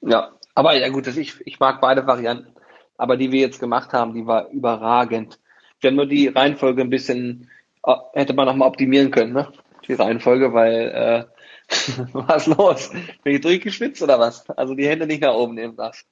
Ja, 0.00 0.32
aber 0.56 0.76
ja 0.76 0.88
gut, 0.88 1.06
das 1.06 1.16
ich, 1.16 1.40
ich 1.46 1.60
mag 1.60 1.80
beide 1.80 2.04
Varianten. 2.04 2.52
Aber 2.96 3.16
die 3.16 3.30
wir 3.30 3.40
jetzt 3.40 3.60
gemacht 3.60 3.92
haben, 3.92 4.12
die 4.12 4.26
war 4.26 4.50
überragend. 4.50 5.38
Wir 5.78 5.90
haben 5.90 5.96
nur 5.96 6.06
die 6.06 6.26
Reihenfolge 6.26 6.82
ein 6.82 6.90
bisschen, 6.90 7.48
äh, 7.84 7.94
hätte 8.14 8.34
man 8.34 8.46
nochmal 8.46 8.66
optimieren 8.66 9.12
können, 9.12 9.32
ne? 9.32 9.52
Die 9.86 9.94
Reihenfolge, 9.94 10.52
weil, 10.52 10.88
äh, 10.90 11.24
was 12.12 12.48
los? 12.48 12.90
Bin 13.22 13.36
ich 13.36 13.40
durchgeschwitzt 13.40 14.02
oder 14.02 14.18
was? 14.18 14.50
Also 14.50 14.74
die 14.74 14.88
Hände 14.88 15.06
nicht 15.06 15.22
nach 15.22 15.34
oben 15.34 15.54
nehmen 15.54 15.76
lassen. 15.76 16.06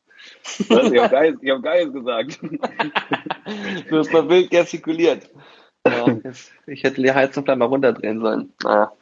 ich 0.59 0.71
habe 0.71 1.09
Geiles, 1.09 1.41
hab 1.45 1.63
Geiles 1.63 1.93
gesagt. 1.93 2.39
du 3.91 3.99
hast 3.99 4.13
mal 4.13 4.29
wild 4.29 4.49
gestikuliert. 4.49 5.29
Ja, 5.87 6.07
ich 6.67 6.85
hätte 6.85 7.03
die 7.03 7.13
Heizung 7.13 7.45
vielleicht 7.45 7.59
mal 7.59 7.67
runterdrehen 7.67 8.21
sollen. 8.21 8.53
Naja. 8.63 8.93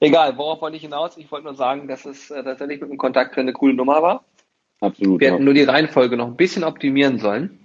Egal, 0.00 0.36
worauf 0.36 0.60
wollte 0.60 0.76
ich 0.76 0.82
hinaus? 0.82 1.16
Ich 1.16 1.30
wollte 1.30 1.46
nur 1.46 1.54
sagen, 1.54 1.88
dass 1.88 2.04
es 2.06 2.30
äh, 2.30 2.42
tatsächlich 2.42 2.80
mit 2.80 2.90
dem 2.90 2.98
Kontakt 2.98 3.36
eine 3.36 3.52
coole 3.52 3.74
Nummer 3.74 4.02
war. 4.02 4.24
Absolut. 4.80 5.20
Wir 5.20 5.28
ja. 5.28 5.34
hätten 5.34 5.44
nur 5.44 5.54
die 5.54 5.62
Reihenfolge 5.62 6.16
noch 6.16 6.26
ein 6.26 6.36
bisschen 6.36 6.64
optimieren 6.64 7.18
sollen. 7.18 7.58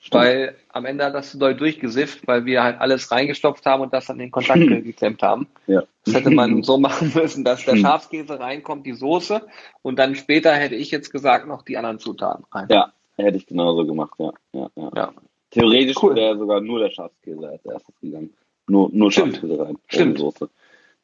Stimmt. 0.00 0.24
Weil 0.24 0.56
am 0.70 0.84
Ende 0.84 1.04
hat 1.04 1.14
das 1.14 1.30
so 1.30 1.38
doll 1.38 1.54
durchgesifft, 1.54 2.26
weil 2.26 2.44
wir 2.44 2.64
halt 2.64 2.80
alles 2.80 3.12
reingestopft 3.12 3.64
haben 3.66 3.82
und 3.82 3.92
das 3.92 4.10
an 4.10 4.18
den 4.18 4.32
Kontakt 4.32 4.60
geklemmt 4.66 5.22
haben. 5.22 5.46
Ja. 5.68 5.84
Das 6.04 6.14
hätte 6.14 6.30
man 6.30 6.64
so 6.64 6.76
machen 6.76 7.12
müssen, 7.14 7.44
dass 7.44 7.64
der 7.64 7.76
Schafskäse 7.76 8.40
reinkommt, 8.40 8.84
die 8.84 8.94
Soße 8.94 9.46
und 9.82 10.00
dann 10.00 10.16
später 10.16 10.52
hätte 10.52 10.74
ich 10.74 10.90
jetzt 10.90 11.12
gesagt 11.12 11.46
noch 11.46 11.62
die 11.62 11.76
anderen 11.76 12.00
Zutaten 12.00 12.44
rein. 12.50 12.66
Ja, 12.68 12.92
hätte 13.16 13.36
ich 13.36 13.46
genauso 13.46 13.86
gemacht, 13.86 14.14
ja. 14.18 14.32
ja, 14.52 14.68
ja. 14.74 14.90
ja. 14.96 15.12
Theoretisch 15.52 16.02
cool. 16.02 16.16
wäre 16.16 16.36
sogar 16.36 16.60
nur 16.60 16.80
der 16.80 16.90
Schafskäse 16.90 17.48
als 17.48 17.64
erstes 17.64 17.94
gegangen. 18.00 18.34
Nur, 18.66 18.88
nur 18.92 19.12
Stimmt. 19.12 19.36
Schafskäse 19.36 19.64
rein. 19.64 19.78
Stimmt. 19.86 20.18
Soße. 20.18 20.48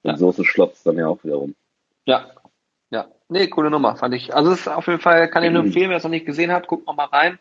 Die 0.05 0.09
ja. 0.09 0.17
Soße 0.17 0.45
schlotzt 0.45 0.87
dann 0.87 0.97
ja 0.97 1.09
auch 1.09 1.23
wiederum. 1.23 1.55
Ja. 2.07 2.31
Ja. 2.91 3.09
Nee, 3.29 3.49
coole 3.49 3.71
Nummer, 3.71 3.97
fand 3.97 4.15
ich. 4.15 4.35
Also 4.35 4.53
es 4.53 4.61
ist 4.61 4.69
auf 4.69 4.87
jeden 4.87 5.01
Fall, 5.01 5.29
kann 5.29 5.45
ich 5.45 5.53
nur 5.53 5.63
empfehlen, 5.63 5.91
wer 5.91 5.99
es 5.99 6.05
noch 6.05 6.11
nicht 6.11 6.25
gesehen 6.25 6.51
hat, 6.51 6.67
guckt 6.67 6.87
noch 6.87 6.97
mal 6.97 7.05
rein. 7.05 7.39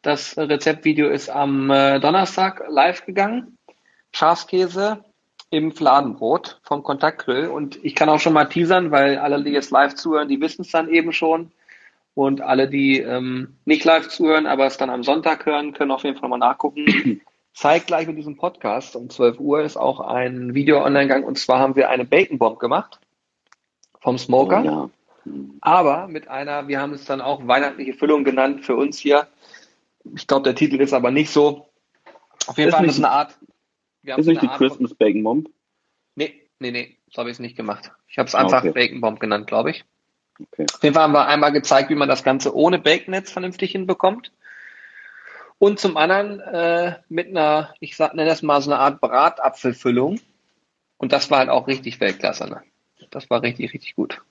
Das 0.00 0.38
Rezeptvideo 0.38 1.08
ist 1.08 1.28
am 1.28 1.70
äh, 1.70 2.00
Donnerstag 2.00 2.64
live 2.68 3.04
gegangen. 3.04 3.58
Schafskäse 4.12 5.04
im 5.50 5.72
Fladenbrot 5.72 6.60
vom 6.62 6.82
Kontaktgrill. 6.82 7.48
Und 7.48 7.84
ich 7.84 7.94
kann 7.94 8.08
auch 8.08 8.20
schon 8.20 8.32
mal 8.32 8.46
teasern, 8.46 8.90
weil 8.90 9.18
alle, 9.18 9.42
die 9.42 9.50
jetzt 9.50 9.70
live 9.70 9.94
zuhören, 9.94 10.28
die 10.28 10.40
wissen 10.40 10.62
es 10.62 10.70
dann 10.70 10.88
eben 10.88 11.12
schon. 11.12 11.50
Und 12.18 12.40
alle, 12.40 12.68
die 12.68 12.98
ähm, 12.98 13.58
nicht 13.64 13.84
live 13.84 14.08
zuhören, 14.08 14.48
aber 14.48 14.66
es 14.66 14.76
dann 14.76 14.90
am 14.90 15.04
Sonntag 15.04 15.46
hören, 15.46 15.72
können 15.72 15.92
auf 15.92 16.02
jeden 16.02 16.18
Fall 16.18 16.28
mal 16.28 16.36
nachgucken. 16.36 17.20
Zeitgleich 17.54 18.08
mit 18.08 18.18
diesem 18.18 18.36
Podcast 18.36 18.96
um 18.96 19.08
12 19.08 19.38
Uhr 19.38 19.62
ist 19.62 19.76
auch 19.76 20.00
ein 20.00 20.52
Video 20.52 20.82
online 20.84 21.04
gegangen. 21.04 21.22
Und 21.22 21.38
zwar 21.38 21.60
haben 21.60 21.76
wir 21.76 21.90
eine 21.90 22.04
Bacon 22.04 22.38
Bomb 22.38 22.58
gemacht 22.58 22.98
vom 24.00 24.18
Smoker. 24.18 24.62
Oh, 24.64 24.66
ja. 24.66 24.90
Aber 25.60 26.08
mit 26.08 26.26
einer, 26.26 26.66
wir 26.66 26.80
haben 26.80 26.92
es 26.92 27.04
dann 27.04 27.20
auch 27.20 27.46
weihnachtliche 27.46 27.94
Füllung 27.94 28.24
genannt 28.24 28.64
für 28.64 28.74
uns 28.74 28.98
hier. 28.98 29.28
Ich 30.16 30.26
glaube, 30.26 30.42
der 30.42 30.56
Titel 30.56 30.80
ist 30.80 30.94
aber 30.94 31.12
nicht 31.12 31.30
so. 31.30 31.68
Auf 32.48 32.58
jeden 32.58 32.70
ist 32.70 32.74
Fall 32.74 32.82
nicht, 32.82 32.90
ist 32.90 32.98
es 32.98 33.04
eine 33.04 33.12
Art. 33.12 33.38
Ist 34.02 34.26
nicht 34.26 34.42
die 34.42 34.48
Art 34.48 34.58
Christmas 34.58 34.92
Bacon 34.92 35.22
Bomb? 35.22 35.50
Nee, 36.16 36.34
nee, 36.58 36.72
nee, 36.72 36.96
so 37.12 37.20
habe 37.20 37.30
ich 37.30 37.36
es 37.36 37.38
nicht 37.38 37.56
gemacht. 37.56 37.92
Ich 38.08 38.18
habe 38.18 38.26
es 38.26 38.34
einfach 38.34 38.64
okay. 38.64 38.72
Bacon 38.72 39.00
Bomb 39.00 39.20
genannt, 39.20 39.46
glaube 39.46 39.70
ich. 39.70 39.84
Okay. 40.40 40.66
Auf 40.72 40.82
jeden 40.82 40.94
Fall 40.94 41.04
haben 41.04 41.12
wir 41.12 41.26
einmal 41.26 41.52
gezeigt, 41.52 41.90
wie 41.90 41.94
man 41.94 42.08
das 42.08 42.22
Ganze 42.22 42.54
ohne 42.54 42.78
Bacon 42.78 43.14
jetzt 43.14 43.32
vernünftig 43.32 43.72
hinbekommt. 43.72 44.32
Und 45.58 45.80
zum 45.80 45.96
anderen 45.96 46.40
äh, 46.40 46.96
mit 47.08 47.28
einer, 47.28 47.74
ich 47.80 47.96
sag, 47.96 48.14
nenne 48.14 48.28
das 48.28 48.42
mal 48.42 48.60
so 48.60 48.70
eine 48.70 48.80
Art 48.80 49.00
Bratapfelfüllung. 49.00 50.20
Und 50.96 51.12
das 51.12 51.30
war 51.30 51.38
halt 51.38 51.48
auch 51.48 51.66
richtig 51.66 52.00
Weltklasse. 52.00 52.48
Ne? 52.48 52.62
Das 53.10 53.28
war 53.30 53.42
richtig, 53.42 53.72
richtig 53.72 53.96
gut. 53.96 54.22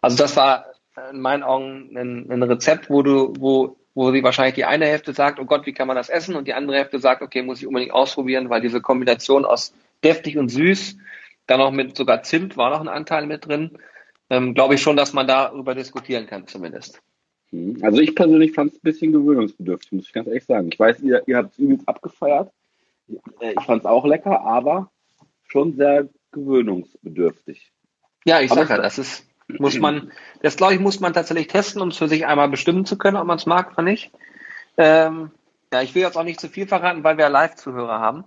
Also 0.00 0.16
das 0.16 0.36
war 0.36 0.66
in 1.10 1.20
meinen 1.20 1.42
Augen 1.42 1.96
ein, 1.96 2.30
ein 2.30 2.42
Rezept, 2.42 2.90
wo 2.90 3.02
du, 3.02 3.34
wo 3.38 3.76
wo 3.96 4.12
sie 4.12 4.22
wahrscheinlich 4.22 4.54
die 4.54 4.66
eine 4.66 4.84
Hälfte 4.84 5.14
sagt, 5.14 5.40
oh 5.40 5.46
Gott, 5.46 5.64
wie 5.64 5.72
kann 5.72 5.88
man 5.88 5.96
das 5.96 6.10
essen? 6.10 6.36
Und 6.36 6.46
die 6.46 6.52
andere 6.52 6.76
Hälfte 6.76 6.98
sagt, 6.98 7.22
okay, 7.22 7.40
muss 7.42 7.60
ich 7.60 7.66
unbedingt 7.66 7.94
ausprobieren, 7.94 8.50
weil 8.50 8.60
diese 8.60 8.82
Kombination 8.82 9.46
aus 9.46 9.72
deftig 10.04 10.36
und 10.36 10.50
süß, 10.50 10.98
dann 11.46 11.62
auch 11.62 11.70
mit 11.70 11.96
sogar 11.96 12.22
Zimt 12.22 12.58
war 12.58 12.68
noch 12.68 12.82
ein 12.82 12.88
Anteil 12.88 13.26
mit 13.26 13.46
drin, 13.46 13.78
ähm, 14.30 14.54
glaube 14.54 14.74
ich 14.74 14.82
schon, 14.82 14.96
dass 14.96 15.12
man 15.12 15.26
darüber 15.26 15.74
diskutieren 15.74 16.26
kann 16.26 16.46
zumindest. 16.46 17.00
Hm. 17.50 17.78
Also 17.82 18.00
ich 18.00 18.14
persönlich 18.14 18.52
fand 18.52 18.72
es 18.72 18.78
ein 18.78 18.82
bisschen 18.82 19.12
gewöhnungsbedürftig, 19.12 19.92
muss 19.92 20.06
ich 20.06 20.12
ganz 20.12 20.26
ehrlich 20.26 20.44
sagen. 20.44 20.68
Ich 20.72 20.78
weiß, 20.78 21.00
ihr, 21.00 21.22
ihr 21.26 21.36
habt 21.36 21.52
es 21.52 21.58
übelst 21.58 21.88
abgefeiert. 21.88 22.52
Äh, 23.40 23.54
ich 23.58 23.64
fand 23.64 23.82
es 23.82 23.86
auch 23.86 24.04
lecker, 24.04 24.40
aber 24.40 24.90
schon 25.44 25.76
sehr 25.76 26.08
gewöhnungsbedürftig. 26.32 27.72
Ja, 28.24 28.40
ich 28.40 28.50
sage 28.50 28.70
ja, 28.70 28.78
das 28.78 28.98
ist, 28.98 29.24
muss 29.46 29.78
man, 29.78 30.10
das 30.42 30.56
glaube 30.56 30.74
ich, 30.74 30.80
muss 30.80 30.98
man 30.98 31.12
tatsächlich 31.12 31.46
testen, 31.46 31.80
um 31.80 31.88
es 31.88 31.96
für 31.96 32.08
sich 32.08 32.26
einmal 32.26 32.48
bestimmen 32.48 32.84
zu 32.84 32.98
können, 32.98 33.16
ob 33.16 33.26
man 33.26 33.38
es 33.38 33.46
mag 33.46 33.72
oder 33.72 33.82
nicht. 33.82 34.10
Ähm, 34.76 35.30
ja, 35.72 35.82
ich 35.82 35.94
will 35.94 36.02
jetzt 36.02 36.16
auch 36.16 36.24
nicht 36.24 36.40
zu 36.40 36.48
viel 36.48 36.66
verraten, 36.66 37.04
weil 37.04 37.18
wir 37.18 37.28
Live-Zuhörer 37.28 38.00
haben. 38.00 38.24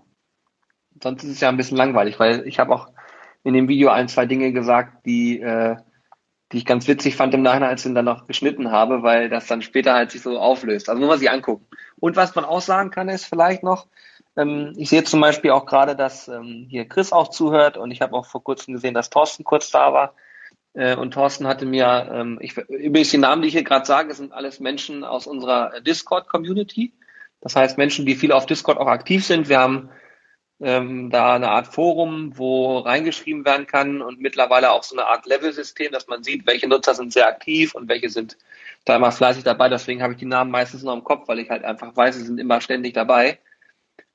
Sonst 1.01 1.23
ist 1.23 1.31
es 1.31 1.39
ja 1.41 1.49
ein 1.49 1.57
bisschen 1.57 1.77
langweilig, 1.77 2.19
weil 2.19 2.47
ich 2.47 2.59
habe 2.59 2.73
auch 2.73 2.87
in 3.43 3.53
dem 3.53 3.67
Video 3.67 3.89
ein, 3.89 4.07
zwei 4.07 4.25
Dinge 4.25 4.51
gesagt, 4.51 5.05
die, 5.05 5.39
äh, 5.39 5.77
die 6.51 6.57
ich 6.57 6.65
ganz 6.65 6.87
witzig 6.87 7.15
fand 7.15 7.33
im 7.33 7.41
Nachhinein, 7.41 7.69
als 7.69 7.81
ich 7.81 7.87
ihn 7.87 7.95
dann 7.95 8.05
noch 8.05 8.25
geschnitten 8.25 8.71
habe, 8.71 9.03
weil 9.03 9.29
das 9.29 9.47
dann 9.47 9.61
später 9.61 9.93
halt 9.93 10.11
sich 10.11 10.21
so 10.21 10.39
auflöst. 10.39 10.89
Also 10.89 10.99
nur 10.99 11.09
mal 11.09 11.19
sich 11.19 11.29
angucken. 11.29 11.65
Und 11.99 12.15
was 12.15 12.33
man 12.35 12.45
auch 12.45 12.61
sagen 12.61 12.89
kann, 12.89 13.09
ist 13.09 13.25
vielleicht 13.25 13.63
noch, 13.63 13.87
ähm, 14.35 14.73
ich 14.77 14.89
sehe 14.89 15.03
zum 15.03 15.21
Beispiel 15.21 15.51
auch 15.51 15.65
gerade, 15.65 15.95
dass 15.95 16.27
ähm, 16.27 16.65
hier 16.69 16.87
Chris 16.87 17.11
auch 17.11 17.27
zuhört 17.27 17.77
und 17.77 17.91
ich 17.91 18.01
habe 18.01 18.15
auch 18.15 18.25
vor 18.25 18.43
kurzem 18.43 18.73
gesehen, 18.73 18.93
dass 18.93 19.09
Thorsten 19.09 19.43
kurz 19.43 19.69
da 19.69 19.93
war. 19.93 20.15
Äh, 20.73 20.95
und 20.95 21.13
Thorsten 21.13 21.47
hatte 21.47 21.65
mir, 21.65 22.09
ähm, 22.11 22.39
ich, 22.41 22.57
übrigens 22.57 23.11
die 23.11 23.17
Namen, 23.17 23.41
die 23.41 23.49
ich 23.49 23.53
hier 23.53 23.63
gerade 23.63 23.85
sage, 23.85 24.13
sind 24.13 24.33
alles 24.33 24.59
Menschen 24.59 25.03
aus 25.03 25.27
unserer 25.27 25.81
Discord-Community. 25.81 26.93
Das 27.41 27.55
heißt 27.55 27.77
Menschen, 27.77 28.05
die 28.05 28.15
viel 28.15 28.31
auf 28.31 28.45
Discord 28.45 28.77
auch 28.77 28.87
aktiv 28.87 29.25
sind. 29.25 29.49
Wir 29.49 29.59
haben 29.59 29.89
ähm, 30.61 31.09
da 31.09 31.35
eine 31.35 31.49
Art 31.49 31.67
Forum, 31.67 32.37
wo 32.37 32.79
reingeschrieben 32.79 33.45
werden 33.45 33.65
kann 33.65 34.01
und 34.01 34.19
mittlerweile 34.19 34.71
auch 34.71 34.83
so 34.83 34.95
eine 34.95 35.07
Art 35.07 35.25
Level-System, 35.25 35.91
dass 35.91 36.07
man 36.07 36.23
sieht, 36.23 36.45
welche 36.45 36.67
Nutzer 36.67 36.95
sind 36.95 37.13
sehr 37.13 37.27
aktiv 37.27 37.73
und 37.75 37.87
welche 37.87 38.09
sind 38.09 38.37
da 38.85 38.97
immer 38.97 39.11
fleißig 39.11 39.43
dabei. 39.43 39.69
Deswegen 39.69 40.03
habe 40.03 40.13
ich 40.13 40.19
die 40.19 40.25
Namen 40.25 40.51
meistens 40.51 40.83
noch 40.83 40.95
im 40.95 41.03
Kopf, 41.03 41.27
weil 41.27 41.39
ich 41.39 41.49
halt 41.49 41.63
einfach 41.63 41.95
weiß, 41.95 42.15
sie 42.15 42.25
sind 42.25 42.39
immer 42.39 42.59
ständig 42.59 42.93
dabei. 42.93 43.39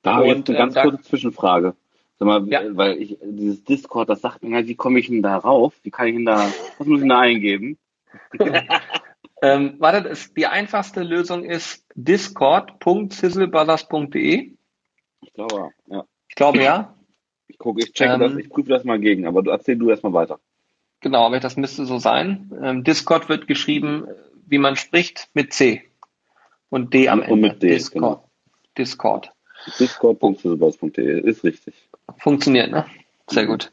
Da 0.02 0.16
habe 0.16 0.26
ich 0.26 0.35
eine 0.35 0.59
ganz 0.59 0.76
ähm, 0.76 0.83
kurze 0.83 1.02
Zwischenfrage. 1.02 1.74
Sag 2.18 2.26
mal, 2.26 2.46
ja. 2.48 2.61
weil 2.76 3.00
ich, 3.00 3.16
dieses 3.22 3.64
Discord, 3.64 4.11
das 4.11 4.20
sagt 4.20 4.42
mir 4.42 4.54
halt, 4.54 4.68
wie 4.68 4.76
komme 4.76 5.00
ich 5.00 5.09
denn 5.09 5.22
da 5.22 5.38
rauf? 5.38 5.72
Wie 5.83 5.90
kann 5.90 6.09
ich 6.09 6.14
denn 6.14 6.26
da, 6.26 6.52
was 6.78 6.87
muss 6.87 6.98
ich 6.98 7.02
denn 7.02 7.09
da 7.09 7.20
eingeben? 7.20 7.78
ähm, 9.42 9.76
warte, 9.78 10.11
das, 10.11 10.35
die 10.35 10.46
einfachste 10.46 11.02
Lösung 11.02 11.44
ist 11.44 11.87
discord.sizzlebrothers.de. 11.94 14.52
Ich 15.22 15.33
glaube, 15.33 15.70
ja. 15.87 16.04
Ich 16.29 16.35
glaube, 16.35 16.63
ja. 16.63 16.95
Ich 17.47 17.59
gucke, 17.59 17.83
ich 17.83 17.93
checke 17.93 18.15
ähm, 18.15 18.21
das, 18.21 18.37
ich 18.37 18.49
prüfe 18.49 18.71
das 18.71 18.85
mal 18.85 18.99
gegen, 18.99 19.27
aber 19.27 19.43
du 19.43 19.51
erzähl 19.51 19.77
du 19.77 19.91
erstmal 19.91 20.15
weiter. 20.15 20.41
Genau, 21.01 21.27
aber 21.27 21.39
das 21.41 21.59
müsste 21.59 21.85
so 21.85 21.99
sein. 21.99 22.51
Ähm, 22.61 22.85
Discord 22.85 23.29
wird 23.29 23.47
geschrieben, 23.47 24.09
wie 24.47 24.57
man 24.57 24.77
spricht, 24.77 25.29
mit 25.35 25.53
C. 25.53 25.85
Und 26.71 26.95
D 26.95 27.11
am 27.11 27.21
Ende. 27.21 27.33
Und 27.35 27.41
mit 27.43 27.63
D, 27.63 27.69
Discord. 27.69 28.03
Genau. 28.03 28.29
Discord. 28.79 29.33
Discord.sizzlebrothers.de 29.79 31.21
ist 31.21 31.45
richtig. 31.45 31.75
Funktioniert, 32.17 32.71
ne? 32.71 32.87
Sehr 33.29 33.47
gut. 33.47 33.73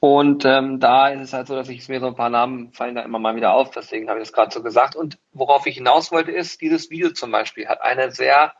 Und 0.00 0.44
ähm, 0.44 0.78
da 0.78 1.08
ist 1.08 1.22
es 1.22 1.32
halt 1.32 1.48
so, 1.48 1.56
dass 1.56 1.68
ich 1.68 1.88
mir 1.88 2.00
so 2.00 2.06
ein 2.06 2.14
paar 2.14 2.30
Namen 2.30 2.72
fallen 2.72 2.94
da 2.94 3.02
immer 3.02 3.18
mal 3.18 3.34
wieder 3.34 3.52
auf, 3.54 3.70
deswegen 3.70 4.08
habe 4.08 4.20
ich 4.20 4.26
das 4.28 4.32
gerade 4.32 4.52
so 4.52 4.62
gesagt. 4.62 4.94
Und 4.94 5.18
worauf 5.32 5.66
ich 5.66 5.76
hinaus 5.76 6.12
wollte, 6.12 6.30
ist, 6.30 6.60
dieses 6.60 6.90
Video 6.90 7.10
zum 7.10 7.32
Beispiel 7.32 7.66
hat 7.66 7.82
eine 7.82 8.12
sehr 8.12 8.52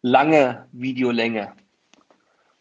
lange 0.00 0.66
Videolänge. 0.72 1.52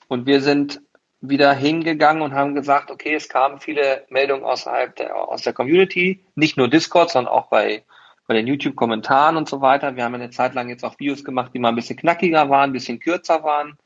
Und 0.09 0.25
wir 0.25 0.41
sind 0.41 0.81
wieder 1.21 1.53
hingegangen 1.53 2.23
und 2.23 2.33
haben 2.33 2.55
gesagt, 2.55 2.89
okay, 2.89 3.13
es 3.13 3.29
kamen 3.29 3.59
viele 3.59 4.05
Meldungen 4.09 4.43
außerhalb 4.43 4.95
der, 4.95 5.15
aus 5.15 5.43
der 5.43 5.53
Community, 5.53 6.25
nicht 6.35 6.57
nur 6.57 6.67
Discord, 6.67 7.11
sondern 7.11 7.31
auch 7.31 7.47
bei, 7.47 7.83
bei 8.27 8.33
den 8.33 8.47
YouTube-Kommentaren 8.47 9.37
und 9.37 9.47
so 9.47 9.61
weiter. 9.61 9.95
Wir 9.95 10.03
haben 10.03 10.15
eine 10.15 10.31
Zeit 10.31 10.55
lang 10.55 10.67
jetzt 10.67 10.83
auch 10.83 10.99
Videos 10.99 11.23
gemacht, 11.23 11.51
die 11.53 11.59
mal 11.59 11.69
ein 11.69 11.75
bisschen 11.75 11.95
knackiger 11.95 12.49
waren, 12.49 12.71
ein 12.71 12.73
bisschen 12.73 12.99
kürzer 12.99 13.43
waren 13.43 13.77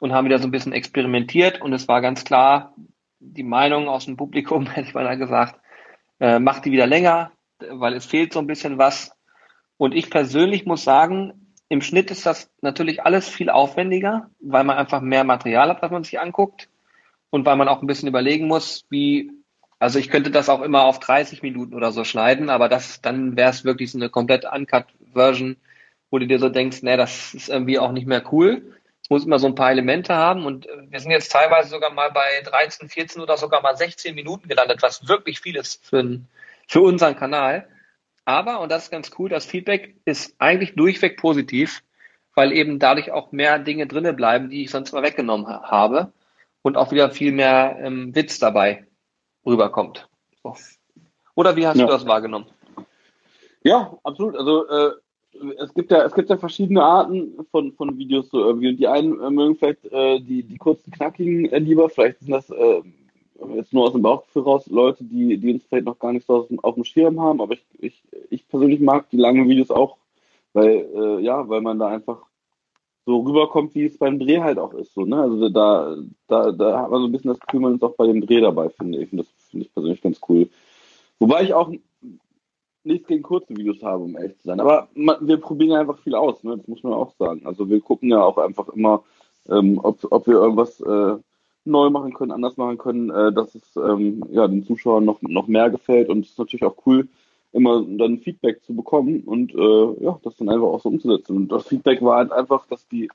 und 0.00 0.12
haben 0.12 0.26
wieder 0.26 0.38
so 0.38 0.46
ein 0.46 0.52
bisschen 0.52 0.72
experimentiert 0.72 1.60
und 1.60 1.72
es 1.72 1.88
war 1.88 2.00
ganz 2.00 2.24
klar, 2.24 2.72
die 3.18 3.42
Meinung 3.42 3.88
aus 3.88 4.04
dem 4.04 4.16
Publikum, 4.16 4.66
hätte 4.70 4.86
ich 4.88 4.94
mal 4.94 5.18
gesagt, 5.18 5.58
äh, 6.20 6.38
macht 6.38 6.66
die 6.66 6.72
wieder 6.72 6.86
länger, 6.86 7.32
weil 7.58 7.94
es 7.94 8.06
fehlt 8.06 8.32
so 8.32 8.38
ein 8.38 8.46
bisschen 8.46 8.78
was. 8.78 9.10
Und 9.76 9.92
ich 9.92 10.08
persönlich 10.08 10.66
muss 10.66 10.84
sagen, 10.84 11.47
im 11.68 11.82
Schnitt 11.82 12.10
ist 12.10 12.26
das 12.26 12.50
natürlich 12.62 13.02
alles 13.04 13.28
viel 13.28 13.50
aufwendiger, 13.50 14.30
weil 14.40 14.64
man 14.64 14.78
einfach 14.78 15.00
mehr 15.00 15.24
Material 15.24 15.68
hat, 15.68 15.82
was 15.82 15.90
man 15.90 16.04
sich 16.04 16.20
anguckt 16.20 16.68
und 17.30 17.44
weil 17.44 17.56
man 17.56 17.68
auch 17.68 17.82
ein 17.82 17.86
bisschen 17.86 18.08
überlegen 18.08 18.46
muss, 18.46 18.86
wie, 18.90 19.32
also 19.78 19.98
ich 19.98 20.08
könnte 20.08 20.30
das 20.30 20.48
auch 20.48 20.62
immer 20.62 20.84
auf 20.84 20.98
30 20.98 21.42
Minuten 21.42 21.74
oder 21.74 21.92
so 21.92 22.04
schneiden, 22.04 22.50
aber 22.50 22.68
das, 22.68 23.02
dann 23.02 23.36
wäre 23.36 23.50
es 23.50 23.64
wirklich 23.64 23.92
so 23.92 23.98
eine 23.98 24.08
komplett 24.08 24.44
Uncut-Version, 24.44 25.56
wo 26.10 26.18
du 26.18 26.26
dir 26.26 26.38
so 26.38 26.48
denkst, 26.48 26.82
nee, 26.82 26.96
das 26.96 27.34
ist 27.34 27.48
irgendwie 27.48 27.78
auch 27.78 27.92
nicht 27.92 28.06
mehr 28.06 28.22
cool 28.32 28.62
muss 29.08 29.24
immer 29.24 29.38
so 29.38 29.46
ein 29.46 29.54
paar 29.54 29.70
Elemente 29.70 30.14
haben 30.14 30.44
und 30.46 30.66
äh, 30.66 30.90
wir 30.90 31.00
sind 31.00 31.10
jetzt 31.10 31.32
teilweise 31.32 31.70
sogar 31.70 31.92
mal 31.92 32.10
bei 32.10 32.42
13, 32.44 32.88
14 32.88 33.22
oder 33.22 33.36
sogar 33.36 33.62
mal 33.62 33.76
16 33.76 34.14
Minuten 34.14 34.48
gelandet, 34.48 34.82
was 34.82 35.08
wirklich 35.08 35.40
viel 35.40 35.56
ist 35.56 35.84
für, 35.84 36.20
für 36.66 36.80
unseren 36.82 37.16
Kanal. 37.16 37.68
Aber, 38.28 38.60
und 38.60 38.70
das 38.70 38.84
ist 38.84 38.90
ganz 38.90 39.10
cool, 39.18 39.30
das 39.30 39.46
Feedback 39.46 39.96
ist 40.04 40.34
eigentlich 40.36 40.74
durchweg 40.74 41.16
positiv, 41.16 41.82
weil 42.34 42.52
eben 42.52 42.78
dadurch 42.78 43.10
auch 43.10 43.32
mehr 43.32 43.58
Dinge 43.58 43.86
drinne 43.86 44.12
bleiben, 44.12 44.50
die 44.50 44.64
ich 44.64 44.70
sonst 44.70 44.92
mal 44.92 45.02
weggenommen 45.02 45.46
habe 45.46 46.12
und 46.60 46.76
auch 46.76 46.92
wieder 46.92 47.10
viel 47.10 47.32
mehr 47.32 47.78
ähm, 47.80 48.14
Witz 48.14 48.38
dabei 48.38 48.86
rüberkommt. 49.46 50.10
So. 50.42 50.54
Oder 51.36 51.56
wie 51.56 51.66
hast 51.66 51.78
ja. 51.78 51.86
du 51.86 51.90
das 51.90 52.06
wahrgenommen? 52.06 52.44
Ja, 53.64 53.96
absolut. 54.04 54.36
Also 54.36 54.68
äh, 54.68 54.90
es 55.58 55.72
gibt 55.72 55.90
ja, 55.90 56.04
es 56.04 56.12
gibt 56.12 56.28
ja 56.28 56.36
verschiedene 56.36 56.82
Arten 56.82 57.46
von, 57.50 57.72
von 57.72 57.96
Videos 57.96 58.28
so 58.28 58.44
irgendwie. 58.44 58.68
Und 58.68 58.76
die 58.76 58.88
einen 58.88 59.18
äh, 59.22 59.30
mögen 59.30 59.56
vielleicht 59.56 59.86
äh, 59.86 60.20
die, 60.20 60.42
die 60.42 60.58
kurzen, 60.58 60.90
knackigen 60.90 61.46
äh, 61.46 61.60
lieber. 61.60 61.88
Vielleicht 61.88 62.18
sind 62.18 62.32
das 62.32 62.50
äh, 62.50 62.82
jetzt 63.54 63.72
nur 63.72 63.84
aus 63.84 63.92
dem 63.92 64.02
Bauchgefühl 64.02 64.42
raus 64.42 64.66
Leute, 64.68 65.04
die, 65.04 65.38
die 65.38 65.54
uns 65.54 65.64
vielleicht 65.64 65.86
noch 65.86 65.98
gar 65.98 66.12
nicht 66.12 66.26
so 66.26 66.36
auf, 66.36 66.46
auf 66.62 66.74
dem 66.74 66.84
Schirm 66.84 67.20
haben. 67.20 67.40
Aber 67.40 67.54
ich, 67.54 67.64
ich, 67.78 68.02
ich 68.30 68.48
persönlich 68.48 68.80
mag 68.80 69.08
die 69.10 69.16
langen 69.16 69.48
Videos 69.48 69.70
auch, 69.70 69.96
weil, 70.52 70.88
äh, 70.94 71.20
ja, 71.22 71.48
weil 71.48 71.60
man 71.60 71.78
da 71.78 71.88
einfach 71.88 72.26
so 73.06 73.20
rüberkommt, 73.20 73.74
wie 73.74 73.84
es 73.84 73.96
beim 73.96 74.18
Dreh 74.18 74.40
halt 74.40 74.58
auch 74.58 74.74
ist. 74.74 74.92
So, 74.92 75.04
ne? 75.04 75.16
Also 75.22 75.48
da, 75.48 75.96
da, 76.26 76.52
da 76.52 76.82
hat 76.82 76.90
man 76.90 77.00
so 77.00 77.06
ein 77.06 77.12
bisschen 77.12 77.30
das 77.30 77.40
Gefühl, 77.40 77.60
man 77.60 77.76
ist 77.76 77.82
auch 77.82 77.96
bei 77.96 78.06
dem 78.06 78.20
Dreh 78.20 78.40
dabei, 78.40 78.68
finde 78.68 78.98
ich. 78.98 79.10
Und 79.12 79.18
das 79.18 79.28
finde 79.50 79.64
ich 79.66 79.72
persönlich 79.72 80.02
ganz 80.02 80.20
cool. 80.28 80.50
Wobei 81.18 81.42
ich 81.42 81.54
auch 81.54 81.72
nichts 82.84 83.08
gegen 83.08 83.22
kurze 83.22 83.56
Videos 83.56 83.82
habe, 83.82 84.04
um 84.04 84.16
ehrlich 84.16 84.38
zu 84.38 84.48
sein. 84.48 84.60
Aber 84.60 84.88
wir 84.94 85.38
probieren 85.38 85.72
ja 85.72 85.80
einfach 85.80 85.98
viel 85.98 86.14
aus, 86.14 86.42
ne? 86.44 86.56
das 86.56 86.66
muss 86.68 86.82
man 86.82 86.92
auch 86.92 87.12
sagen. 87.18 87.46
Also 87.46 87.68
wir 87.70 87.80
gucken 87.80 88.10
ja 88.10 88.22
auch 88.22 88.38
einfach 88.38 88.68
immer, 88.68 89.04
ähm, 89.48 89.80
ob, 89.82 89.98
ob 90.10 90.26
wir 90.26 90.34
irgendwas 90.34 90.80
äh, 90.80 91.16
neu 91.68 91.90
machen 91.90 92.14
können, 92.14 92.32
anders 92.32 92.56
machen 92.56 92.78
können, 92.78 93.10
äh, 93.10 93.32
dass 93.32 93.54
es 93.54 93.76
ähm, 93.76 94.24
ja, 94.30 94.48
den 94.48 94.64
Zuschauern 94.64 95.04
noch, 95.04 95.22
noch 95.22 95.46
mehr 95.46 95.70
gefällt. 95.70 96.08
Und 96.08 96.24
es 96.24 96.32
ist 96.32 96.38
natürlich 96.38 96.64
auch 96.64 96.76
cool, 96.86 97.08
immer 97.52 97.82
dann 97.82 98.18
Feedback 98.18 98.62
zu 98.64 98.74
bekommen 98.74 99.22
und 99.24 99.54
äh, 99.54 100.04
ja, 100.04 100.18
das 100.22 100.36
dann 100.36 100.48
einfach 100.48 100.66
auch 100.66 100.80
so 100.80 100.88
umzusetzen. 100.88 101.36
Und 101.36 101.48
das 101.52 101.66
Feedback 101.66 102.02
war 102.02 102.18
halt 102.18 102.32
einfach, 102.32 102.66
dass 102.66 102.86
die 102.88 103.06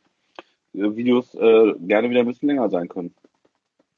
äh, 0.74 0.96
Videos 0.96 1.36
äh, 1.36 1.74
gerne 1.80 2.10
wieder 2.10 2.22
ein 2.22 2.28
bisschen 2.28 2.50
länger 2.50 2.70
sein 2.70 2.88
können. 2.88 3.14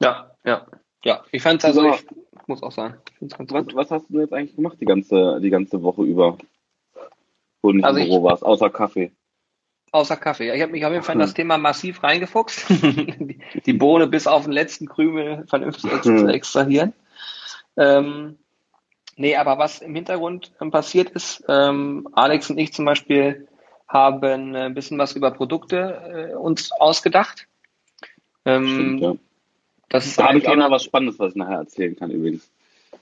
Ja, 0.02 0.32
ja. 0.44 0.66
Ja, 1.04 1.24
ich 1.32 1.44
fand 1.44 1.60
es 1.60 1.66
also, 1.66 1.94
ich 1.94 2.48
muss 2.48 2.64
auch 2.64 2.72
sagen, 2.72 2.96
was, 3.20 3.68
was, 3.76 3.92
hast 3.92 4.10
du 4.10 4.20
jetzt 4.20 4.34
eigentlich 4.34 4.56
gemacht 4.56 4.78
die 4.82 4.86
ganze, 4.86 5.40
die 5.40 5.52
ganze 5.52 5.84
Woche 5.84 6.04
über? 6.04 6.38
Wo 7.62 7.72
du 7.72 7.78
nicht 7.78 7.86
also 7.86 8.00
im 8.00 8.08
Büro 8.08 8.24
warst, 8.24 8.44
außer 8.44 8.72
Kaffee. 8.72 9.12
Außer 9.92 10.18
Kaffee. 10.18 10.54
Ich 10.54 10.62
habe 10.62 10.72
mich 10.72 10.86
auf 10.86 10.92
jeden 10.92 11.04
Fall 11.04 11.16
in 11.16 11.20
das 11.20 11.34
Thema 11.34 11.58
massiv 11.58 12.04
reingefuchst. 12.04 12.66
die, 13.66 13.74
Bohne 13.74 14.08
bis 14.08 14.28
auf 14.28 14.44
den 14.44 14.52
letzten 14.52 14.88
Krümel 14.88 15.46
vernünftig 15.48 16.02
zu 16.02 16.28
extrahieren. 16.28 16.94
Ähm, 17.78 18.38
nee, 19.16 19.36
aber 19.36 19.58
was 19.58 19.80
im 19.80 19.96
Hintergrund 19.96 20.52
ähm, 20.62 20.72
passiert 20.72 21.12
ist, 21.12 21.44
ähm, 21.48 22.10
Alex 22.14 22.50
und 22.50 22.58
ich 22.58 22.74
zum 22.74 22.86
Beispiel 22.86 23.48
haben 23.88 24.56
ein 24.56 24.74
bisschen 24.74 24.98
was 24.98 25.16
über 25.16 25.32
Produkte 25.32 26.32
äh, 26.32 26.36
uns 26.36 26.72
ausgedacht. 26.72 27.48
Ähm, 28.44 28.68
Stimmt, 28.68 29.02
ja. 29.02 29.16
Das 29.90 30.06
ist 30.06 30.20
da 30.20 30.28
habe 30.28 30.40
ich 30.40 30.48
auch 30.48 30.56
noch 30.56 30.72
was 30.72 30.84
Spannendes, 30.84 31.20
was 31.20 31.32
ich 31.32 31.36
nachher 31.36 31.60
erzählen 31.60 31.96
kann 31.96 32.12
übrigens. 32.12 32.50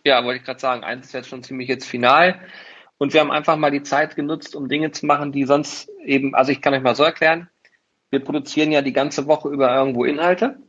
Ja, 0.04 0.24
wollte 0.26 0.40
ich 0.40 0.46
gerade 0.46 0.60
sagen. 0.60 0.84
Eins 0.84 1.08
ist 1.08 1.14
jetzt 1.14 1.30
schon 1.30 1.44
ziemlich 1.44 1.70
jetzt 1.70 1.88
final. 1.88 2.40
Und 3.04 3.14
wir 3.14 3.20
haben 3.20 3.32
einfach 3.32 3.58
mal 3.58 3.70
die 3.70 3.84
Zeit 3.84 4.16
genutzt, 4.16 4.56
um 4.56 4.70
Dinge 4.70 4.92
zu 4.92 5.06
machen, 5.06 5.34
die 5.34 5.44
sonst 5.44 5.90
eben, 6.06 6.34
also 6.36 6.54
ich 6.54 6.62
kann 6.62 6.74
euch 6.74 6.82
mal 6.82 6.96
so 6.96 7.04
erklären, 7.04 7.50
wir 8.12 8.24
produzieren 8.24 8.72
ja 8.72 8.82
die 8.82 8.94
ganze 8.94 9.28
Woche 9.28 9.50
über 9.50 9.76
irgendwo 9.76 10.06
Inhalte. 10.06 10.60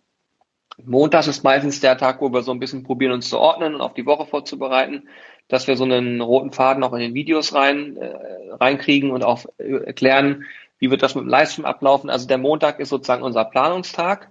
Montag 0.84 1.28
ist 1.28 1.44
meistens 1.44 1.78
der 1.78 1.96
Tag, 1.96 2.20
wo 2.20 2.32
wir 2.32 2.42
so 2.42 2.50
ein 2.50 2.58
bisschen 2.58 2.82
probieren, 2.82 3.12
uns 3.12 3.28
zu 3.28 3.38
ordnen 3.38 3.76
und 3.76 3.80
auf 3.80 3.94
die 3.94 4.04
Woche 4.04 4.26
vorzubereiten, 4.26 5.08
dass 5.46 5.68
wir 5.68 5.76
so 5.76 5.84
einen 5.84 6.20
roten 6.20 6.50
Faden 6.50 6.82
auch 6.82 6.92
in 6.94 6.98
den 6.98 7.14
Videos 7.14 7.54
rein, 7.54 7.96
äh, 7.98 8.16
reinkriegen 8.54 9.12
und 9.12 9.22
auch 9.22 9.44
äh, 9.58 9.84
erklären, 9.84 10.44
wie 10.80 10.90
wird 10.90 11.04
das 11.04 11.14
mit 11.14 11.22
dem 11.22 11.28
Livestream 11.28 11.66
ablaufen. 11.66 12.10
Also 12.10 12.26
der 12.26 12.38
Montag 12.38 12.80
ist 12.80 12.88
sozusagen 12.88 13.22
unser 13.22 13.44
Planungstag 13.44 14.28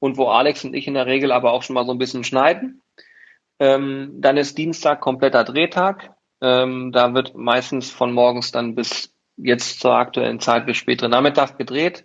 und 0.00 0.16
wo 0.16 0.26
Alex 0.26 0.64
und 0.64 0.74
ich 0.74 0.88
in 0.88 0.94
der 0.94 1.06
Regel 1.06 1.30
aber 1.30 1.52
auch 1.52 1.62
schon 1.62 1.74
mal 1.74 1.86
so 1.86 1.92
ein 1.92 1.98
bisschen 1.98 2.24
schneiden. 2.24 2.82
Ähm, 3.60 4.16
dann 4.16 4.38
ist 4.38 4.58
Dienstag 4.58 5.00
kompletter 5.00 5.44
Drehtag. 5.44 6.16
Ähm, 6.44 6.92
da 6.92 7.14
wird 7.14 7.34
meistens 7.34 7.90
von 7.90 8.12
morgens 8.12 8.52
dann 8.52 8.74
bis 8.74 9.14
jetzt 9.38 9.80
zur 9.80 9.94
aktuellen 9.94 10.40
Zeit 10.40 10.66
bis 10.66 10.76
spätere 10.76 11.08
Nachmittag 11.08 11.56
gedreht. 11.56 12.04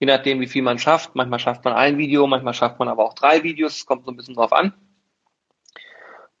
Je 0.00 0.08
nachdem, 0.08 0.40
wie 0.40 0.48
viel 0.48 0.62
man 0.62 0.80
schafft. 0.80 1.14
Manchmal 1.14 1.38
schafft 1.38 1.64
man 1.64 1.74
ein 1.74 1.96
Video, 1.96 2.26
manchmal 2.26 2.54
schafft 2.54 2.80
man 2.80 2.88
aber 2.88 3.04
auch 3.04 3.14
drei 3.14 3.44
Videos. 3.44 3.86
Kommt 3.86 4.04
so 4.04 4.10
ein 4.10 4.16
bisschen 4.16 4.34
drauf 4.34 4.52
an. 4.52 4.74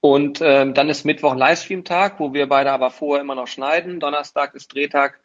Und 0.00 0.40
ähm, 0.42 0.74
dann 0.74 0.88
ist 0.88 1.04
Mittwoch 1.04 1.36
Livestream-Tag, 1.36 2.18
wo 2.18 2.32
wir 2.32 2.48
beide 2.48 2.72
aber 2.72 2.90
vorher 2.90 3.22
immer 3.22 3.36
noch 3.36 3.46
schneiden. 3.46 4.00
Donnerstag 4.00 4.56
ist 4.56 4.74
Drehtag, 4.74 5.20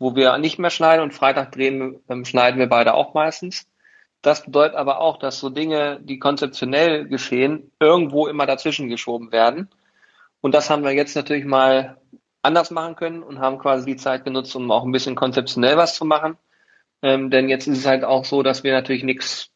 wo 0.00 0.16
wir 0.16 0.36
nicht 0.38 0.58
mehr 0.58 0.70
schneiden 0.70 1.04
und 1.04 1.14
Freitag 1.14 1.52
drehen, 1.52 2.00
ähm, 2.08 2.24
schneiden 2.24 2.58
wir 2.58 2.68
beide 2.68 2.94
auch 2.94 3.14
meistens. 3.14 3.68
Das 4.22 4.44
bedeutet 4.44 4.74
aber 4.74 5.00
auch, 5.00 5.18
dass 5.18 5.38
so 5.38 5.50
Dinge, 5.50 6.00
die 6.02 6.18
konzeptionell 6.18 7.06
geschehen, 7.06 7.70
irgendwo 7.78 8.26
immer 8.26 8.46
dazwischen 8.46 8.88
geschoben 8.88 9.30
werden. 9.30 9.68
Und 10.44 10.54
das 10.54 10.68
haben 10.68 10.84
wir 10.84 10.92
jetzt 10.92 11.16
natürlich 11.16 11.46
mal 11.46 11.96
anders 12.42 12.70
machen 12.70 12.96
können 12.96 13.22
und 13.22 13.38
haben 13.38 13.58
quasi 13.58 13.86
die 13.86 13.96
Zeit 13.96 14.24
genutzt, 14.24 14.54
um 14.54 14.70
auch 14.70 14.84
ein 14.84 14.92
bisschen 14.92 15.14
konzeptionell 15.14 15.78
was 15.78 15.94
zu 15.94 16.04
machen. 16.04 16.36
Ähm, 17.00 17.30
denn 17.30 17.48
jetzt 17.48 17.66
ist 17.66 17.78
es 17.78 17.86
halt 17.86 18.04
auch 18.04 18.24
so, 18.24 18.42
dass 18.42 18.62
wir 18.62 18.72
natürlich 18.72 19.04
nichts 19.04 19.50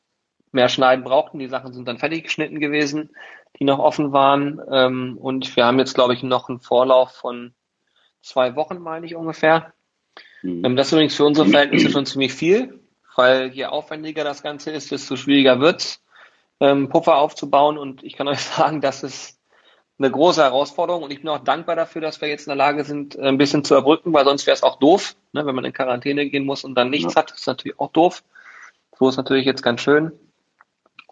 mehr 0.51 0.71
schneiden 0.71 1.05
brauchten. 1.05 1.39
Die 1.39 1.49
Sachen 1.49 1.75
sind 1.75 1.87
dann 1.87 1.99
fertig 1.99 2.25
geschnitten 2.25 2.59
gewesen, 2.59 3.11
die 3.59 3.65
noch 3.65 3.79
offen 3.79 4.13
waren. 4.13 4.61
Ähm, 4.73 5.19
und 5.21 5.55
wir 5.57 5.67
haben 5.67 5.79
jetzt, 5.79 5.95
glaube 5.95 6.15
ich, 6.15 6.23
noch 6.23 6.49
einen 6.49 6.61
Vorlauf 6.61 7.13
von 7.13 7.53
zwei 8.23 8.57
Wochen, 8.57 8.79
meine 8.79 9.05
ich 9.05 9.15
ungefähr. 9.15 9.75
Mhm. 10.43 10.65
Ähm, 10.65 10.77
das 10.77 10.87
ist 10.87 10.93
übrigens 10.95 11.15
für 11.15 11.27
unsere 11.27 11.49
Verhältnisse 11.49 11.91
schon 11.91 12.07
ziemlich 12.07 12.33
viel 12.33 12.81
weil 13.19 13.49
je 13.49 13.65
aufwendiger 13.65 14.23
das 14.23 14.45
Ganze 14.45 14.71
ist, 14.71 14.93
desto 14.93 15.17
schwieriger 15.17 15.59
wird 15.59 15.99
ähm, 16.61 16.89
Puffer 16.89 17.17
aufzubauen. 17.17 17.77
Und 17.77 18.05
ich 18.05 18.15
kann 18.15 18.29
euch 18.29 18.41
sagen, 18.57 18.81
das 18.81 19.03
ist 19.03 19.38
eine 19.99 20.11
große 20.11 20.43
Herausforderung 20.43 21.03
und 21.03 21.11
ich 21.13 21.21
bin 21.21 21.29
auch 21.29 21.43
dankbar 21.43 21.75
dafür, 21.75 22.01
dass 22.01 22.21
wir 22.21 22.29
jetzt 22.29 22.47
in 22.47 22.51
der 22.51 22.57
Lage 22.57 22.85
sind, 22.85 23.19
ein 23.19 23.39
bisschen 23.39 23.65
zu 23.65 23.75
erbrücken, 23.75 24.13
weil 24.13 24.25
sonst 24.25 24.47
wäre 24.47 24.55
es 24.55 24.63
auch 24.63 24.79
doof, 24.79 25.17
ne, 25.33 25.45
wenn 25.45 25.55
man 25.55 25.65
in 25.65 25.73
Quarantäne 25.73 26.29
gehen 26.29 26.47
muss 26.47 26.65
und 26.65 26.75
dann 26.77 26.91
nichts 26.91 27.15
ja. 27.15 27.21
hat, 27.21 27.33
ist 27.33 27.47
natürlich 27.47 27.79
auch 27.81 27.91
doof. 27.91 28.23
So 28.99 29.09
ist 29.09 29.17
natürlich 29.17 29.47
jetzt 29.47 29.63
ganz 29.63 29.81
schön. 29.81 30.13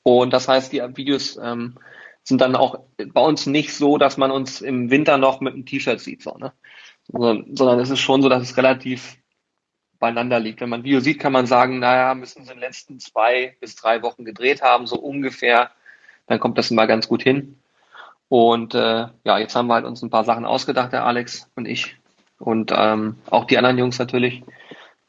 Und 0.02 0.32
das 0.32 0.46
heißt, 0.46 0.72
die 0.72 0.82
Videos 0.94 1.36
ähm, 1.36 1.78
sind 2.22 2.40
dann 2.40 2.54
auch 2.54 2.80
bei 3.12 3.20
uns 3.20 3.46
nicht 3.46 3.74
so, 3.74 3.98
dass 3.98 4.16
man 4.16 4.30
uns 4.30 4.60
im 4.60 4.90
Winter 4.90 5.18
noch 5.18 5.40
mit 5.40 5.54
einem 5.54 5.66
T-Shirt 5.66 6.00
sieht, 6.00 6.22
so, 6.22 6.36
ne? 6.36 6.52
sondern, 7.08 7.56
sondern 7.56 7.80
es 7.80 7.90
ist 7.90 8.00
schon 8.00 8.22
so, 8.22 8.28
dass 8.28 8.42
es 8.42 8.56
relativ 8.56 9.16
beieinander 9.98 10.38
liegt. 10.38 10.60
Wenn 10.60 10.68
man 10.68 10.80
ein 10.80 10.84
Video 10.84 11.00
sieht, 11.00 11.18
kann 11.18 11.32
man 11.32 11.46
sagen, 11.46 11.78
naja, 11.78 12.14
müssen 12.14 12.44
sie 12.44 12.52
in 12.52 12.58
den 12.58 12.60
letzten 12.60 13.00
zwei 13.00 13.56
bis 13.60 13.76
drei 13.76 14.02
Wochen 14.02 14.24
gedreht 14.24 14.62
haben, 14.62 14.86
so 14.86 14.96
ungefähr. 14.96 15.70
Dann 16.26 16.40
kommt 16.40 16.58
das 16.58 16.70
immer 16.70 16.86
ganz 16.86 17.08
gut 17.08 17.22
hin. 17.22 17.58
Und 18.28 18.74
äh, 18.74 19.06
ja, 19.24 19.38
jetzt 19.38 19.54
haben 19.54 19.68
wir 19.68 19.74
halt 19.74 19.84
uns 19.84 20.02
ein 20.02 20.10
paar 20.10 20.24
Sachen 20.24 20.44
ausgedacht, 20.44 20.92
der 20.92 21.04
Alex 21.04 21.50
und 21.54 21.66
ich. 21.66 21.96
Und 22.38 22.72
ähm, 22.74 23.16
auch 23.30 23.44
die 23.44 23.58
anderen 23.58 23.78
Jungs 23.78 23.98
natürlich. 23.98 24.42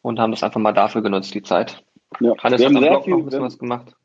Und 0.02 0.20
haben 0.20 0.32
das 0.32 0.44
einfach 0.44 0.62
mal 0.62 0.74
dafür 0.74 1.02
genutzt, 1.02 1.34
die 1.34 1.44
Zeit. 1.44 1.84
Ja, 2.20 2.34
Hannes 2.38 2.60
wir 2.60 2.68
haben 2.68 2.80
sehr 2.80 3.02
viel, 3.02 3.18
noch 3.18 3.42
was 3.42 3.58
gemacht. 3.58 3.96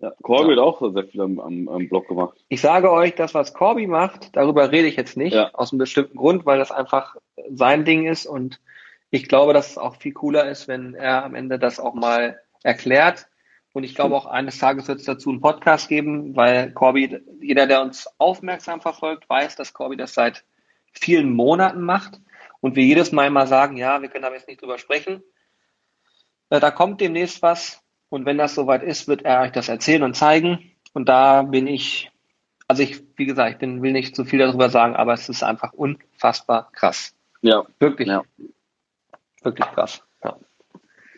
Ja, 0.00 0.12
Corby 0.22 0.54
ja. 0.54 0.62
hat 0.62 0.64
auch 0.64 0.92
sehr 0.92 1.04
viel 1.04 1.20
am, 1.20 1.40
am, 1.40 1.68
am 1.68 1.88
Blog 1.88 2.06
gemacht. 2.06 2.38
Ich 2.48 2.60
sage 2.60 2.90
euch, 2.92 3.16
das, 3.16 3.34
was 3.34 3.52
Corby 3.52 3.86
macht, 3.86 4.36
darüber 4.36 4.70
rede 4.70 4.86
ich 4.86 4.96
jetzt 4.96 5.16
nicht, 5.16 5.34
ja. 5.34 5.50
aus 5.54 5.72
einem 5.72 5.78
bestimmten 5.78 6.16
Grund, 6.16 6.46
weil 6.46 6.58
das 6.58 6.70
einfach 6.70 7.16
sein 7.50 7.84
Ding 7.84 8.06
ist 8.06 8.26
und 8.26 8.60
ich 9.10 9.28
glaube, 9.28 9.54
dass 9.54 9.70
es 9.70 9.78
auch 9.78 9.96
viel 9.96 10.12
cooler 10.12 10.48
ist, 10.48 10.68
wenn 10.68 10.94
er 10.94 11.24
am 11.24 11.34
Ende 11.34 11.58
das 11.58 11.80
auch 11.80 11.94
mal 11.94 12.38
erklärt. 12.62 13.26
Und 13.78 13.84
ich 13.84 13.94
glaube 13.94 14.16
auch 14.16 14.26
eines 14.26 14.58
Tages 14.58 14.88
wird 14.88 14.98
es 14.98 15.06
dazu 15.06 15.30
einen 15.30 15.40
Podcast 15.40 15.88
geben, 15.88 16.34
weil 16.34 16.72
Corby, 16.72 17.20
jeder, 17.40 17.68
der 17.68 17.80
uns 17.80 18.08
aufmerksam 18.18 18.80
verfolgt, 18.80 19.30
weiß, 19.30 19.54
dass 19.54 19.72
Corby 19.72 19.96
das 19.96 20.14
seit 20.14 20.44
vielen 20.90 21.32
Monaten 21.32 21.82
macht. 21.82 22.20
Und 22.60 22.74
wir 22.74 22.82
jedes 22.82 23.12
Mal 23.12 23.28
immer 23.28 23.46
sagen, 23.46 23.76
ja, 23.76 24.02
wir 24.02 24.08
können 24.08 24.24
da 24.24 24.32
jetzt 24.32 24.48
nicht 24.48 24.60
drüber 24.60 24.78
sprechen. 24.78 25.22
Äh, 26.50 26.58
da 26.58 26.72
kommt 26.72 27.00
demnächst 27.00 27.40
was. 27.40 27.80
Und 28.08 28.26
wenn 28.26 28.36
das 28.36 28.56
soweit 28.56 28.82
ist, 28.82 29.06
wird 29.06 29.22
er 29.22 29.42
euch 29.42 29.52
das 29.52 29.68
erzählen 29.68 30.02
und 30.02 30.14
zeigen. 30.14 30.72
Und 30.92 31.08
da 31.08 31.42
bin 31.42 31.68
ich, 31.68 32.10
also 32.66 32.82
ich, 32.82 33.00
wie 33.14 33.26
gesagt, 33.26 33.52
ich 33.52 33.58
bin, 33.58 33.80
will 33.80 33.92
nicht 33.92 34.16
zu 34.16 34.24
viel 34.24 34.40
darüber 34.40 34.70
sagen, 34.70 34.96
aber 34.96 35.12
es 35.12 35.28
ist 35.28 35.44
einfach 35.44 35.72
unfassbar 35.72 36.68
krass. 36.72 37.14
Ja. 37.42 37.64
Wirklich. 37.78 38.08
Ja 38.08 38.24
wirklich 39.42 39.68
krass. 39.68 40.02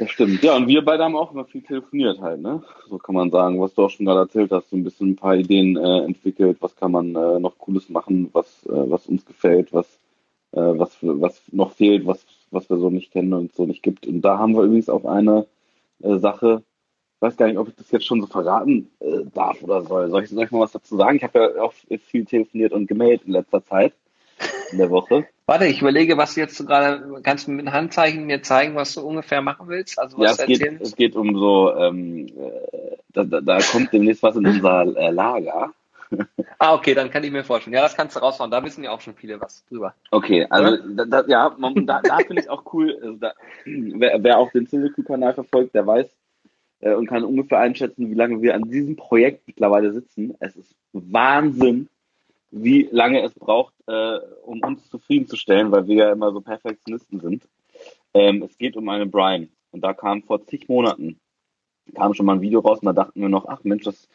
Ja. 0.01 0.07
Das 0.07 0.11
stimmt. 0.11 0.43
Ja, 0.43 0.57
und 0.57 0.67
wir 0.67 0.83
beide 0.83 1.05
haben 1.05 1.15
auch 1.15 1.33
immer 1.33 1.45
viel 1.45 1.63
telefoniert 1.63 2.21
halt, 2.21 2.41
ne? 2.41 2.63
So 2.89 2.97
kann 2.97 3.15
man 3.15 3.31
sagen, 3.31 3.61
was 3.61 3.75
du 3.75 3.85
auch 3.85 3.91
schon 3.91 4.07
gerade 4.07 4.21
erzählt 4.21 4.51
hast, 4.51 4.71
so 4.71 4.77
ein 4.77 4.83
bisschen 4.85 5.11
ein 5.11 5.17
paar 5.17 5.37
Ideen 5.37 5.77
äh, 5.77 6.05
entwickelt, 6.05 6.57
was 6.61 6.75
kann 6.75 6.93
man 6.93 7.15
äh, 7.15 7.39
noch 7.39 7.59
Cooles 7.59 7.91
machen, 7.91 8.31
was, 8.33 8.65
äh, 8.67 8.91
was 8.91 9.07
uns 9.07 9.27
gefällt, 9.27 9.75
was, 9.75 9.87
äh, 10.53 10.61
was, 10.61 10.97
was 11.03 11.43
noch 11.53 11.73
fehlt, 11.73 12.07
was, 12.07 12.25
was 12.51 12.71
wir 12.71 12.79
so 12.79 12.89
nicht 12.89 13.13
kennen 13.13 13.35
und 13.35 13.55
so 13.55 13.67
nicht 13.67 13.83
gibt. 13.83 14.07
Und 14.07 14.23
da 14.23 14.39
haben 14.39 14.55
wir 14.55 14.63
übrigens 14.63 14.89
auch 14.89 15.05
eine 15.05 15.47
äh, 16.03 16.17
Sache, 16.17 16.63
weiß 17.21 17.37
gar 17.37 17.49
nicht, 17.49 17.59
ob 17.59 17.69
ich 17.69 17.77
das 17.77 17.91
jetzt 17.91 18.07
schon 18.07 18.23
so 18.23 18.27
verraten 18.27 18.91
äh, 19.01 19.25
darf 19.35 19.63
oder 19.63 19.83
soll. 19.83 20.09
Soll 20.09 20.23
ich, 20.23 20.31
soll 20.31 20.45
ich 20.45 20.51
mal 20.51 20.61
was 20.61 20.73
dazu 20.73 20.97
sagen? 20.97 21.17
Ich 21.17 21.25
habe 21.25 21.39
ja 21.39 21.63
auch 21.63 21.75
viel 21.75 22.25
telefoniert 22.25 22.73
und 22.73 22.87
gemeldet 22.87 23.27
in 23.27 23.33
letzter 23.33 23.63
Zeit 23.63 23.93
in 24.73 24.79
der 24.79 24.91
Woche. 24.91 25.27
Warte, 25.47 25.67
ich 25.67 25.81
überlege, 25.81 26.17
was 26.17 26.35
du 26.35 26.41
jetzt 26.41 26.65
gerade, 26.65 27.21
kannst 27.23 27.47
du 27.47 27.51
mit 27.51 27.67
Handzeichen 27.73 28.27
mir 28.27 28.43
zeigen, 28.43 28.77
was 28.77 28.95
du 28.95 29.01
ungefähr 29.01 29.43
machen 29.43 29.69
willst? 29.69 29.99
Also 29.99 30.19
was 30.19 30.39
ja, 30.39 30.45
es 30.45 30.59
geht, 30.59 30.81
es 30.81 30.97
geht 30.97 31.17
um 31.17 31.37
so, 31.37 31.75
ähm, 31.75 32.27
äh, 32.27 32.97
da, 33.13 33.25
da, 33.25 33.41
da 33.41 33.59
kommt 33.59 33.93
demnächst 33.93 34.23
was 34.23 34.37
in 34.37 34.47
unser 34.47 34.83
äh, 34.97 35.11
Lager. 35.11 35.73
ah, 36.59 36.75
okay, 36.75 36.95
dann 36.95 37.11
kann 37.11 37.25
ich 37.25 37.31
mir 37.31 37.45
vorstellen. 37.45 37.75
Ja, 37.75 37.83
das 37.83 37.97
kannst 37.97 38.17
du 38.17 38.21
raushauen. 38.21 38.51
Da 38.51 38.65
wissen 38.65 38.85
ja 38.85 38.91
auch 38.91 39.01
schon 39.01 39.15
viele 39.15 39.41
was 39.41 39.65
drüber. 39.67 39.95
Okay, 40.11 40.47
also 40.51 40.77
da, 40.95 41.05
da, 41.05 41.25
ja, 41.27 41.55
man, 41.59 41.87
da, 41.87 42.01
da 42.03 42.19
finde 42.19 42.43
ich 42.43 42.51
auch 42.51 42.65
cool. 42.73 42.99
Also 43.03 43.17
da, 43.17 43.33
wer, 43.65 44.23
wer 44.23 44.39
auch 44.39 44.51
den 44.51 44.67
Silku-Kanal 44.67 45.35
verfolgt, 45.35 45.75
der 45.75 45.87
weiß 45.87 46.09
äh, 46.81 46.95
und 46.95 47.07
kann 47.07 47.25
ungefähr 47.25 47.59
einschätzen, 47.59 48.11
wie 48.11 48.15
lange 48.15 48.43
wir 48.43 48.55
an 48.55 48.71
diesem 48.71 48.97
Projekt 48.97 49.47
mittlerweile 49.47 49.93
sitzen. 49.93 50.35
Es 50.41 50.57
ist 50.57 50.75
Wahnsinn, 50.93 51.89
wie 52.51 52.89
lange 52.91 53.23
es 53.23 53.35
braucht, 53.35 53.75
äh, 53.87 54.19
um 54.45 54.61
uns 54.61 54.89
zufriedenzustellen, 54.89 55.71
weil 55.71 55.87
wir 55.87 55.97
ja 55.97 56.13
immer 56.13 56.33
so 56.33 56.41
Perfektionisten 56.41 57.21
sind. 57.21 57.49
Ähm, 58.15 58.43
es 58.43 58.57
geht 58.59 58.77
um 58.77 58.89
eine 58.89 59.07
Brian. 59.07 59.49
Und 59.71 59.83
da 59.83 59.95
kam 59.95 60.23
vor 60.23 60.45
zig 60.47 60.69
Monaten, 60.69 61.21
kam 61.95 62.15
schon 62.15 62.27
mal 62.27 62.35
ein 62.35 62.41
Video 62.41 62.61
raus 62.61 62.81
und 62.81 62.87
da 62.87 62.93
dachten 62.93 63.21
wir 63.21 63.29
noch, 63.29 63.47
ach 63.47 63.63
Mensch, 63.63 63.85
das 63.85 64.09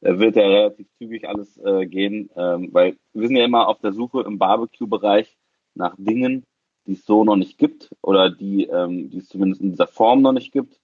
äh, 0.00 0.18
wird 0.18 0.36
ja 0.36 0.46
relativ 0.46 0.86
zügig 0.98 1.28
alles 1.28 1.58
äh, 1.58 1.86
gehen, 1.86 2.30
ähm, 2.36 2.68
weil 2.72 2.96
wir 3.12 3.26
sind 3.26 3.36
ja 3.36 3.44
immer 3.44 3.68
auf 3.68 3.80
der 3.80 3.92
Suche 3.92 4.22
im 4.22 4.38
Barbecue-Bereich 4.38 5.36
nach 5.74 5.94
Dingen, 5.98 6.44
die 6.86 6.92
es 6.92 7.04
so 7.04 7.24
noch 7.24 7.36
nicht 7.36 7.58
gibt 7.58 7.90
oder 8.02 8.30
die, 8.30 8.64
ähm, 8.64 9.10
die 9.10 9.18
es 9.18 9.28
zumindest 9.28 9.60
in 9.60 9.70
dieser 9.70 9.88
Form 9.88 10.22
noch 10.22 10.32
nicht 10.32 10.52
gibt. 10.52 10.80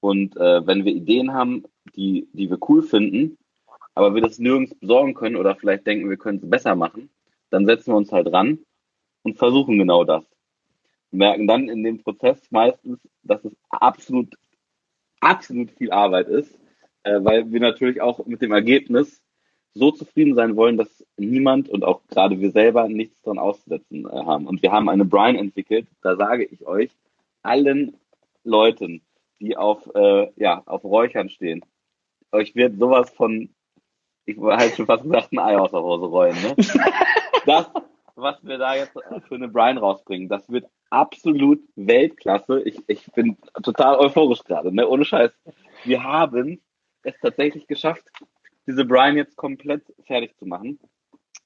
Und 0.00 0.36
äh, 0.36 0.66
wenn 0.66 0.84
wir 0.84 0.92
Ideen 0.92 1.32
haben, 1.32 1.64
die, 1.94 2.28
die 2.32 2.50
wir 2.50 2.58
cool 2.68 2.82
finden, 2.82 3.38
aber 3.94 4.14
wir 4.14 4.22
das 4.22 4.38
nirgends 4.38 4.74
besorgen 4.74 5.14
können 5.14 5.36
oder 5.36 5.54
vielleicht 5.54 5.86
denken, 5.86 6.08
wir 6.08 6.16
können 6.16 6.38
es 6.38 6.48
besser 6.48 6.74
machen, 6.74 7.10
dann 7.50 7.66
setzen 7.66 7.92
wir 7.92 7.96
uns 7.96 8.12
halt 8.12 8.32
ran 8.32 8.58
und 9.22 9.38
versuchen 9.38 9.78
genau 9.78 10.04
das. 10.04 10.24
Wir 11.10 11.18
merken 11.18 11.46
dann 11.46 11.68
in 11.68 11.82
dem 11.82 12.02
Prozess 12.02 12.40
meistens, 12.50 13.00
dass 13.22 13.44
es 13.44 13.54
absolut, 13.68 14.34
absolut 15.20 15.70
viel 15.72 15.92
Arbeit 15.92 16.28
ist, 16.28 16.58
äh, 17.02 17.22
weil 17.22 17.52
wir 17.52 17.60
natürlich 17.60 18.00
auch 18.00 18.24
mit 18.26 18.40
dem 18.40 18.52
Ergebnis 18.52 19.20
so 19.74 19.90
zufrieden 19.90 20.34
sein 20.34 20.56
wollen, 20.56 20.76
dass 20.76 21.04
niemand 21.16 21.68
und 21.68 21.84
auch 21.84 22.02
gerade 22.08 22.40
wir 22.40 22.50
selber 22.50 22.88
nichts 22.88 23.20
dran 23.22 23.38
auszusetzen 23.38 24.06
äh, 24.06 24.10
haben. 24.10 24.46
Und 24.46 24.62
wir 24.62 24.72
haben 24.72 24.88
eine 24.88 25.04
Brine 25.04 25.38
entwickelt, 25.38 25.86
da 26.02 26.16
sage 26.16 26.44
ich 26.44 26.66
euch, 26.66 26.90
allen 27.42 27.96
Leuten, 28.44 29.02
die 29.40 29.56
auf, 29.56 29.90
äh, 29.94 30.30
ja, 30.36 30.62
auf 30.66 30.84
Räuchern 30.84 31.28
stehen, 31.28 31.64
euch 32.32 32.54
wird 32.54 32.78
sowas 32.78 33.10
von 33.10 33.50
ich 34.24 34.38
halt 34.38 34.74
schon 34.76 34.86
fast 34.86 35.02
gesagt, 35.02 35.32
ein 35.32 35.38
Ei 35.38 35.56
aus 35.56 35.70
der 35.70 35.82
Hose 35.82 36.06
rollen. 36.06 36.36
Ne? 36.42 36.56
Das, 37.44 37.68
was 38.14 38.36
wir 38.44 38.56
da 38.56 38.76
jetzt 38.76 38.92
für 39.26 39.34
eine 39.34 39.48
Brian 39.48 39.76
rausbringen, 39.76 40.28
das 40.28 40.48
wird 40.48 40.66
absolut 40.90 41.60
Weltklasse. 41.74 42.62
Ich, 42.62 42.78
ich 42.86 43.04
bin 43.12 43.36
total 43.64 43.96
euphorisch 43.96 44.44
gerade, 44.44 44.72
ne? 44.72 44.86
ohne 44.86 45.04
Scheiß. 45.04 45.32
Wir 45.82 46.04
haben 46.04 46.60
es 47.02 47.14
tatsächlich 47.20 47.66
geschafft, 47.66 48.04
diese 48.68 48.84
Brian 48.84 49.16
jetzt 49.16 49.34
komplett 49.36 49.82
fertig 50.06 50.36
zu 50.36 50.46
machen. 50.46 50.78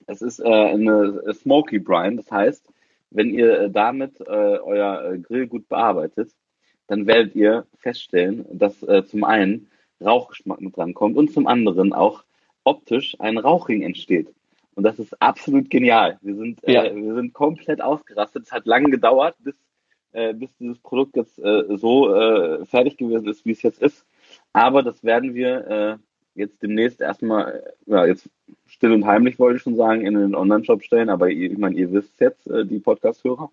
Es 0.07 0.21
ist 0.21 0.39
äh, 0.39 0.45
eine 0.45 1.33
Smoky 1.33 1.79
Brian, 1.79 2.19
das 2.19 2.31
heißt, 2.31 2.69
wenn 3.11 3.31
ihr 3.31 3.71
damit 3.71 4.21
äh, 4.21 4.25
euer 4.59 5.17
Grill 5.19 5.47
gut 5.47 5.69
bearbeitet, 5.69 6.33
dann 6.89 7.07
werdet 7.07 7.35
ihr 7.35 7.67
feststellen, 7.79 8.45
dass 8.53 8.83
äh, 8.83 9.05
zum 9.05 9.25
einen 9.25 9.71
Rauchgeschmack 10.05 10.61
mit 10.61 10.77
dran 10.77 10.95
kommt 10.95 11.17
und 11.17 11.33
zum 11.33 11.47
anderen 11.47 11.93
auch 11.93 12.25
optisch 12.67 13.17
ein 13.21 13.39
Rauchring 13.39 13.83
entsteht. 13.83 14.29
Und 14.75 14.83
das 14.83 14.99
ist 14.99 15.21
absolut 15.23 15.71
genial. 15.71 16.19
Wir 16.21 16.35
sind, 16.35 16.63
äh, 16.65 16.73
ja. 16.73 16.85
äh, 16.85 16.95
wir 16.95 17.15
sind 17.15 17.33
komplett 17.33 17.81
ausgerastet. 17.81 18.45
Es 18.45 18.53
hat 18.53 18.67
lange 18.67 18.91
gedauert, 18.91 19.37
bis, 19.39 19.57
äh, 20.13 20.35
bis 20.35 20.51
dieses 20.59 20.79
Produkt 20.79 21.17
jetzt 21.17 21.39
äh, 21.39 21.65
so 21.77 22.15
äh, 22.15 22.67
fertig 22.67 22.99
gewesen 22.99 23.29
ist, 23.29 23.47
wie 23.47 23.53
es 23.53 23.63
jetzt 23.63 23.81
ist. 23.81 24.05
Aber 24.53 24.83
das 24.83 25.03
werden 25.03 25.35
wir 25.35 25.67
äh, 25.67 25.97
jetzt 26.35 26.63
demnächst 26.63 27.01
erstmal, 27.01 27.63
ja, 27.87 28.05
jetzt 28.05 28.29
still 28.67 28.93
und 28.93 29.07
heimlich 29.07 29.39
wollte 29.39 29.57
ich 29.57 29.63
schon 29.63 29.77
sagen, 29.77 30.05
in 30.05 30.15
den 30.15 30.35
Online-Shop 30.35 30.83
stellen. 30.83 31.09
Aber 31.09 31.31
ihr, 31.31 31.51
ich 31.51 31.59
meine, 31.59 31.77
ihr 31.77 31.91
wisst 31.93 32.21
jetzt, 32.21 32.47
die 32.47 32.79
Podcast-Hörer. 32.79 33.51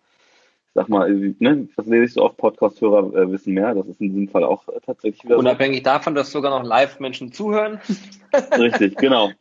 Sag 0.76 0.90
mal, 0.90 1.12
ne, 1.12 1.68
was 1.76 1.86
lese 1.86 2.06
ich 2.06 2.14
so 2.14 2.24
oft, 2.24 2.38
Podcast-Hörer 2.38 3.14
äh, 3.14 3.32
wissen 3.32 3.54
mehr. 3.54 3.76
Das 3.76 3.88
ist 3.88 4.02
in 4.02 4.10
diesem 4.10 4.28
Fall 4.28 4.44
auch 4.44 4.68
äh, 4.70 4.80
tatsächlich 4.84 5.24
wieder 5.24 5.38
Unabhängig 5.38 5.80
so. 5.80 5.84
davon, 5.84 6.16
dass 6.16 6.32
sogar 6.32 6.58
noch 6.58 6.68
Live-Menschen 6.68 7.32
zuhören. 7.32 7.80
Richtig, 8.58 8.98
genau. 8.98 9.32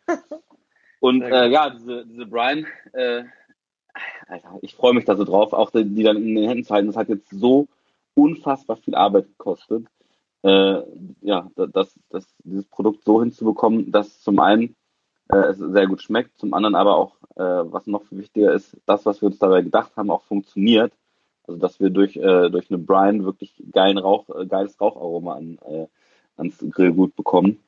Und 1.01 1.23
äh, 1.23 1.49
ja, 1.49 1.71
diese, 1.71 2.05
diese 2.07 2.27
Brian, 2.27 2.67
äh, 2.93 3.25
Alter, 4.29 4.59
ich 4.61 4.75
freue 4.75 4.93
mich 4.95 5.07
da 5.07 5.17
so 5.17 5.25
drauf, 5.25 5.53
auch 5.53 5.71
die, 5.71 5.85
die, 5.85 6.03
dann 6.03 6.17
in 6.17 6.35
den 6.35 6.49
Händen 6.49 6.65
zu 6.65 6.75
halten. 6.75 6.89
Das 6.89 6.97
hat 6.97 7.09
jetzt 7.09 7.31
so 7.31 7.67
unfassbar 8.15 8.77
viel 8.77 8.95
Arbeit 8.95 9.27
gekostet, 9.27 9.87
äh, 10.43 10.83
ja, 11.21 11.49
das, 11.55 11.99
das, 12.11 12.27
dieses 12.45 12.67
Produkt 12.67 13.05
so 13.05 13.23
hinzubekommen, 13.23 13.93
dass 13.93 14.21
zum 14.21 14.41
einen 14.41 14.75
äh, 15.31 15.37
es 15.37 15.59
sehr 15.59 15.87
gut 15.87 16.03
schmeckt, 16.03 16.37
zum 16.39 16.53
anderen 16.53 16.75
aber 16.75 16.97
auch, 16.97 17.17
äh, 17.37 17.43
was 17.73 17.87
noch 17.87 18.05
viel 18.05 18.19
wichtiger 18.19 18.53
ist, 18.53 18.77
das, 18.87 19.07
was 19.07 19.23
wir 19.23 19.27
uns 19.27 19.39
dabei 19.39 19.63
gedacht 19.63 19.93
haben, 19.97 20.11
auch 20.11 20.25
funktioniert. 20.25 20.93
Also 21.47 21.59
dass 21.59 21.81
wir 21.81 21.91
durch, 21.91 22.17
äh, 22.17 22.51
durch 22.51 22.71
eine 22.71 22.79
Brian 22.79 23.25
wirklich 23.25 23.55
geilen 23.73 23.99
Rauch, 23.99 24.29
äh, 24.31 24.47
geiles 24.47 24.81
Raucharoma 24.81 25.35
an, 25.35 25.59
äh, 25.69 25.87
ans 26.37 26.59
Grillgut 26.71 27.17
bekommen. 27.17 27.59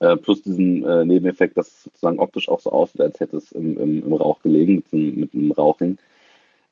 Äh, 0.00 0.16
plus 0.16 0.42
diesen 0.42 0.84
äh, 0.84 1.04
Nebeneffekt, 1.04 1.56
dass 1.56 1.68
es 1.68 1.82
sozusagen 1.84 2.18
optisch 2.18 2.48
auch 2.48 2.60
so 2.60 2.70
aussieht, 2.70 3.02
als 3.02 3.20
hätte 3.20 3.36
es 3.36 3.52
im, 3.52 3.78
im, 3.78 4.04
im 4.04 4.12
Rauch 4.14 4.40
gelegen, 4.40 4.76
mit, 4.76 4.92
einem, 4.92 5.14
mit 5.16 5.34
einem 5.34 5.52
Rauchring. 5.52 5.98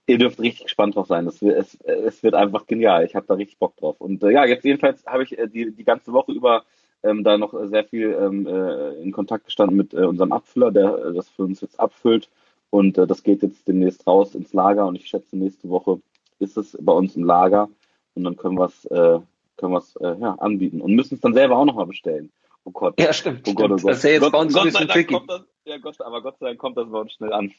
ihr 0.07 0.18
dürft 0.18 0.40
richtig 0.40 0.64
gespannt 0.64 0.96
drauf 0.96 1.09
sein. 1.09 1.27
Es 1.27 1.42
wird, 1.42 1.59
es, 1.59 1.75
es 1.83 2.22
wird 2.22 2.35
einfach 2.35 2.66
genial. 2.66 3.05
Ich 3.05 3.14
habe 3.14 3.27
da 3.27 3.35
richtig 3.35 3.59
Bock 3.59 3.77
drauf. 3.77 4.01
Und 4.01 4.22
äh, 4.22 4.31
ja, 4.31 4.46
jetzt 4.46 4.64
jedenfalls 4.64 5.05
habe 5.07 5.25
ich 5.25 5.38
äh, 5.38 5.46
die, 5.46 5.72
die 5.72 5.85
ganze 5.85 6.12
Woche 6.12 6.33
über 6.33 6.64
ähm, 7.03 7.25
da 7.25 7.37
noch 7.37 7.55
sehr 7.66 7.85
viel 7.85 8.16
ähm, 8.18 8.46
äh, 8.46 8.94
in 9.03 9.12
Kontakt 9.12 9.46
gestanden 9.46 9.77
mit 9.77 9.92
äh, 9.92 10.05
unserem 10.05 10.33
Abfüller, 10.33 10.70
der 10.70 10.94
äh, 10.94 11.12
das 11.14 11.29
für 11.29 11.42
uns 11.42 11.61
jetzt 11.61 11.79
abfüllt. 11.81 12.29
Und 12.72 12.96
äh, 12.96 13.06
das 13.06 13.22
geht 13.22 13.42
jetzt 13.42 13.68
demnächst 13.68 14.06
raus 14.06 14.35
ins 14.35 14.54
Lager 14.54 14.87
und 14.87 14.96
ich 14.96 15.06
schätze, 15.06 15.37
nächste 15.37 15.68
Woche 15.68 16.00
ist 16.38 16.56
es 16.56 16.76
bei 16.80 16.92
uns 16.92 17.14
im 17.16 17.24
Lager 17.24 17.68
und 18.14 18.24
dann 18.24 18.37
können 18.37 18.56
wir 18.58 18.64
es 18.64 18.87
äh, 18.87 19.20
können 19.56 19.72
wir's, 19.74 19.94
äh, 19.96 20.16
ja, 20.18 20.35
anbieten 20.38 20.80
und 20.80 20.94
müssen 20.94 21.16
es 21.16 21.20
dann 21.20 21.35
selber 21.35 21.58
auch 21.58 21.66
nochmal 21.66 21.87
bestellen. 21.87 22.32
Oh 22.64 22.70
Gott. 22.70 22.98
Ja, 22.98 23.12
stimmt. 23.12 23.46
Oh 23.46 23.52
Gott, 23.54 23.70
oh 23.70 23.76
Gott. 23.76 23.90
Das 23.90 23.98
ist 23.98 24.04
ja 24.04 24.11
jetzt 24.11 24.22
Gott, 24.22 24.32
bei 24.32 24.38
uns 24.38 24.54
Gott, 24.54 24.62
ein 24.62 24.72
bisschen 24.72 24.88
tricky. 24.88 25.20
Das, 25.26 25.42
ja, 25.64 25.76
Gott, 25.78 26.00
aber 26.00 26.22
Gott 26.22 26.38
sei 26.38 26.46
Dank 26.46 26.58
kommt 26.58 26.78
das 26.78 26.90
bei 26.90 26.98
uns 26.98 27.12
schnell 27.12 27.32
an. 27.32 27.52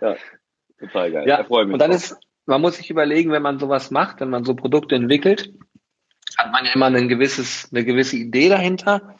ja, 0.00 0.16
total 0.78 1.12
geil. 1.12 1.28
Ja, 1.28 1.44
und 1.46 1.78
dann 1.78 1.90
drauf. 1.90 1.96
ist, 1.96 2.16
man 2.46 2.60
muss 2.60 2.76
sich 2.76 2.90
überlegen, 2.90 3.32
wenn 3.32 3.42
man 3.42 3.58
sowas 3.58 3.90
macht, 3.90 4.20
wenn 4.20 4.30
man 4.30 4.44
so 4.44 4.54
Produkte 4.54 4.94
entwickelt, 4.94 5.52
hat 6.36 6.52
man 6.52 6.64
ja 6.64 6.72
immer 6.74 6.86
ein 6.86 7.08
gewisses, 7.08 7.68
eine 7.72 7.84
gewisse 7.84 8.16
Idee 8.16 8.48
dahinter. 8.48 9.16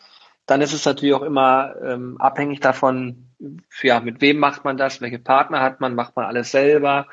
Dann 0.46 0.60
ist 0.60 0.74
es 0.74 0.84
natürlich 0.84 1.14
auch 1.14 1.22
immer 1.22 1.74
ähm, 1.82 2.16
abhängig 2.18 2.60
davon, 2.60 3.33
ja, 3.82 4.00
mit 4.00 4.20
wem 4.20 4.38
macht 4.38 4.64
man 4.64 4.76
das, 4.76 5.00
welche 5.00 5.18
Partner 5.18 5.60
hat 5.60 5.80
man, 5.80 5.94
macht 5.94 6.16
man 6.16 6.26
alles 6.26 6.50
selber. 6.50 7.08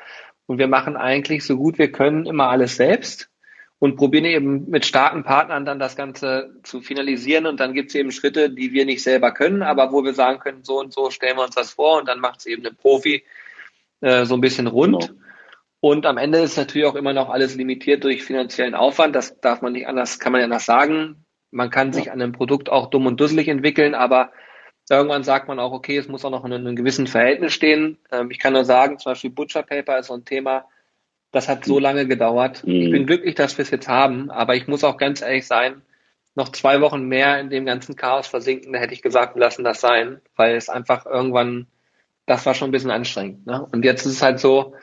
Und 0.46 0.58
wir 0.58 0.68
machen 0.68 0.96
eigentlich 0.96 1.44
so 1.44 1.56
gut 1.56 1.78
wir 1.78 1.92
können 1.92 2.26
immer 2.26 2.48
alles 2.48 2.76
selbst 2.76 3.30
und 3.78 3.96
probieren 3.96 4.26
eben 4.26 4.70
mit 4.70 4.86
starken 4.86 5.24
Partnern 5.24 5.64
dann 5.64 5.78
das 5.78 5.96
Ganze 5.96 6.54
zu 6.62 6.80
finalisieren. 6.80 7.46
Und 7.46 7.58
dann 7.58 7.74
gibt 7.74 7.88
es 7.88 7.94
eben 7.94 8.12
Schritte, 8.12 8.50
die 8.50 8.72
wir 8.72 8.84
nicht 8.84 9.02
selber 9.02 9.32
können, 9.32 9.62
aber 9.62 9.92
wo 9.92 10.04
wir 10.04 10.14
sagen 10.14 10.38
können, 10.38 10.62
so 10.62 10.78
und 10.78 10.92
so 10.92 11.10
stellen 11.10 11.36
wir 11.36 11.44
uns 11.44 11.54
das 11.54 11.72
vor 11.72 11.98
und 11.98 12.08
dann 12.08 12.20
macht 12.20 12.40
es 12.40 12.46
eben 12.46 12.64
ein 12.64 12.76
Profi 12.76 13.24
äh, 14.00 14.24
so 14.24 14.34
ein 14.34 14.40
bisschen 14.40 14.68
rund. 14.68 15.08
Genau. 15.08 15.20
Und 15.80 16.06
am 16.06 16.16
Ende 16.16 16.38
ist 16.38 16.56
natürlich 16.56 16.86
auch 16.86 16.94
immer 16.94 17.12
noch 17.12 17.28
alles 17.28 17.56
limitiert 17.56 18.04
durch 18.04 18.22
finanziellen 18.22 18.76
Aufwand. 18.76 19.16
Das 19.16 19.40
darf 19.40 19.62
man 19.62 19.72
nicht 19.72 19.88
anders, 19.88 20.20
kann 20.20 20.30
man 20.30 20.40
ja 20.40 20.44
anders 20.44 20.64
sagen. 20.64 21.24
Man 21.50 21.70
kann 21.70 21.88
ja. 21.88 21.94
sich 21.94 22.12
an 22.12 22.22
einem 22.22 22.30
Produkt 22.30 22.70
auch 22.70 22.88
dumm 22.88 23.06
und 23.06 23.18
dusselig 23.18 23.48
entwickeln, 23.48 23.96
aber 23.96 24.30
irgendwann 24.90 25.24
sagt 25.24 25.48
man 25.48 25.58
auch, 25.58 25.72
okay, 25.72 25.96
es 25.96 26.08
muss 26.08 26.24
auch 26.24 26.30
noch 26.30 26.44
in 26.44 26.52
einem 26.52 26.76
gewissen 26.76 27.06
Verhältnis 27.06 27.52
stehen. 27.52 27.98
Ähm, 28.10 28.30
ich 28.30 28.38
kann 28.38 28.52
nur 28.52 28.64
sagen, 28.64 28.98
zum 28.98 29.12
Beispiel 29.12 29.30
Butcher 29.30 29.62
Paper 29.62 29.98
ist 29.98 30.08
so 30.08 30.14
ein 30.14 30.24
Thema, 30.24 30.66
das 31.30 31.48
hat 31.48 31.64
so 31.64 31.78
lange 31.78 32.06
gedauert. 32.06 32.64
Mhm. 32.64 32.72
Ich 32.72 32.90
bin 32.90 33.06
glücklich, 33.06 33.34
dass 33.34 33.56
wir 33.56 33.62
es 33.62 33.70
jetzt 33.70 33.88
haben, 33.88 34.30
aber 34.30 34.54
ich 34.54 34.68
muss 34.68 34.84
auch 34.84 34.96
ganz 34.96 35.22
ehrlich 35.22 35.46
sein, 35.46 35.82
noch 36.34 36.50
zwei 36.50 36.80
Wochen 36.80 37.06
mehr 37.06 37.40
in 37.40 37.50
dem 37.50 37.66
ganzen 37.66 37.96
Chaos 37.96 38.26
versinken, 38.26 38.72
da 38.72 38.78
hätte 38.78 38.94
ich 38.94 39.02
gesagt, 39.02 39.36
lassen 39.36 39.64
das 39.64 39.80
sein, 39.80 40.20
weil 40.36 40.56
es 40.56 40.68
einfach 40.68 41.04
irgendwann, 41.04 41.66
das 42.26 42.46
war 42.46 42.54
schon 42.54 42.68
ein 42.68 42.72
bisschen 42.72 42.90
anstrengend. 42.90 43.46
Ne? 43.46 43.66
Und 43.70 43.84
jetzt 43.84 44.06
ist 44.06 44.12
es 44.12 44.22
halt 44.22 44.40
so, 44.40 44.74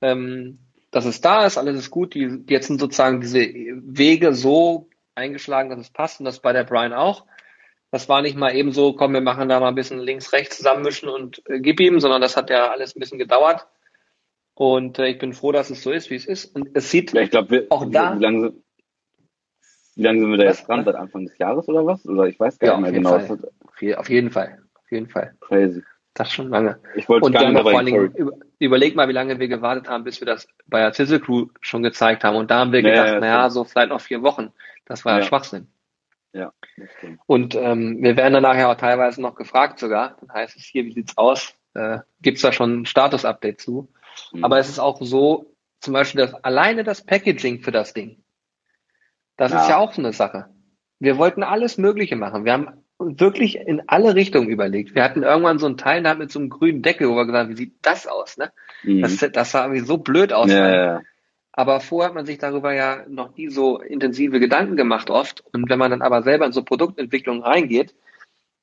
ähm, 0.00 0.58
dass 0.90 1.04
es 1.04 1.20
da 1.20 1.46
ist, 1.46 1.58
alles 1.58 1.76
ist 1.76 1.90
gut. 1.90 2.14
Die, 2.14 2.44
jetzt 2.48 2.68
sind 2.68 2.80
sozusagen 2.80 3.20
diese 3.20 3.40
Wege 3.40 4.32
so 4.32 4.88
eingeschlagen, 5.14 5.70
dass 5.70 5.78
es 5.78 5.90
passt 5.90 6.20
und 6.20 6.24
das 6.24 6.40
bei 6.40 6.52
der 6.52 6.64
Brian 6.64 6.92
auch. 6.92 7.24
Das 7.96 8.10
war 8.10 8.20
nicht 8.20 8.36
mal 8.36 8.54
eben 8.54 8.72
so, 8.72 8.92
komm, 8.92 9.14
wir 9.14 9.22
machen 9.22 9.48
da 9.48 9.58
mal 9.58 9.68
ein 9.68 9.74
bisschen 9.74 9.98
links, 9.98 10.34
rechts 10.34 10.58
zusammenmischen 10.58 11.08
und 11.08 11.42
äh, 11.48 11.60
gib 11.60 11.80
ihm, 11.80 11.98
sondern 11.98 12.20
das 12.20 12.36
hat 12.36 12.50
ja 12.50 12.70
alles 12.70 12.94
ein 12.94 13.00
bisschen 13.00 13.18
gedauert. 13.18 13.66
Und 14.52 14.98
äh, 14.98 15.06
ich 15.06 15.18
bin 15.18 15.32
froh, 15.32 15.50
dass 15.50 15.70
es 15.70 15.82
so 15.82 15.92
ist, 15.92 16.10
wie 16.10 16.16
es 16.16 16.26
ist. 16.26 16.54
Und 16.54 16.68
es 16.74 16.90
sieht 16.90 17.14
ja, 17.14 17.22
ich 17.22 17.30
glaub, 17.30 17.50
wir, 17.50 17.68
auch 17.70 17.90
da. 17.90 18.14
Wie 18.14 18.22
lange, 18.22 18.52
wie 19.94 20.02
lange 20.02 20.20
sind 20.20 20.30
wir 20.30 20.36
da 20.36 20.44
jetzt 20.44 20.68
dran? 20.68 20.84
Seit 20.84 20.94
Anfang 20.94 21.24
des 21.24 21.38
Jahres 21.38 21.66
oder 21.68 21.86
was? 21.86 22.04
Oder 22.04 22.24
ich 22.24 22.38
weiß 22.38 22.58
gar 22.58 22.72
ja, 22.72 22.76
nicht 22.76 22.82
mehr 22.82 22.92
genau. 22.92 23.14
Auf 23.96 24.10
jeden 24.10 24.30
Fall. 24.30 24.58
Auf 24.74 24.92
jeden 24.92 25.08
Fall. 25.08 25.34
Crazy. 25.40 25.82
Das 26.12 26.30
schon 26.30 26.50
lange. 26.50 26.78
Ich 26.96 27.08
wollte 27.08 27.30
gar 27.30 27.50
nicht 27.50 27.62
vor 27.62 27.78
allen 27.78 27.86
Dingen, 27.86 28.12
über, 28.12 28.32
überleg 28.58 28.94
mal, 28.94 29.08
wie 29.08 29.14
lange 29.14 29.38
wir 29.38 29.48
gewartet 29.48 29.88
haben, 29.88 30.04
bis 30.04 30.20
wir 30.20 30.26
das 30.26 30.46
bei 30.66 30.80
der 30.80 30.92
Sizzle 30.92 31.20
Crew 31.20 31.46
schon 31.62 31.82
gezeigt 31.82 32.24
haben. 32.24 32.36
Und 32.36 32.50
da 32.50 32.58
haben 32.58 32.72
wir 32.72 32.82
gedacht, 32.82 33.20
naja, 33.20 33.48
so 33.48 33.64
vielleicht 33.64 33.88
noch 33.88 34.02
vier 34.02 34.22
Wochen. 34.22 34.52
Das 34.84 35.06
war 35.06 35.14
ja, 35.14 35.20
ja 35.20 35.24
Schwachsinn. 35.24 35.68
Ja, 36.32 36.52
Und 37.26 37.54
ähm, 37.54 38.02
wir 38.02 38.16
werden 38.16 38.34
dann 38.34 38.42
nachher 38.42 38.68
auch 38.68 38.76
teilweise 38.76 39.22
noch 39.22 39.34
gefragt 39.34 39.78
sogar. 39.78 40.16
Dann 40.20 40.32
heißt 40.32 40.56
es 40.56 40.64
hier, 40.64 40.84
wie 40.84 40.92
sieht's 40.92 41.16
aus? 41.16 41.54
Äh, 41.74 42.00
Gibt 42.20 42.42
da 42.44 42.52
schon 42.52 42.80
ein 42.80 42.86
Status-Update 42.86 43.60
zu? 43.60 43.88
Mhm. 44.32 44.44
Aber 44.44 44.58
es 44.58 44.68
ist 44.68 44.78
auch 44.78 45.00
so, 45.00 45.54
zum 45.80 45.94
Beispiel 45.94 46.20
das, 46.20 46.34
alleine 46.34 46.84
das 46.84 47.04
Packaging 47.04 47.60
für 47.60 47.72
das 47.72 47.94
Ding. 47.94 48.22
Das 49.36 49.52
ja. 49.52 49.62
ist 49.62 49.68
ja 49.68 49.76
auch 49.78 49.92
so 49.92 50.02
eine 50.02 50.12
Sache. 50.12 50.50
Wir 50.98 51.18
wollten 51.18 51.42
alles 51.42 51.78
Mögliche 51.78 52.16
machen. 52.16 52.44
Wir 52.44 52.52
haben 52.52 52.82
wirklich 52.98 53.56
in 53.56 53.82
alle 53.88 54.14
Richtungen 54.14 54.48
überlegt. 54.48 54.94
Wir 54.94 55.04
hatten 55.04 55.22
irgendwann 55.22 55.58
so 55.58 55.66
einen 55.66 55.76
Teil 55.76 56.02
da 56.02 56.14
mit 56.14 56.30
so 56.32 56.38
einem 56.38 56.48
grünen 56.48 56.82
Deckel, 56.82 57.08
wo 57.08 57.16
wir 57.16 57.26
gesagt 57.26 57.44
haben, 57.44 57.50
wie 57.50 57.56
sieht 57.56 57.76
das 57.82 58.06
aus? 58.06 58.38
Ne? 58.38 58.52
Mhm. 58.82 59.02
Das, 59.02 59.18
das 59.18 59.50
sah 59.50 59.64
irgendwie 59.64 59.84
so 59.84 59.98
blöd 59.98 60.32
aus. 60.32 60.50
Ja, 60.50 60.74
ja. 60.74 61.02
Aber 61.56 61.80
vorher 61.80 62.08
hat 62.08 62.14
man 62.14 62.26
sich 62.26 62.36
darüber 62.38 62.74
ja 62.74 63.04
noch 63.08 63.34
nie 63.34 63.48
so 63.48 63.80
intensive 63.80 64.38
Gedanken 64.40 64.76
gemacht 64.76 65.08
oft. 65.08 65.42
Und 65.52 65.68
wenn 65.70 65.78
man 65.78 65.90
dann 65.90 66.02
aber 66.02 66.22
selber 66.22 66.44
in 66.44 66.52
so 66.52 66.62
Produktentwicklung 66.62 67.42
reingeht, 67.42 67.94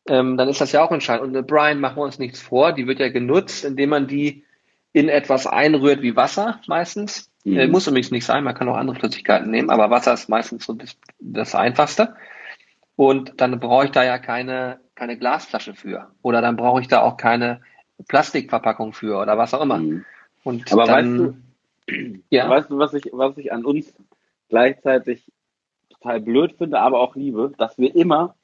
ähm, 0.08 0.38
dann 0.38 0.48
ist 0.48 0.62
das 0.62 0.72
ja 0.72 0.84
auch 0.84 0.92
entscheidend. 0.92 1.24
Und 1.24 1.36
eine 1.36 1.44
Brine 1.44 1.80
machen 1.80 1.98
wir 1.98 2.04
uns 2.04 2.20
nichts 2.20 2.40
vor, 2.40 2.72
die 2.72 2.86
wird 2.86 3.00
ja 3.00 3.10
genutzt, 3.10 3.66
indem 3.66 3.90
man 3.90 4.08
die 4.08 4.46
in 4.92 5.10
etwas 5.10 5.48
einrührt 5.48 6.04
wie 6.04 6.16
Wasser 6.16 6.62
meistens. 6.68 7.32
Mhm. 7.44 7.58
Äh, 7.58 7.68
muss 7.68 7.88
übrigens 7.88 8.12
nicht 8.12 8.26
sein, 8.26 8.44
man 8.44 8.54
kann 8.54 8.70
auch 8.70 8.78
andere 8.78 8.98
Flüssigkeiten 8.98 9.50
nehmen, 9.50 9.72
aber 9.72 9.90
Wasser 9.90 10.14
ist 10.14 10.30
meistens 10.30 10.66
so 10.66 10.74
das, 10.74 10.96
das 11.20 11.56
Einfachste. 11.56 12.16
Und 12.96 13.42
dann 13.42 13.60
brauche 13.60 13.86
ich 13.86 13.92
da 13.92 14.04
ja 14.04 14.20
keine, 14.20 14.80
keine 14.94 15.18
Glasflasche 15.18 15.74
für. 15.74 16.12
Oder 16.22 16.42
dann 16.42 16.58
brauche 16.58 16.80
ich 16.80 16.88
da 16.88 17.02
auch 17.02 17.18
keine 17.18 17.62
Plastikverpackung 18.08 18.94
für 18.94 19.20
oder 19.20 19.36
was 19.38 19.56
auch 19.56 19.62
immer. 19.62 19.80
Mhm. 19.80 20.06
Und 20.44 20.72
aber 20.72 20.86
dann, 20.86 21.20
weißt 21.20 21.30
du, 21.30 21.38
ja. 22.30 22.50
weißt 22.50 22.70
du, 22.70 22.78
was 22.78 22.94
ich, 22.94 23.10
was 23.12 23.38
ich 23.38 23.52
an 23.52 23.66
uns 23.66 23.94
gleichzeitig 24.50 25.32
total 25.90 26.20
blöd 26.22 26.54
finde, 26.58 26.80
aber 26.80 27.00
auch 27.00 27.16
liebe, 27.16 27.54
dass 27.58 27.78
wir 27.78 27.96
immer 27.96 28.36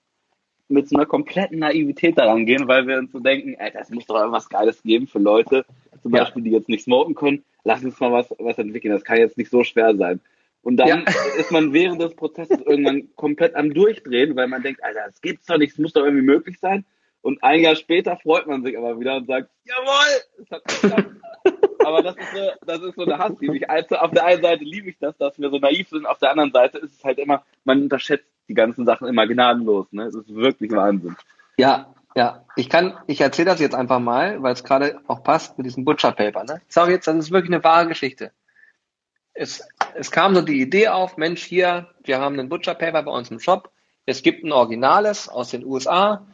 mit 0.68 0.88
so 0.88 0.96
einer 0.96 1.06
kompletten 1.06 1.60
Naivität 1.60 2.18
daran 2.18 2.46
gehen, 2.46 2.68
weil 2.68 2.88
wir 2.88 2.98
uns 2.98 3.12
so 3.12 3.20
denken, 3.20 3.56
ey, 3.56 3.72
das 3.72 3.90
muss 3.90 4.06
doch 4.06 4.18
irgendwas 4.18 4.50
Geiles 4.50 4.84
geben 4.84 5.08
für 5.08 5.20
Leute, 5.20 5.66
zum 6.02 6.12
Beispiel, 6.12 6.44
die 6.44 6.52
jetzt 6.52 6.70
nicht 6.70 6.84
smoken 6.84 7.16
können. 7.16 7.44
Lass 7.64 7.84
uns 7.84 8.00
mal 8.00 8.12
was, 8.12 8.34
was 8.38 8.58
entwickeln. 8.58 8.94
Das 8.94 9.04
kann 9.04 9.18
jetzt 9.18 9.38
nicht 9.38 9.50
so 9.50 9.64
schwer 9.64 9.96
sein. 9.96 10.22
Und 10.62 10.78
dann 10.78 10.88
ja. 10.88 11.04
ist 11.40 11.52
man 11.52 11.74
während 11.74 12.02
des 12.02 12.16
Prozesses 12.16 12.62
irgendwann 12.62 13.10
komplett 13.16 13.56
am 13.56 13.74
Durchdrehen, 13.74 14.36
weil 14.36 14.48
man 14.48 14.62
denkt, 14.62 14.84
Alter, 14.84 15.06
das 15.08 15.22
gibt's 15.22 15.48
doch 15.48 15.58
nicht, 15.58 15.74
es 15.74 15.80
muss 15.80 15.94
doch 15.94 16.04
irgendwie 16.04 16.26
möglich 16.26 16.60
sein. 16.60 16.86
Und 17.22 17.44
ein 17.44 17.62
Jahr 17.62 17.76
später 17.76 18.16
freut 18.18 18.48
man 18.48 18.64
sich 18.64 18.78
aber 18.78 19.00
wieder 19.00 19.18
und 19.18 19.28
sagt, 19.28 19.50
jawohl, 19.66 20.44
es 20.44 20.52
hat 20.52 20.66
geklappt. 20.66 21.16
aber 21.86 22.04
das 22.04 22.16
ist, 22.18 22.32
so, 22.34 22.52
das 22.66 22.82
ist 22.82 22.96
so 22.96 23.04
eine 23.04 23.18
Hass, 23.18 23.34
die 23.40 23.50
mich, 23.50 23.70
also 23.70 23.96
auf 23.96 24.12
der 24.12 24.26
einen 24.26 24.42
Seite 24.42 24.64
liebe 24.64 24.90
ich 24.90 24.98
das, 25.00 25.18
dass 25.18 25.40
wir 25.40 25.50
so 25.50 25.58
naiv 25.58 25.90
sind, 25.90 26.06
auf 26.06 26.20
der 26.20 26.32
anderen 26.32 26.52
Seite 26.52 26.78
ist 26.80 26.98
es 26.98 27.04
halt 27.04 27.20
immer, 27.20 27.44
man 27.64 27.84
unterschätzt 27.84 28.28
die 28.48 28.54
ganzen 28.54 28.86
Sachen 28.86 29.08
immer 29.08 29.28
gnadenlos, 29.28 29.88
ne? 29.92 30.06
Es 30.06 30.16
ist 30.16 30.34
wirklich 30.34 30.72
Wahnsinn. 30.72 31.16
Ja, 31.58 31.94
ja. 32.16 32.44
Ich 32.56 32.70
kann, 32.70 32.98
ich 33.08 33.22
erzähle 33.22 33.52
das 33.52 33.60
jetzt 33.60 33.76
einfach 33.76 34.00
mal, 34.00 34.42
weil 34.42 34.54
es 34.54 34.64
gerade 34.64 35.00
auch 35.08 35.24
passt 35.24 35.58
mit 35.58 35.66
diesem 35.66 35.86
Butcher 35.86 36.12
Paper, 36.12 36.44
ne? 36.44 36.62
Ich 36.68 36.74
sage 36.74 36.92
jetzt, 36.92 37.08
das 37.08 37.16
ist 37.16 37.32
wirklich 37.32 37.54
eine 37.54 37.64
wahre 37.64 37.88
Geschichte. 37.88 38.32
Es, 39.34 39.66
es 39.94 40.12
kam 40.12 40.36
so 40.36 40.42
die 40.42 40.60
Idee 40.60 40.90
auf, 40.90 41.16
Mensch, 41.16 41.44
hier, 41.44 41.90
wir 42.04 42.20
haben 42.20 42.38
einen 42.38 42.50
Butcher 42.50 42.76
Paper 42.76 43.04
bei 43.04 43.12
uns 43.12 43.32
im 43.32 43.40
Shop. 43.40 43.72
Es 44.06 44.24
gibt 44.24 44.44
ein 44.44 44.52
Originales 44.52 45.30
aus 45.30 45.52
den 45.52 45.64
USA. 45.64 46.26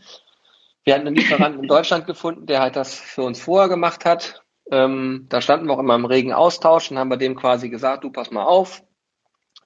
Wir 0.85 0.95
hatten 0.95 1.07
einen 1.07 1.15
Lieferanten 1.15 1.61
in 1.63 1.67
Deutschland 1.67 2.07
gefunden, 2.07 2.45
der 2.45 2.61
halt 2.61 2.75
das 2.75 2.95
für 2.95 3.23
uns 3.23 3.41
vorher 3.41 3.69
gemacht 3.69 4.05
hat. 4.05 4.44
Ähm, 4.71 5.27
da 5.29 5.41
standen 5.41 5.67
wir 5.67 5.73
auch 5.73 5.79
immer 5.79 5.95
im 5.95 6.05
regen 6.05 6.33
Austausch 6.33 6.89
und 6.91 6.97
haben 6.97 7.09
bei 7.09 7.17
dem 7.17 7.35
quasi 7.35 7.69
gesagt, 7.69 8.03
du 8.03 8.11
pass 8.11 8.31
mal 8.31 8.43
auf, 8.43 8.83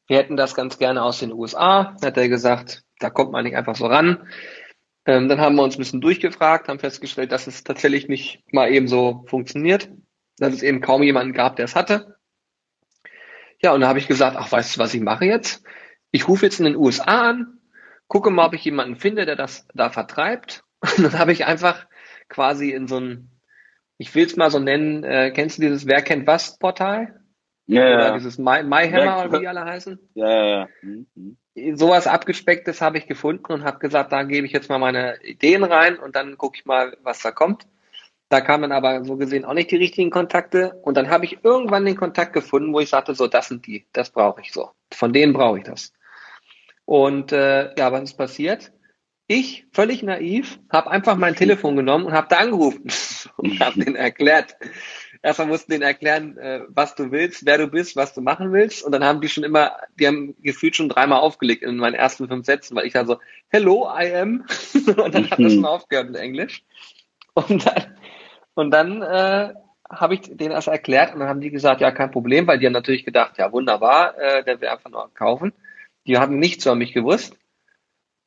wir 0.08 0.18
hätten 0.18 0.38
das 0.38 0.56
ganz 0.56 0.78
gerne 0.80 1.04
aus 1.04 1.20
den 1.20 1.32
USA. 1.32 1.96
Hat 2.04 2.18
er 2.18 2.28
gesagt, 2.30 2.84
da 3.00 3.10
kommt 3.10 3.32
man 3.32 3.44
nicht 3.44 3.56
einfach 3.56 3.76
so 3.76 3.86
ran. 3.86 4.28
Ähm, 5.06 5.30
dann 5.30 5.40
haben 5.40 5.56
wir 5.56 5.64
uns 5.64 5.76
ein 5.76 5.80
bisschen 5.80 6.02
durchgefragt, 6.02 6.68
haben 6.68 6.80
festgestellt, 6.80 7.32
dass 7.32 7.48
es 7.48 7.64
tatsächlich 7.64 8.08
nicht 8.08 8.44
mal 8.52 8.72
eben 8.72 8.88
so 8.88 9.24
funktioniert, 9.28 9.90
dass 10.38 10.54
es 10.54 10.64
eben 10.64 10.82
kaum 10.82 11.04
jemanden 11.04 11.34
gab, 11.34 11.56
der 11.56 11.66
es 11.66 11.76
hatte. 11.76 12.18
Ja, 13.62 13.74
und 13.74 13.82
da 13.82 13.88
habe 13.88 14.00
ich 14.00 14.08
gesagt, 14.08 14.36
ach, 14.38 14.52
weißt 14.52 14.76
du, 14.76 14.80
was 14.80 14.94
ich 14.94 15.02
mache 15.02 15.26
jetzt? 15.26 15.64
Ich 16.12 16.28
rufe 16.28 16.46
jetzt 16.46 16.60
in 16.60 16.66
den 16.66 16.76
USA 16.76 17.30
an, 17.30 17.60
gucke 18.08 18.32
mal, 18.32 18.48
ob 18.48 18.54
ich 18.54 18.64
jemanden 18.66 18.96
finde, 18.96 19.26
der 19.26 19.36
das 19.36 19.68
da 19.74 19.90
vertreibt 19.90 20.64
und 20.98 21.04
dann 21.04 21.20
habe 21.20 21.32
ich 21.32 21.46
einfach 21.46 21.88
quasi 22.30 22.72
in 22.72 22.88
so 22.88 23.00
ein, 23.00 23.30
ich 24.00 24.16
will 24.16 24.26
es 24.26 24.38
mal 24.38 24.50
so 24.50 24.60
nennen, 24.60 25.04
äh, 25.04 25.32
kennst 25.32 25.58
du 25.58 25.62
dieses 25.62 25.86
Wer 25.86 26.02
kennt 26.02 26.26
was 26.26 26.58
Portal? 26.58 27.20
Ja, 27.68 27.82
Oder 27.82 28.08
ja. 28.08 28.14
dieses 28.18 28.40
My, 28.40 28.64
MyHammer 28.64 29.26
oder 29.26 29.32
wie 29.34 29.40
die 29.42 29.48
alle 29.48 29.64
heißen? 29.64 30.00
Ja, 30.16 30.30
ja, 30.30 30.46
ja. 30.48 30.68
Mhm. 30.82 31.06
mhm. 31.14 31.38
Sowas 31.76 32.08
abgespecktes 32.08 32.80
habe 32.80 32.98
ich 32.98 33.06
gefunden 33.06 33.52
und 33.52 33.66
habe 33.66 33.80
gesagt, 33.80 34.14
da 34.14 34.24
gebe 34.24 34.48
ich 34.48 34.54
jetzt 34.54 34.70
mal 34.70 34.80
meine 34.80 35.22
Ideen 35.24 35.66
rein 35.66 36.00
und 36.00 36.16
dann 36.16 36.38
gucke 36.38 36.58
ich 36.58 36.66
mal, 36.66 36.96
was 37.04 37.22
da 37.22 37.32
kommt. 37.32 37.68
Da 38.30 38.40
kamen 38.40 38.72
aber 38.72 39.04
so 39.04 39.18
gesehen 39.18 39.44
auch 39.44 39.54
nicht 39.54 39.70
die 39.72 39.76
richtigen 39.76 40.10
Kontakte. 40.10 40.80
Und 40.84 40.96
dann 40.96 41.10
habe 41.10 41.26
ich 41.26 41.44
irgendwann 41.44 41.84
den 41.84 41.98
Kontakt 41.98 42.32
gefunden, 42.32 42.74
wo 42.74 42.80
ich 42.80 42.90
sagte, 42.90 43.14
so, 43.14 43.28
das 43.28 43.50
sind 43.50 43.68
die, 43.68 43.86
das 43.92 44.12
brauche 44.12 44.40
ich 44.40 44.54
so. 44.54 44.72
Von 44.94 45.12
denen 45.12 45.34
brauche 45.34 45.58
ich 45.58 45.66
das. 45.66 45.92
Und 46.86 47.34
äh, 47.34 47.76
ja, 47.78 47.92
was 47.92 48.04
ist 48.04 48.18
passiert? 48.18 48.72
Ich, 49.32 49.68
völlig 49.72 50.02
naiv, 50.02 50.58
habe 50.72 50.90
einfach 50.90 51.16
mein 51.16 51.36
Telefon 51.36 51.76
genommen 51.76 52.06
und 52.06 52.14
habe 52.14 52.26
da 52.32 52.38
angerufen 52.38 52.90
und 53.38 53.60
habe 53.60 53.80
denen 53.80 53.96
erklärt, 53.96 54.56
erstmal 55.22 55.48
mussten 55.48 55.72
denen 55.72 55.84
erklären, 55.84 56.36
äh, 56.40 56.62
was 56.70 56.96
du 56.96 57.12
willst, 57.12 57.46
wer 57.46 57.60
du 57.60 57.68
bist, 57.68 57.96
was 57.96 58.16
du 58.16 58.22
machen 58.22 58.52
willst. 58.52 58.84
Und 58.84 58.92
dann 58.92 59.04
haben 59.04 59.22
die 59.22 59.30
schon 59.30 59.44
immer, 59.44 59.78
die 60.00 60.08
haben 60.08 60.36
gefühlt 60.42 60.76
schon 60.76 60.90
dreimal 60.90 61.20
aufgelegt 61.20 61.62
in 61.62 61.76
meinen 61.76 61.94
ersten 61.94 62.28
fünf 62.28 62.44
Sätzen, 62.44 62.76
weil 62.76 62.88
ich 62.88 62.94
dann 62.94 63.06
so, 63.06 63.20
hello, 63.50 63.88
I 63.96 64.16
am. 64.16 64.46
und 64.98 65.14
dann 65.14 65.30
hat 65.30 65.40
das 65.40 65.54
schon 65.54 65.66
aufgehört 65.66 66.08
in 66.08 66.16
Englisch. 66.16 66.64
Und 67.36 67.68
dann, 67.68 67.98
und 68.56 68.72
dann 68.72 69.04
äh, 69.04 69.54
habe 69.92 70.16
ich 70.16 70.22
denen 70.22 70.56
das 70.56 70.66
erklärt 70.66 71.14
und 71.14 71.20
dann 71.20 71.30
haben 71.30 71.42
die 71.42 71.52
gesagt, 71.52 71.82
ja, 71.82 71.92
kein 71.92 72.10
Problem, 72.10 72.48
weil 72.48 72.58
die 72.58 72.66
haben 72.66 72.74
natürlich 72.74 73.06
gedacht, 73.06 73.38
ja, 73.38 73.52
wunderbar, 73.52 74.18
äh, 74.18 74.44
der 74.44 74.60
will 74.60 74.70
einfach 74.70 74.90
nur 74.90 75.14
kaufen. 75.14 75.54
Die 76.08 76.18
haben 76.18 76.40
nichts 76.40 76.66
über 76.66 76.74
mich 76.74 76.94
gewusst. 76.94 77.38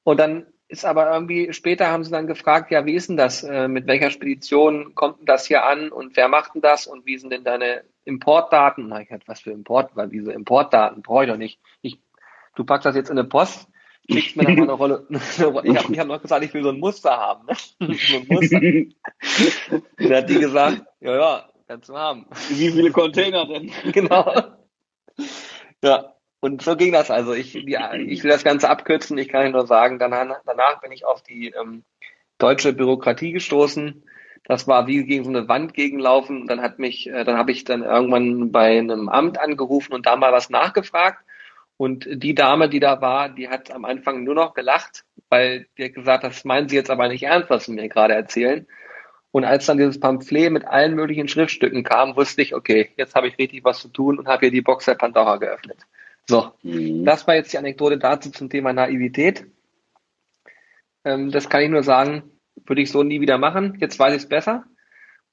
Und 0.04 0.20
dann 0.20 0.46
ist 0.72 0.86
aber 0.86 1.12
irgendwie, 1.12 1.52
später 1.52 1.88
haben 1.88 2.02
sie 2.02 2.10
dann 2.10 2.26
gefragt, 2.26 2.70
ja, 2.70 2.86
wie 2.86 2.94
ist 2.94 3.10
denn 3.10 3.18
das? 3.18 3.42
Äh, 3.42 3.68
mit 3.68 3.86
welcher 3.86 4.10
Spedition 4.10 4.94
kommt 4.94 5.18
denn 5.18 5.26
das 5.26 5.46
hier 5.46 5.66
an 5.66 5.90
und 5.90 6.16
wer 6.16 6.28
macht 6.28 6.54
denn 6.54 6.62
das 6.62 6.86
und 6.86 7.04
wie 7.04 7.18
sind 7.18 7.30
denn 7.30 7.44
deine 7.44 7.84
Importdaten? 8.06 8.88
Na, 8.88 9.02
ich 9.02 9.10
hatte 9.10 9.28
was 9.28 9.40
für 9.40 9.50
Import, 9.50 9.90
weil 9.96 10.08
diese 10.08 10.32
Importdaten 10.32 11.02
brauche 11.02 11.24
ich 11.24 11.30
doch 11.30 11.36
nicht. 11.36 11.60
Ich, 11.82 11.98
du 12.56 12.64
packst 12.64 12.86
das 12.86 12.96
jetzt 12.96 13.10
in 13.10 13.18
eine 13.18 13.28
Post, 13.28 13.68
schickst 14.10 14.34
mir 14.34 14.44
dann 14.44 14.54
mal 14.54 14.62
eine 14.62 14.72
Rolle. 14.72 15.06
ich 15.10 15.40
habe 15.40 15.98
hab 15.98 16.06
noch 16.06 16.22
gesagt, 16.22 16.42
ich 16.42 16.54
will 16.54 16.62
so 16.62 16.70
ein 16.70 16.80
Muster 16.80 17.10
haben. 17.10 17.46
Ne? 17.46 17.54
so 17.94 18.16
ein 18.16 18.26
Muster. 18.26 18.60
dann 19.98 20.14
hat 20.14 20.30
die 20.30 20.38
gesagt, 20.38 20.84
ja, 21.00 21.14
ja, 21.14 21.48
kannst 21.68 21.90
du 21.90 21.98
haben. 21.98 22.24
Wie 22.48 22.70
viele 22.70 22.90
Container 22.92 23.46
denn? 23.46 23.70
genau. 23.92 24.32
Ja, 25.84 26.14
und 26.42 26.60
so 26.60 26.74
ging 26.74 26.90
das 26.92 27.08
also. 27.08 27.34
Ich, 27.34 27.52
die, 27.52 27.78
ich 28.08 28.24
will 28.24 28.30
das 28.32 28.42
Ganze 28.42 28.68
abkürzen. 28.68 29.16
Ich 29.16 29.28
kann 29.28 29.52
nur 29.52 29.64
sagen, 29.64 30.00
danach, 30.00 30.40
danach 30.44 30.80
bin 30.80 30.90
ich 30.90 31.06
auf 31.06 31.22
die 31.22 31.50
ähm, 31.50 31.84
deutsche 32.38 32.72
Bürokratie 32.72 33.30
gestoßen. 33.30 34.02
Das 34.42 34.66
war 34.66 34.88
wie 34.88 35.04
gegen 35.04 35.22
so 35.22 35.30
eine 35.30 35.46
Wand 35.46 35.72
gegenlaufen. 35.72 36.48
Dann 36.48 36.60
hat 36.60 36.80
mich, 36.80 37.08
äh, 37.08 37.22
dann 37.22 37.38
habe 37.38 37.52
ich 37.52 37.62
dann 37.62 37.84
irgendwann 37.84 38.50
bei 38.50 38.76
einem 38.76 39.08
Amt 39.08 39.38
angerufen 39.38 39.92
und 39.92 40.06
da 40.06 40.16
mal 40.16 40.32
was 40.32 40.50
nachgefragt. 40.50 41.24
Und 41.76 42.08
die 42.10 42.34
Dame, 42.34 42.68
die 42.68 42.80
da 42.80 43.00
war, 43.00 43.28
die 43.28 43.48
hat 43.48 43.70
am 43.70 43.84
Anfang 43.84 44.24
nur 44.24 44.34
noch 44.34 44.54
gelacht, 44.54 45.04
weil 45.28 45.68
hat 45.78 45.94
gesagt, 45.94 46.24
das 46.24 46.44
meinen 46.44 46.68
Sie 46.68 46.74
jetzt 46.74 46.90
aber 46.90 47.06
nicht 47.06 47.22
ernst, 47.22 47.50
was 47.50 47.66
Sie 47.66 47.72
mir 47.72 47.88
gerade 47.88 48.14
erzählen. 48.14 48.66
Und 49.30 49.44
als 49.44 49.66
dann 49.66 49.78
dieses 49.78 50.00
Pamphlet 50.00 50.50
mit 50.50 50.64
allen 50.64 50.96
möglichen 50.96 51.28
Schriftstücken 51.28 51.84
kam, 51.84 52.16
wusste 52.16 52.42
ich, 52.42 52.52
okay, 52.52 52.90
jetzt 52.96 53.14
habe 53.14 53.28
ich 53.28 53.38
richtig 53.38 53.62
was 53.62 53.78
zu 53.78 53.88
tun 53.88 54.18
und 54.18 54.26
habe 54.26 54.40
hier 54.40 54.50
die 54.50 54.60
Box 54.60 54.86
der 54.86 54.96
Pandora 54.96 55.36
geöffnet. 55.36 55.78
So, 56.28 56.52
mhm. 56.62 57.04
das 57.04 57.26
war 57.26 57.34
jetzt 57.34 57.52
die 57.52 57.58
Anekdote 57.58 57.98
dazu 57.98 58.30
zum 58.30 58.48
Thema 58.48 58.72
Naivität. 58.72 59.46
Ähm, 61.04 61.30
das 61.30 61.48
kann 61.48 61.62
ich 61.62 61.70
nur 61.70 61.82
sagen, 61.82 62.30
würde 62.64 62.82
ich 62.82 62.90
so 62.90 63.02
nie 63.02 63.20
wieder 63.20 63.38
machen. 63.38 63.76
Jetzt 63.80 63.98
weiß 63.98 64.14
ich 64.14 64.22
es 64.22 64.28
besser. 64.28 64.64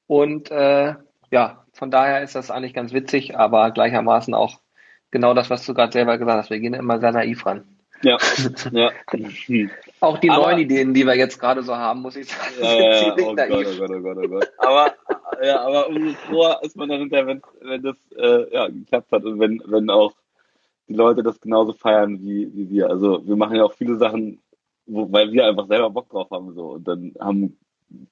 Und 0.07 0.49
äh, 0.49 0.95
ja, 1.31 1.65
von 1.73 1.91
daher 1.91 2.23
ist 2.23 2.35
das 2.35 2.49
eigentlich 2.49 2.73
ganz 2.73 2.93
witzig, 2.93 3.37
aber 3.37 3.71
gleichermaßen 3.71 4.33
auch 4.33 4.59
genau 5.11 5.33
das, 5.33 5.49
was 5.49 5.65
du 5.65 5.73
gerade 5.73 5.91
selber 5.91 6.17
gesagt 6.17 6.39
hast. 6.39 6.49
Wir 6.49 6.59
gehen 6.59 6.73
immer 6.73 6.99
sehr 6.99 7.11
naiv 7.11 7.45
ran. 7.45 7.63
Ja, 8.01 8.17
ja. 8.71 8.91
auch 9.99 10.17
die 10.19 10.29
aber, 10.29 10.43
neuen 10.43 10.59
Ideen, 10.59 10.93
die 10.93 11.05
wir 11.05 11.15
jetzt 11.15 11.37
gerade 11.37 11.63
so 11.63 11.75
haben, 11.75 12.01
muss 12.01 12.15
ich 12.15 12.27
sagen. 12.27 12.53
Ja, 12.61 12.73
ja, 12.73 13.13
oh, 13.13 13.35
Gott, 13.35 13.49
oh 13.49 13.77
Gott, 13.77 13.91
oh 13.91 14.01
Gott, 14.01 14.17
oh 14.17 14.27
Gott. 14.29 14.51
Aber, 14.57 14.93
ja, 15.43 15.59
aber 15.59 15.87
umso 15.89 16.13
froher 16.27 16.59
ist 16.63 16.77
man 16.77 16.89
dann 16.89 16.99
hinterher, 17.01 17.27
wenn, 17.27 17.41
wenn 17.61 17.83
das 17.83 17.97
äh, 18.17 18.53
ja, 18.53 18.67
geklappt 18.67 19.11
hat 19.11 19.25
und 19.25 19.39
wenn, 19.39 19.61
wenn 19.65 19.89
auch 19.89 20.13
die 20.89 20.95
Leute 20.95 21.23
das 21.23 21.39
genauso 21.39 21.71
feiern 21.73 22.19
wie, 22.21 22.49
wie 22.53 22.69
wir. 22.69 22.89
Also 22.89 23.25
wir 23.25 23.35
machen 23.35 23.55
ja 23.55 23.63
auch 23.63 23.73
viele 23.73 23.95
Sachen, 23.95 24.41
wo, 24.85 25.11
weil 25.11 25.31
wir 25.31 25.45
einfach 25.45 25.67
selber 25.67 25.89
Bock 25.89 26.09
drauf 26.09 26.29
haben 26.31 26.53
so 26.53 26.71
und 26.71 26.87
dann 26.87 27.13
haben 27.19 27.57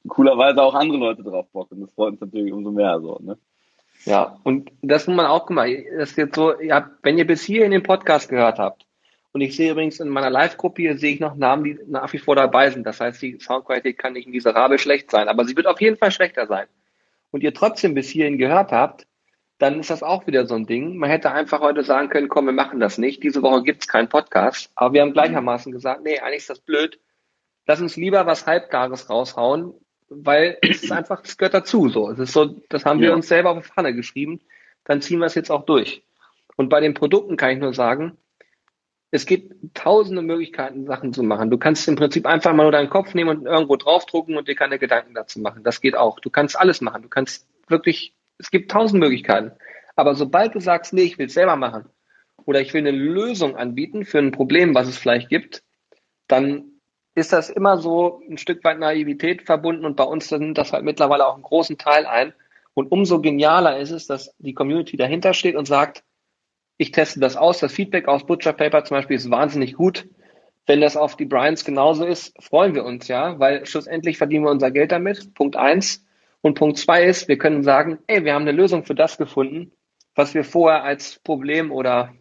coolerweise 0.07 0.61
auch 0.61 0.75
andere 0.75 0.97
Leute 0.97 1.23
drauf 1.23 1.47
Bock 1.51 1.71
und 1.71 1.82
das 1.82 1.91
freut 1.91 2.13
uns 2.13 2.21
natürlich 2.21 2.53
umso 2.53 2.71
mehr 2.71 2.99
so, 3.01 3.19
ne? 3.21 3.38
Ja, 4.05 4.38
und 4.43 4.71
das 4.84 5.07
muss 5.07 5.17
man 5.17 5.25
auch 5.25 5.47
gemacht. 5.47 5.69
Das 5.97 6.11
ist 6.11 6.17
jetzt 6.17 6.36
so, 6.36 6.61
ja, 6.61 6.91
wenn 7.01 7.17
ihr 7.17 7.25
bis 7.25 7.43
hier 7.43 7.65
in 7.65 7.71
den 7.71 7.84
Podcast 7.84 8.30
gehört 8.30 8.59
habt, 8.59 8.86
und 9.38 9.41
ich 9.41 9.55
sehe 9.55 9.71
übrigens 9.71 9.99
in 9.99 10.09
meiner 10.09 10.32
Live-Gruppe 10.32 10.82
hier 10.82 10.97
sehe 10.97 11.13
ich 11.13 11.19
noch 11.19 11.36
Namen, 11.36 11.63
die 11.63 11.80
nach 11.86 12.11
wie 12.11 12.17
vor 12.17 12.36
dabei 12.36 12.71
sind. 12.71 12.86
Das 12.88 12.99
heißt, 12.99 13.21
die 13.21 13.38
Soundqualität 13.39 13.97
kann 13.97 14.13
nicht 14.13 14.28
miserabel 14.28 14.80
schlecht 14.80 15.11
sein, 15.11 15.28
aber 15.28 15.45
sie 15.45 15.55
wird 15.55 15.67
auf 15.67 15.80
jeden 15.80 15.95
Fall 15.95 16.09
schlechter 16.09 16.47
sein. 16.47 16.65
Und 17.30 17.43
ihr 17.43 17.53
trotzdem 17.53 17.93
bis 17.93 18.09
hierhin 18.09 18.39
gehört 18.39 18.71
habt, 18.71 19.05
dann 19.58 19.80
ist 19.80 19.89
das 19.89 20.03
auch 20.03 20.28
wieder 20.28 20.45
so 20.45 20.55
ein 20.55 20.68
Ding. 20.68 20.97
Man 20.97 21.10
hätte 21.10 21.32
einfach 21.32 21.62
heute 21.62 21.84
sagen 21.84 22.10
können, 22.10 22.30
komm, 22.30 22.45
wir 22.45 22.53
machen 22.53 22.80
das 22.80 22.97
nicht. 22.97 23.24
Diese 23.24 23.41
Woche 23.41 23.64
gibt's 23.64 23.88
keinen 23.88 24.10
Podcast. 24.10 24.72
Aber 24.76 24.93
wir 24.93 25.01
haben 25.01 25.14
gleichermaßen 25.14 25.72
gesagt, 25.72 26.03
nee, 26.03 26.20
eigentlich 26.20 26.41
ist 26.41 26.49
das 26.49 26.60
blöd. 26.60 26.99
Lass 27.66 27.82
uns 27.82 27.95
lieber 27.95 28.26
was 28.26 28.45
Halbgares 28.45 29.10
raushauen, 29.10 29.74
weil 30.10 30.58
es 30.62 30.84
ist 30.84 30.91
einfach, 30.91 31.24
es 31.24 31.38
gehört 31.38 31.55
dazu. 31.55 31.89
So, 31.89 32.12
es 32.12 32.20
ist 32.20 32.34
so, 32.34 32.45
das 32.70 32.86
haben 32.86 32.99
wir 32.99 33.10
ja. 33.10 33.16
uns 33.16 33.28
selber 33.28 33.51
auf 33.51 33.64
die 33.64 33.70
Pfanne 33.70 33.95
geschrieben. 33.95 34.41
Dann 34.84 35.01
ziehen 35.01 35.20
wir 35.20 35.26
es 35.26 35.36
jetzt 35.36 35.49
auch 35.49 35.66
durch. 35.66 36.03
Und 36.55 36.70
bei 36.70 36.80
den 36.80 36.93
Produkten 36.93 37.36
kann 37.36 37.51
ich 37.51 37.60
nur 37.60 37.74
sagen, 37.74 38.18
es 39.10 39.26
gibt 39.26 39.74
tausende 39.74 40.22
Möglichkeiten, 40.22 40.86
Sachen 40.86 41.14
zu 41.14 41.24
machen. 41.24 41.49
Du 41.49 41.58
kannst 41.58 41.88
im 41.88 41.95
Prinzip 41.95 42.26
einfach 42.26 42.53
mal 42.53 42.64
nur 42.64 42.72
deinen 42.72 42.89
Kopf 42.89 43.14
nehmen 43.14 43.38
und 43.38 43.45
irgendwo 43.45 43.76
draufdrucken 43.76 44.38
und 44.38 44.47
dir 44.47 44.55
keine 44.55 44.80
Gedanken 44.80 45.14
dazu 45.14 45.39
machen. 45.39 45.64
Das 45.64 45.82
geht 45.82 45.95
auch. 45.95 46.20
Du 46.20 46.30
kannst 46.30 46.60
alles 46.60 46.82
machen. 46.82 47.03
Du 47.03 47.10
kannst 47.10 47.47
wirklich 47.68 48.14
es 48.38 48.51
gibt 48.51 48.71
tausend 48.71 48.99
Möglichkeiten. 48.99 49.51
Aber 49.95 50.15
sobald 50.15 50.55
du 50.55 50.59
sagst, 50.59 50.93
nee, 50.93 51.03
ich 51.03 51.17
will 51.17 51.27
es 51.27 51.33
selber 51.33 51.55
machen 51.55 51.89
oder 52.45 52.61
ich 52.61 52.73
will 52.73 52.81
eine 52.81 52.91
Lösung 52.91 53.55
anbieten 53.55 54.05
für 54.05 54.19
ein 54.19 54.31
Problem, 54.31 54.75
was 54.75 54.88
es 54.88 54.97
vielleicht 54.97 55.29
gibt, 55.29 55.63
dann 56.27 56.71
ist 57.15 57.33
das 57.33 57.49
immer 57.49 57.79
so 57.79 58.21
ein 58.29 58.38
Stück 58.38 58.63
weit 58.63 58.77
Naivität 58.77 59.41
verbunden 59.41 59.85
und 59.85 59.95
bei 59.95 60.03
uns 60.03 60.29
nimmt 60.29 60.57
das 60.57 60.71
halt 60.71 60.83
mittlerweile 60.83 61.25
auch 61.25 61.33
einen 61.33 61.41
großen 61.41 61.77
Teil 61.77 62.05
ein. 62.05 62.33
Und 62.75 62.91
umso 62.91 63.21
genialer 63.21 63.79
ist 63.79 63.89
es, 63.89 64.05
dass 64.05 64.35
die 64.38 64.53
Community 64.53 64.97
dahinter 64.97 65.33
steht 65.33 65.55
und 65.55 65.65
sagt, 65.65 66.03
ich 66.77 66.91
teste 66.91 67.19
das 67.19 67.35
aus. 67.35 67.57
Das 67.57 67.73
Feedback 67.73 68.07
aus 68.07 68.25
Butcher 68.27 68.53
Paper 68.53 68.83
zum 68.83 68.97
Beispiel 68.97 69.15
ist 69.15 69.31
wahnsinnig 69.31 69.73
gut. 69.73 70.07
Wenn 70.67 70.79
das 70.79 70.95
auf 70.95 71.15
die 71.15 71.25
Bryants 71.25 71.65
genauso 71.65 72.05
ist, 72.05 72.35
freuen 72.39 72.75
wir 72.75 72.85
uns 72.85 73.07
ja, 73.07 73.39
weil 73.39 73.65
schlussendlich 73.65 74.19
verdienen 74.19 74.45
wir 74.45 74.51
unser 74.51 74.69
Geld 74.69 74.91
damit. 74.91 75.33
Punkt 75.33 75.55
eins. 75.55 76.05
Und 76.41 76.55
Punkt 76.55 76.77
zwei 76.77 77.03
ist, 77.03 77.27
wir 77.27 77.38
können 77.38 77.63
sagen, 77.63 77.99
ey, 78.07 78.23
wir 78.23 78.33
haben 78.33 78.43
eine 78.43 78.51
Lösung 78.51 78.85
für 78.85 78.95
das 78.95 79.17
gefunden, 79.17 79.71
was 80.15 80.33
wir 80.33 80.43
vorher 80.43 80.83
als 80.83 81.19
Problem 81.19 81.71
oder 81.71 82.13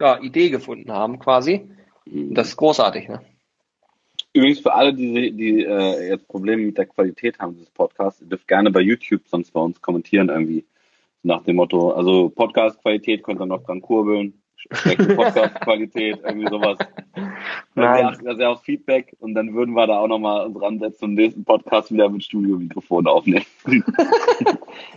ja, 0.00 0.20
Idee 0.20 0.50
gefunden 0.50 0.92
haben, 0.92 1.18
quasi. 1.18 1.68
Das 2.06 2.48
ist 2.48 2.56
großartig, 2.56 3.08
ne? 3.08 3.20
Übrigens 4.32 4.60
für 4.60 4.74
alle, 4.74 4.92
die, 4.92 5.30
die 5.32 5.64
äh, 5.64 6.08
jetzt 6.08 6.26
Probleme 6.26 6.62
mit 6.62 6.76
der 6.76 6.86
Qualität 6.86 7.38
haben 7.38 7.54
dieses 7.54 7.70
Podcasts, 7.70 8.20
ihr 8.20 8.26
dürft 8.26 8.48
gerne 8.48 8.70
bei 8.70 8.80
YouTube 8.80 9.22
sonst 9.26 9.52
bei 9.52 9.60
uns 9.60 9.80
kommentieren 9.80 10.28
irgendwie 10.28 10.64
nach 11.22 11.42
dem 11.44 11.56
Motto, 11.56 11.92
also 11.92 12.28
Podcast-Qualität 12.30 13.22
könnt 13.22 13.40
ihr 13.40 13.46
noch 13.46 13.62
dran 13.62 13.80
kurbeln 13.80 14.43
schlechte 14.72 15.06
Podcast-Qualität, 15.16 16.20
irgendwie 16.22 16.48
sowas. 16.48 16.78
Wäre 17.74 18.16
das 18.22 18.38
ja 18.38 18.48
auch 18.48 18.62
Feedback 18.62 19.14
und 19.20 19.34
dann 19.34 19.54
würden 19.54 19.74
wir 19.74 19.86
da 19.86 19.98
auch 19.98 20.08
nochmal 20.08 20.46
uns 20.46 20.60
ransetzen 20.60 21.10
und 21.10 21.16
den 21.16 21.24
nächsten 21.24 21.44
Podcast 21.44 21.92
wieder 21.92 22.08
mit 22.08 22.24
Studio-Mikrofon 22.24 23.06
aufnehmen. 23.06 23.46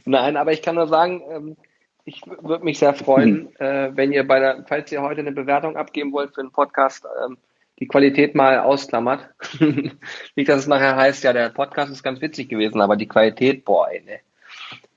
Nein, 0.05 0.37
aber 0.37 0.53
ich 0.53 0.61
kann 0.61 0.75
nur 0.75 0.87
sagen, 0.87 1.21
ähm, 1.29 1.57
ich 2.05 2.21
würde 2.25 2.63
mich 2.63 2.79
sehr 2.79 2.93
freuen, 2.93 3.49
hm. 3.57 3.67
äh, 3.67 3.97
wenn 3.97 4.11
ihr 4.13 4.25
bei 4.25 4.39
der, 4.39 4.65
falls 4.67 4.91
ihr 4.91 5.01
heute 5.01 5.21
eine 5.21 5.33
Bewertung 5.33 5.75
abgeben 5.75 6.13
wollt 6.13 6.33
für 6.33 6.41
einen 6.41 6.51
Podcast, 6.51 7.05
ähm, 7.25 7.37
die 7.79 7.87
Qualität 7.87 8.33
mal 8.33 8.59
ausklammert. 8.59 9.29
Nicht, 10.35 10.49
dass 10.49 10.59
es 10.59 10.67
nachher 10.67 10.95
heißt, 10.95 11.23
ja, 11.23 11.33
der 11.33 11.49
Podcast 11.49 11.91
ist 11.91 12.03
ganz 12.03 12.21
witzig 12.21 12.49
gewesen, 12.49 12.81
aber 12.81 12.95
die 12.95 13.07
Qualität, 13.07 13.65
boah, 13.65 13.89
ey, 13.89 14.01
ne. 14.01 14.19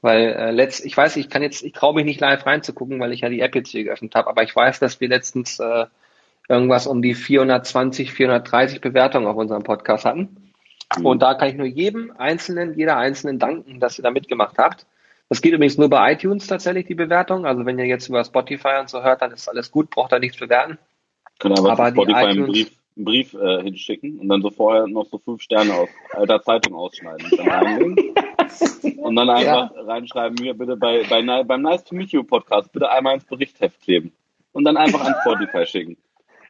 Weil 0.03 0.32
äh, 0.32 0.51
letzt, 0.51 0.84
ich 0.84 0.96
weiß, 0.96 1.16
ich 1.16 1.28
kann 1.28 1.42
jetzt, 1.42 1.62
ich 1.62 1.72
traue 1.72 1.94
mich 1.94 2.05
nicht 2.05 2.20
live 2.20 2.46
reinzugucken, 2.46 3.01
weil 3.01 3.12
ich 3.12 3.20
ja 3.20 3.28
die 3.28 3.40
App 3.40 3.55
jetzt 3.55 3.70
hier 3.70 3.84
geöffnet 3.84 4.14
habe, 4.14 4.28
aber 4.28 4.42
ich 4.42 4.57
weiß, 4.57 4.80
dass 4.80 5.01
wir 5.01 5.09
letztens 5.09 5.61
äh, 5.61 5.86
irgendwas 6.48 6.86
um 6.86 7.03
die 7.03 7.14
420, 7.14 8.12
430 8.12 8.80
Bewertungen 8.80 9.26
auf 9.26 9.36
unserem 9.36 9.62
Podcast 9.62 10.05
hatten. 10.05 10.53
Mhm. 10.96 11.07
Und 11.07 11.22
da 11.22 11.34
kann 11.34 11.48
ich 11.48 11.55
nur 11.55 11.66
jedem 11.66 12.12
Einzelnen, 12.16 12.74
jeder 12.74 12.96
Einzelnen 12.96 13.38
danken, 13.38 13.78
dass 13.78 13.98
ihr 13.98 14.03
da 14.03 14.11
mitgemacht 14.11 14.59
habt. 14.59 14.86
Das 15.28 15.42
geht 15.42 15.53
übrigens 15.53 15.78
nur 15.78 15.88
bei 15.88 16.12
iTunes 16.12 16.48
tatsächlich, 16.48 16.86
die 16.86 16.94
Bewertung. 16.94 17.46
Also 17.46 17.64
wenn 17.66 17.78
ihr 17.78 17.86
jetzt 17.86 18.09
über 18.09 18.24
Spotify 18.24 18.80
und 18.80 18.88
so 18.88 19.03
hört, 19.03 19.22
dann 19.22 19.30
ist 19.30 19.48
alles 19.48 19.70
gut, 19.70 19.90
braucht 19.90 20.12
da 20.12 20.18
nichts 20.18 20.38
bewerten. 20.38 20.78
Können 21.38 21.57
aber, 21.57 21.72
aber 21.72 21.90
Spotify 21.90 22.20
iTunes, 22.20 22.36
einen 22.36 22.46
Brief, 22.46 22.70
einen 23.01 23.05
Brief 23.05 23.34
äh, 23.34 23.62
hinschicken 23.62 24.18
und 24.18 24.28
dann 24.28 24.42
so 24.42 24.51
vorher 24.51 24.86
noch 24.86 25.07
so 25.07 25.18
fünf 25.18 25.42
Sterne 25.42 25.74
aus 25.74 25.88
alter 26.12 26.42
Zeitung 26.42 26.74
ausschneiden. 26.74 27.30
und 28.98 29.16
dann 29.16 29.30
einfach 29.30 29.74
ja. 29.74 29.82
reinschreiben, 29.82 30.36
mir 30.40 30.55
bitte 30.55 30.76
bei, 30.76 31.03
bei, 31.09 31.42
beim 31.42 31.62
Nice 31.62 31.84
to 31.84 31.94
Meet 31.94 32.12
You 32.12 32.22
Podcast 32.22 32.70
bitte 32.72 32.90
einmal 32.90 33.14
ins 33.14 33.24
Berichtheft 33.24 33.80
kleben. 33.82 34.12
Und 34.53 34.64
dann 34.64 34.76
einfach 34.76 35.05
an 35.05 35.14
Spotify 35.22 35.64
schicken. 35.64 35.96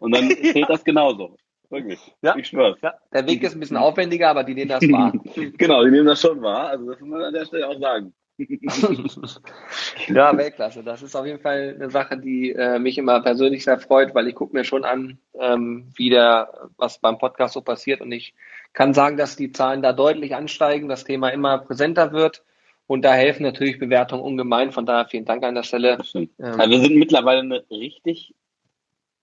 Und 0.00 0.14
dann 0.14 0.30
zählt 0.52 0.68
das 0.68 0.84
genauso. 0.84 1.36
Wirklich. 1.68 2.00
Ja. 2.22 2.34
Ich 2.36 2.48
schwör's. 2.48 2.78
Ja. 2.82 2.94
Der 3.12 3.26
Weg 3.28 3.42
ist 3.44 3.54
ein 3.54 3.60
bisschen 3.60 3.76
aufwendiger, 3.76 4.30
aber 4.30 4.42
die 4.42 4.54
nehmen 4.54 4.70
das 4.70 4.82
wahr. 4.90 5.12
genau, 5.56 5.84
die 5.84 5.90
nehmen 5.90 6.06
das 6.06 6.20
schon 6.20 6.42
wahr. 6.42 6.70
Also 6.70 6.90
das 6.90 7.00
muss 7.00 7.10
man 7.10 7.22
an 7.22 7.34
der 7.34 7.44
Stelle 7.44 7.68
auch 7.68 7.78
sagen. 7.78 8.12
ja, 10.08 10.36
Weltklasse. 10.36 10.82
Das 10.82 11.02
ist 11.02 11.14
auf 11.14 11.26
jeden 11.26 11.40
Fall 11.40 11.74
eine 11.76 11.90
Sache, 11.90 12.16
die 12.16 12.52
äh, 12.52 12.78
mich 12.78 12.98
immer 12.98 13.20
persönlich 13.20 13.64
sehr 13.64 13.78
freut, 13.78 14.14
weil 14.14 14.28
ich 14.28 14.34
gucke 14.34 14.56
mir 14.56 14.64
schon 14.64 14.84
an, 14.84 15.18
ähm, 15.38 15.90
wie 15.96 16.10
der, 16.10 16.70
was 16.76 16.98
beim 16.98 17.18
Podcast 17.18 17.54
so 17.54 17.60
passiert 17.60 18.00
und 18.00 18.12
ich 18.12 18.34
kann 18.72 18.94
sagen, 18.94 19.16
dass 19.16 19.36
die 19.36 19.52
Zahlen 19.52 19.82
da 19.82 19.92
deutlich 19.92 20.34
ansteigen, 20.34 20.88
das 20.88 21.04
Thema 21.04 21.28
immer 21.30 21.58
präsenter 21.58 22.12
wird 22.12 22.44
Und 22.86 23.04
da 23.04 23.12
helfen 23.12 23.44
natürlich 23.44 23.78
Bewertungen 23.78 24.22
ungemein. 24.22 24.72
Von 24.72 24.84
daher 24.84 25.06
vielen 25.06 25.24
Dank 25.24 25.44
an 25.44 25.54
der 25.54 25.62
Stelle. 25.62 25.98
Ähm, 26.14 26.28
also 26.38 26.70
wir 26.70 26.80
sind 26.80 26.96
mittlerweile 26.96 27.40
eine 27.40 27.64
richtig 27.70 28.34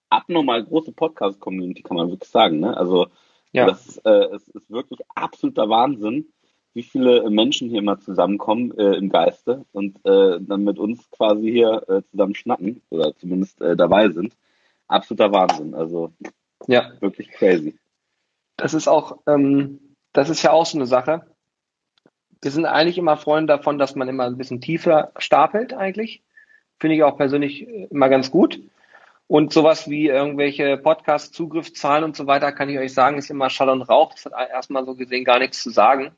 abnormal 0.10 0.64
große 0.64 0.94
Podcast-Community, 0.94 1.84
kann 1.84 1.98
man 1.98 2.10
wirklich 2.10 2.30
sagen. 2.30 2.62
Ne? 2.62 2.78
Also 2.78 3.08
ja. 3.52 3.66
das 3.66 3.98
äh, 4.06 4.36
es 4.36 4.48
ist 4.48 4.70
wirklich 4.70 5.00
absoluter 5.16 5.68
Wahnsinn, 5.70 6.28
wie 6.78 6.84
viele 6.84 7.28
Menschen 7.32 7.70
hier 7.70 7.82
mal 7.82 7.98
zusammenkommen 7.98 8.72
äh, 8.78 8.96
im 8.98 9.10
Geiste 9.10 9.66
und 9.74 9.98
äh, 10.06 10.38
dann 10.40 10.64
mit 10.64 10.78
uns 10.78 11.10
quasi 11.10 11.52
hier 11.52 11.82
äh, 11.90 12.04
zusammen 12.12 12.36
schnacken 12.36 12.84
oder 12.92 13.18
zumindest 13.18 13.60
äh, 13.62 13.76
dabei 13.76 14.10
sind. 14.10 14.38
Absoluter 14.88 15.32
Wahnsinn. 15.32 15.74
Also 15.74 16.14
ja. 16.68 16.92
wirklich 17.00 17.32
crazy. 17.32 17.80
Das 18.58 18.76
ist 18.76 18.88
auch, 18.88 19.18
ähm, 19.26 19.80
das 20.14 20.30
ist 20.30 20.44
ja 20.44 20.52
auch 20.52 20.68
so 20.68 20.78
eine 20.78 20.86
Sache. 20.86 21.26
Wir 22.44 22.52
sind 22.52 22.66
eigentlich 22.66 23.00
immer 23.00 23.18
Freunde 23.18 23.54
davon, 23.54 23.80
dass 23.80 23.96
man 23.96 24.08
immer 24.08 24.26
ein 24.26 24.38
bisschen 24.38 24.62
tiefer 24.62 25.12
stapelt 25.18 25.74
eigentlich. 25.74 26.22
Finde 26.80 26.96
ich 26.96 27.04
auch 27.04 27.18
persönlich 27.18 27.68
immer 27.90 28.08
ganz 28.08 28.30
gut. 28.30 28.62
Und 29.26 29.52
sowas 29.52 29.90
wie 29.90 30.10
irgendwelche 30.10 30.78
Podcast-Zugriffszahlen 30.78 32.04
und 32.04 32.16
so 32.16 32.28
weiter, 32.28 32.52
kann 32.52 32.70
ich 32.70 32.78
euch 32.78 32.94
sagen, 32.94 33.18
ist 33.18 33.32
immer 33.32 33.50
Schall 33.50 33.70
und 33.70 33.82
Rauch. 33.82 34.14
Das 34.14 34.26
hat 34.26 34.34
erstmal 34.52 34.86
so 34.86 34.94
gesehen 34.94 35.26
gar 35.26 35.40
nichts 35.40 35.64
zu 35.64 35.72
sagen. 35.72 36.12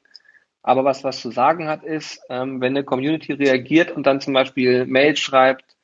Aber 0.62 0.84
was 0.84 1.04
was 1.04 1.22
zu 1.22 1.32
sagen 1.32 1.68
hat, 1.68 1.84
ist, 1.84 2.22
ähm, 2.30 2.62
wenn 2.62 2.74
eine 2.74 2.84
Community 2.84 3.34
reagiert 3.34 3.92
und 3.92 4.06
dann 4.06 4.22
zum 4.22 4.34
Beispiel 4.34 4.86
Mails 4.86 5.20
schreibt, 5.20 5.78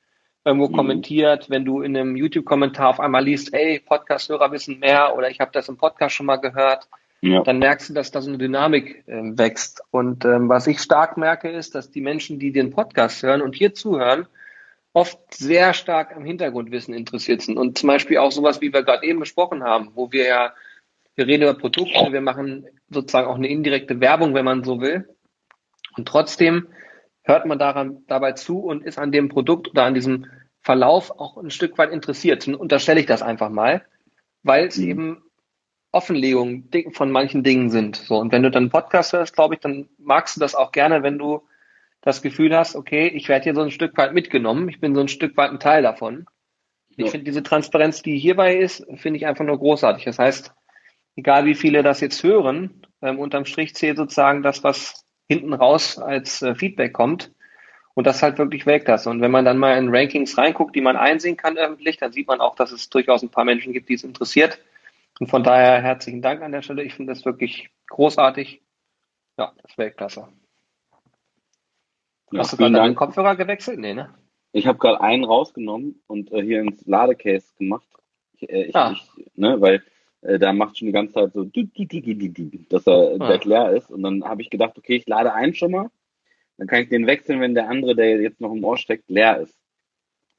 irgendwo 0.46 0.68
mhm. 0.68 0.76
kommentiert, 0.76 1.50
wenn 1.50 1.66
du 1.66 1.82
in 1.82 1.98
einem 1.98 2.16
YouTube-Kommentar 2.16 2.90
auf 2.90 3.00
einmal 3.00 3.24
liest, 3.24 3.54
ey, 3.54 3.80
Podcast-Hörer 3.80 4.52
wissen 4.52 4.80
mehr 4.80 5.16
oder 5.16 5.30
ich 5.30 5.40
habe 5.40 5.52
das 5.52 5.70
im 5.70 5.78
Podcast 5.78 6.16
schon 6.16 6.28
mal 6.28 6.38
gehört, 6.38 6.88
ja. 7.22 7.42
dann 7.42 7.60
merkst 7.60 7.90
du, 7.90 7.94
dass 7.94 8.12
da 8.12 8.22
so 8.22 8.30
eine 8.30 8.38
Dynamik 8.38 9.04
äh, 9.08 9.38
wächst. 9.38 9.82
Und 9.92 10.24
ähm, 10.24 10.48
was 10.48 10.68
ich 10.68 10.80
stark 10.80 11.18
merke, 11.18 11.50
ist, 11.50 11.74
dass 11.74 11.90
die 11.90 12.02
Menschen, 12.02 12.38
die 12.38 12.52
den 12.52 12.72
Podcast 12.72 13.24
hören 13.24 13.42
und 13.42 13.56
hier 13.56 13.74
zuhören, 13.74 14.28
oft 14.94 15.20
sehr 15.34 15.74
stark 15.74 16.16
am 16.16 16.24
Hintergrundwissen 16.24 16.94
interessiert 16.94 17.42
sind. 17.42 17.58
Und 17.58 17.78
zum 17.78 17.88
Beispiel 17.88 18.20
auch 18.20 18.32
sowas, 18.32 18.62
wie 18.62 18.72
wir 18.72 18.84
gerade 18.84 19.06
eben 19.06 19.20
besprochen 19.20 19.64
haben, 19.64 19.92
wo 19.96 20.12
wir 20.12 20.28
ja, 20.28 20.54
wir 21.16 21.28
reden 21.28 21.44
über 21.44 21.54
Produkte, 21.54 22.12
wir 22.12 22.22
machen 22.22 22.68
sozusagen 22.90 23.28
auch 23.28 23.36
eine 23.36 23.48
indirekte 23.48 24.00
Werbung, 24.00 24.34
wenn 24.34 24.46
man 24.46 24.64
so 24.64 24.82
will. 24.82 25.08
Und 25.98 26.08
trotzdem 26.08 26.68
hört 27.24 27.46
man 27.46 27.58
daran, 27.58 28.04
dabei 28.08 28.34
zu 28.34 28.60
und 28.60 28.84
ist 28.84 29.00
an 29.00 29.12
dem 29.12 29.30
Produkt 29.30 29.70
oder 29.70 29.84
an 29.84 29.94
diesem 29.94 30.28
Verlauf 30.62 31.12
auch 31.12 31.38
ein 31.38 31.52
Stück 31.52 31.78
weit 31.78 31.92
interessiert. 31.92 32.48
Und 32.48 32.56
unterstelle 32.56 33.00
ich 33.00 33.06
das 33.06 33.22
einfach 33.22 33.50
mal, 33.50 33.86
weil 34.44 34.68
es 34.68 34.78
mhm. 34.78 34.90
eben 34.90 35.24
Offenlegungen 35.92 36.70
von 36.92 37.10
manchen 37.10 37.44
Dingen 37.44 37.70
sind. 37.70 37.96
So, 37.96 38.18
und 38.18 38.32
wenn 38.34 38.44
du 38.44 38.52
dann 38.52 38.64
einen 38.64 38.70
Podcast 38.70 39.14
hörst, 39.14 39.34
glaube 39.34 39.56
ich, 39.56 39.62
dann 39.62 39.88
magst 39.98 40.36
du 40.36 40.42
das 40.42 40.54
auch 40.54 40.74
gerne, 40.74 41.04
wenn 41.04 41.18
du 41.18 41.42
das 42.02 42.22
Gefühl 42.22 42.56
hast, 42.56 42.76
okay, 42.76 43.08
ich 43.08 43.30
werde 43.30 43.46
hier 43.46 43.56
so 43.56 43.62
ein 43.62 43.72
Stück 43.72 43.98
weit 43.98 44.14
mitgenommen, 44.14 44.68
ich 44.68 44.80
bin 44.80 44.94
so 44.94 45.02
ein 45.02 45.08
Stück 45.08 45.38
weit 45.38 45.52
ein 45.52 45.60
Teil 45.60 45.82
davon. 45.82 46.26
Ich 46.98 47.10
finde 47.10 47.26
diese 47.26 47.44
Transparenz, 47.44 48.02
die 48.02 48.18
hierbei 48.18 48.56
ist, 48.58 48.86
finde 48.96 49.18
ich 49.18 49.26
einfach 49.26 49.44
nur 49.44 49.58
großartig. 49.58 50.06
Das 50.06 50.20
heißt, 50.20 50.54
egal 51.16 51.46
wie 51.46 51.56
viele 51.56 51.84
das 51.84 52.02
jetzt 52.02 52.24
hören, 52.24 52.86
ähm, 53.02 53.20
unterm 53.20 53.46
Strich 53.46 53.76
zählt 53.76 53.98
sozusagen 53.98 54.44
das, 54.44 54.64
was 54.64 55.06
hinten 55.28 55.54
raus 55.54 55.98
als 55.98 56.42
äh, 56.42 56.56
Feedback 56.56 56.94
kommt. 56.94 57.32
Und 57.94 58.06
das 58.08 58.22
halt 58.22 58.38
wirklich 58.38 58.66
Weltklasse. 58.66 59.10
Und 59.10 59.22
wenn 59.22 59.32
man 59.32 59.46
dann 59.46 59.58
mal 59.58 59.78
in 59.78 59.88
Rankings 59.88 60.38
reinguckt, 60.38 60.76
die 60.76 60.82
man 60.82 60.98
einsehen 60.98 61.38
kann 61.38 61.58
öffentlich, 61.58 61.96
dann 61.96 62.12
sieht 62.12 62.28
man 62.28 62.42
auch, 62.42 62.56
dass 62.56 62.74
es 62.74 62.90
durchaus 62.90 63.24
ein 63.24 63.30
paar 63.30 63.46
Menschen 63.46 63.72
gibt, 63.72 63.88
die 63.88 63.94
es 63.94 64.04
interessiert. 64.04 64.60
Und 65.22 65.28
von 65.28 65.44
daher 65.44 65.82
herzlichen 65.82 66.22
Dank 66.22 66.42
an 66.42 66.52
der 66.52 66.62
Stelle. 66.62 66.84
Ich 66.84 66.94
finde 66.94 67.14
das 67.14 67.24
wirklich 67.24 67.70
großartig. 67.88 68.62
Ja, 69.38 69.54
das 69.62 69.72
ist 69.72 69.78
Weltklasse. 69.78 70.28
Ja, 72.32 72.40
Hast 72.40 72.52
du 72.52 72.58
gerade 72.58 72.74
deinen 72.74 72.96
Kopfhörer 72.96 73.38
gewechselt? 73.38 73.80
Nee, 73.80 73.94
ne? 73.94 74.14
Ich 74.52 74.68
habe 74.68 74.78
gerade 74.78 75.00
einen 75.00 75.24
rausgenommen 75.24 76.02
und 76.08 76.34
äh, 76.34 76.42
hier 76.42 76.62
ins 76.62 76.86
Ladecase 76.86 77.48
gemacht. 77.58 77.88
Ich, 78.34 78.50
äh, 78.50 78.64
ich, 78.64 78.76
ah. 78.76 78.94
ich, 78.94 79.32
ne, 79.36 79.60
weil 79.62 79.84
äh, 80.22 80.40
da 80.40 80.54
macht 80.54 80.78
schon 80.78 80.88
die 80.88 80.92
ganze 80.92 81.14
Zeit 81.14 81.34
so, 81.34 81.44
dass 81.44 82.88
er 82.88 83.16
ah. 83.20 83.40
leer 83.44 83.72
ist. 83.72 83.92
Und 83.92 84.04
dann 84.04 84.24
habe 84.24 84.42
ich 84.42 84.50
gedacht, 84.50 84.78
okay, 84.78 84.96
ich 84.96 85.08
lade 85.08 85.34
einen 85.34 85.54
schon 85.54 85.72
mal. 85.72 85.90
Dann 86.58 86.68
kann 86.68 86.84
ich 86.84 86.90
den 86.90 87.08
wechseln, 87.08 87.42
wenn 87.42 87.54
der 87.54 87.70
andere, 87.70 87.96
der 87.96 88.22
jetzt 88.22 88.40
noch 88.40 88.54
im 88.54 88.64
Ohr 88.64 88.78
steckt, 88.78 89.10
leer 89.10 89.40
ist. 89.42 89.58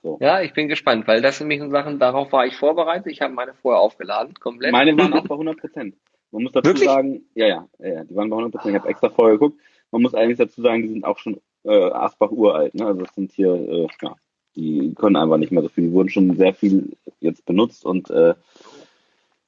So. 0.03 0.18
Ja, 0.20 0.41
ich 0.41 0.53
bin 0.53 0.68
gespannt, 0.68 1.07
weil 1.07 1.20
das 1.20 1.39
sind 1.39 1.49
nämlich 1.49 1.70
Sachen, 1.70 1.99
darauf 1.99 2.33
war 2.33 2.47
ich 2.47 2.57
vorbereitet. 2.57 3.11
Ich 3.11 3.20
habe 3.20 3.35
meine 3.35 3.55
vorher 3.55 3.81
aufgeladen, 3.81 4.35
komplett. 4.35 4.72
Meine 4.72 4.97
waren 4.97 5.12
auch 5.14 5.27
bei 5.27 5.35
100 5.35 5.59
Prozent. 5.59 5.97
Man 6.31 6.43
muss 6.45 6.53
dazu 6.53 6.68
Wirklich? 6.68 6.89
sagen, 6.89 7.22
ja, 7.35 7.47
ja, 7.47 7.68
ja, 7.79 8.05
die 8.05 8.14
waren 8.14 8.31
bei 8.31 8.37
100 8.37 8.53
Prozent. 8.53 8.74
Ich 8.74 8.81
habe 8.81 8.89
extra 8.89 9.11
vorher 9.11 9.35
geguckt. 9.35 9.61
Man 9.91 10.03
muss 10.03 10.14
eigentlich 10.14 10.39
dazu 10.39 10.62
sagen, 10.62 10.83
die 10.83 10.89
sind 10.89 11.05
auch 11.05 11.18
schon 11.18 11.41
äh, 11.64 11.91
Asbach 11.91 12.31
uralt. 12.31 12.74
Ne? 12.74 12.87
Also 12.87 13.01
das 13.01 13.14
sind 13.14 13.33
hier, 13.33 13.55
äh, 13.55 13.87
ja, 14.03 14.14
die 14.55 14.95
können 14.95 15.16
einfach 15.16 15.39
nicht 15.39 15.53
mehr 15.53 15.62
so 15.62 15.68
viel. 15.68 15.85
Die 15.85 15.93
wurden 15.93 16.09
schon 16.09 16.37
sehr 16.37 16.55
viel 16.55 16.97
jetzt 17.20 17.45
benutzt 17.45 17.85
und 17.85 18.11
äh, 18.11 18.35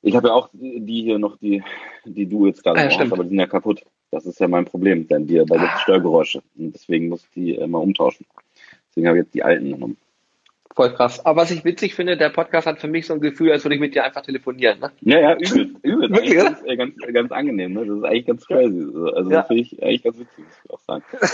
ich 0.02 0.14
habe 0.14 0.28
ja 0.28 0.34
auch 0.34 0.48
die 0.52 1.02
hier 1.02 1.18
noch, 1.18 1.36
die, 1.38 1.62
die 2.04 2.26
du 2.26 2.46
jetzt 2.46 2.62
gerade 2.62 2.80
ah, 2.80 2.84
ja, 2.84 2.98
hast, 2.98 3.12
aber 3.12 3.24
die 3.24 3.30
sind 3.30 3.38
ja 3.38 3.46
kaputt. 3.46 3.84
Das 4.10 4.24
ist 4.24 4.40
ja 4.40 4.48
mein 4.48 4.64
Problem, 4.64 5.06
denn 5.08 5.26
die, 5.26 5.36
da 5.36 5.56
gibt 5.56 5.74
es 5.74 5.80
Störgeräusche. 5.82 6.42
Und 6.56 6.72
deswegen 6.72 7.08
muss 7.08 7.24
ich 7.24 7.30
die 7.30 7.56
äh, 7.56 7.66
mal 7.66 7.78
umtauschen. 7.78 8.26
Deswegen 8.88 9.08
habe 9.08 9.18
ich 9.18 9.24
jetzt 9.24 9.34
die 9.34 9.42
alten 9.42 9.72
genommen. 9.72 9.96
Voll 10.74 10.94
krass. 10.94 11.26
Aber 11.26 11.42
was 11.42 11.50
ich 11.50 11.64
witzig 11.64 11.96
finde, 11.96 12.16
der 12.16 12.28
Podcast 12.28 12.66
hat 12.66 12.78
für 12.78 12.86
mich 12.86 13.06
so 13.06 13.14
ein 13.14 13.20
Gefühl, 13.20 13.50
als 13.50 13.64
würde 13.64 13.74
ich 13.74 13.80
mit 13.80 13.96
dir 13.96 14.04
einfach 14.04 14.22
telefonieren. 14.22 14.78
Ne? 14.78 14.92
Ja, 15.00 15.18
ja, 15.18 15.36
übel. 15.36 15.74
übel. 15.82 16.10
Wirklich, 16.10 16.36
ganz, 16.36 16.62
äh, 16.64 16.76
ganz, 16.76 16.94
ganz, 17.12 17.32
angenehm. 17.32 17.72
Ne? 17.72 17.84
Das 17.84 17.98
ist 17.98 18.04
eigentlich 18.04 18.26
ganz 18.26 18.46
crazy. 18.46 18.86
Also 19.14 19.30
ja. 19.30 19.42
finde 19.42 19.62
ich 19.62 19.82
eigentlich 19.82 20.04
ganz 20.04 20.18
witzig, 20.18 20.44
muss 20.44 20.60
ich 20.64 20.70
auch 20.70 20.80
sagen. 20.80 21.04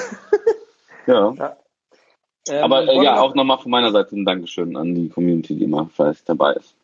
Ja. 1.06 1.34
ja. 1.34 1.56
Ähm, 2.48 2.64
Aber 2.64 2.88
äh, 2.88 3.04
ja, 3.04 3.20
auch 3.20 3.34
nochmal 3.34 3.58
von 3.58 3.70
meiner 3.70 3.92
Seite 3.92 4.16
ein 4.16 4.24
Dankeschön 4.24 4.74
an 4.74 4.94
die 4.94 5.10
Community, 5.10 5.54
die 5.54 5.64
immer 5.64 5.86
fleißig 5.88 6.24
dabei 6.24 6.54
ist. 6.54 6.74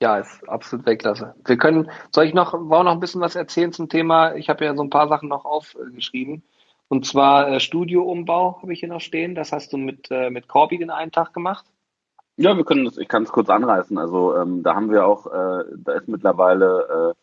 Ja, 0.00 0.18
ist 0.18 0.48
absolut 0.48 0.86
Weltklasse. 0.86 1.34
Wir 1.44 1.56
können, 1.56 1.90
soll 2.12 2.24
ich 2.24 2.34
noch, 2.34 2.52
wollen 2.52 2.86
noch 2.86 2.92
ein 2.92 3.00
bisschen 3.00 3.20
was 3.20 3.36
erzählen 3.36 3.72
zum 3.72 3.88
Thema? 3.88 4.34
Ich 4.34 4.48
habe 4.48 4.64
ja 4.64 4.74
so 4.74 4.82
ein 4.82 4.90
paar 4.90 5.08
Sachen 5.08 5.28
noch 5.28 5.44
aufgeschrieben. 5.44 6.42
Und 6.88 7.06
zwar 7.06 7.48
äh, 7.48 7.60
Studioumbau 7.60 8.60
habe 8.60 8.72
ich 8.72 8.80
hier 8.80 8.88
noch 8.88 9.00
stehen. 9.00 9.34
Das 9.34 9.52
hast 9.52 9.72
du 9.72 9.78
mit, 9.78 10.10
äh, 10.10 10.30
mit 10.30 10.48
Corby 10.48 10.78
den 10.78 10.90
einen 10.90 11.12
Tag 11.12 11.32
gemacht. 11.32 11.64
Ja, 12.36 12.56
wir 12.56 12.64
können 12.64 12.84
das, 12.84 12.98
ich 12.98 13.08
kann 13.08 13.22
es 13.22 13.32
kurz 13.32 13.48
anreißen. 13.48 13.96
Also 13.96 14.36
ähm, 14.36 14.62
da 14.62 14.74
haben 14.74 14.90
wir 14.90 15.06
auch, 15.06 15.26
äh, 15.26 15.64
da 15.76 15.92
ist 15.92 16.08
mittlerweile 16.08 17.14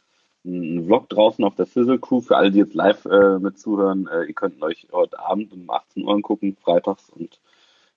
äh, 0.45 0.49
ein 0.49 0.85
Vlog 0.85 1.09
draußen 1.09 1.43
auf 1.43 1.55
der 1.55 1.65
Sizzle 1.65 1.99
Crew 1.99 2.21
für 2.21 2.37
alle, 2.37 2.51
die 2.51 2.59
jetzt 2.59 2.73
live 2.73 3.05
äh, 3.05 3.37
mit 3.37 3.59
zuhören. 3.59 4.07
Äh, 4.07 4.25
ihr 4.25 4.33
könnt 4.33 4.61
euch 4.61 4.87
heute 4.91 5.19
Abend 5.19 5.51
um 5.51 5.69
18 5.69 6.03
Uhr 6.05 6.13
angucken, 6.13 6.57
freitags 6.63 7.09
und 7.09 7.39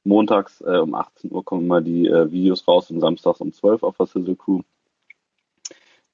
montags 0.04 0.60
äh, 0.60 0.78
um 0.78 0.94
18 0.94 1.32
Uhr 1.32 1.44
kommen 1.44 1.64
immer 1.64 1.80
die 1.80 2.06
äh, 2.06 2.30
Videos 2.30 2.66
raus 2.68 2.90
und 2.90 3.00
samstags 3.00 3.40
um 3.40 3.52
12 3.52 3.82
auf 3.82 3.96
der 3.96 4.06
Sizzle 4.06 4.36
Crew. 4.36 4.60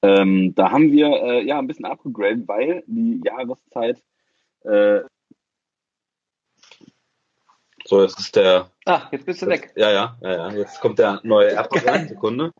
Ähm, 0.01 0.55
da 0.55 0.71
haben 0.71 0.91
wir 0.91 1.07
äh, 1.07 1.45
ja 1.45 1.59
ein 1.59 1.67
bisschen 1.67 1.85
abgegradet, 1.85 2.47
weil 2.47 2.83
die 2.87 3.21
Jahreszeit 3.23 4.01
äh, 4.63 5.01
so, 7.85 8.01
jetzt 8.01 8.19
ist 8.19 8.35
der. 8.35 8.69
Ah, 8.85 9.07
jetzt 9.11 9.25
bist 9.25 9.41
du 9.41 9.47
jetzt, 9.47 9.63
weg. 9.63 9.73
Ja, 9.75 9.91
ja, 9.91 10.17
ja, 10.21 10.31
ja. 10.31 10.51
Jetzt 10.51 10.79
kommt 10.79 10.99
der 10.99 11.19
neue 11.23 11.51
AirPod 11.51 11.85
rein. 11.85 12.07
Sekunde. 12.09 12.53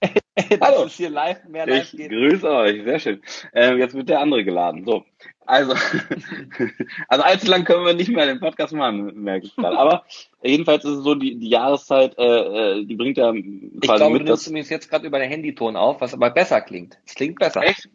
Hallo. 0.60 0.84
ist 0.84 0.96
hier 0.96 1.10
live, 1.10 1.44
mehr 1.48 1.66
live 1.66 1.92
ich 1.92 1.98
geht. 1.98 2.10
grüße 2.10 2.48
euch, 2.48 2.84
sehr 2.84 2.98
schön. 2.98 3.22
Ähm, 3.52 3.78
jetzt 3.78 3.94
wird 3.94 4.08
der 4.08 4.20
andere 4.20 4.44
geladen. 4.44 4.84
So, 4.84 5.04
also, 5.46 5.72
also 7.08 7.24
allzu 7.24 7.50
lang 7.50 7.64
können 7.64 7.84
wir 7.84 7.94
nicht 7.94 8.10
mehr 8.10 8.26
den 8.26 8.40
Podcast 8.40 8.72
machen, 8.72 9.22
merke 9.22 9.46
ich 9.46 9.56
gerade. 9.56 9.78
Aber 9.78 10.04
jedenfalls 10.42 10.84
ist 10.84 10.98
es 10.98 11.04
so, 11.04 11.14
die, 11.14 11.38
die 11.38 11.48
Jahreszeit, 11.48 12.16
äh, 12.18 12.22
äh 12.22 12.84
die 12.84 12.96
bringt 12.96 13.16
ja 13.16 13.32
quasi 13.32 13.78
Ich 13.80 13.80
glaube, 13.80 14.12
mit, 14.12 14.22
du 14.22 14.26
nimmst 14.26 14.46
übrigens 14.46 14.70
jetzt 14.70 14.90
gerade 14.90 15.06
über 15.06 15.18
den 15.18 15.30
Handyton 15.30 15.76
auf, 15.76 16.00
was 16.00 16.14
aber 16.14 16.30
besser 16.30 16.60
klingt. 16.60 16.98
Es 17.06 17.14
klingt 17.14 17.38
besser. 17.38 17.62
Echt? 17.62 17.88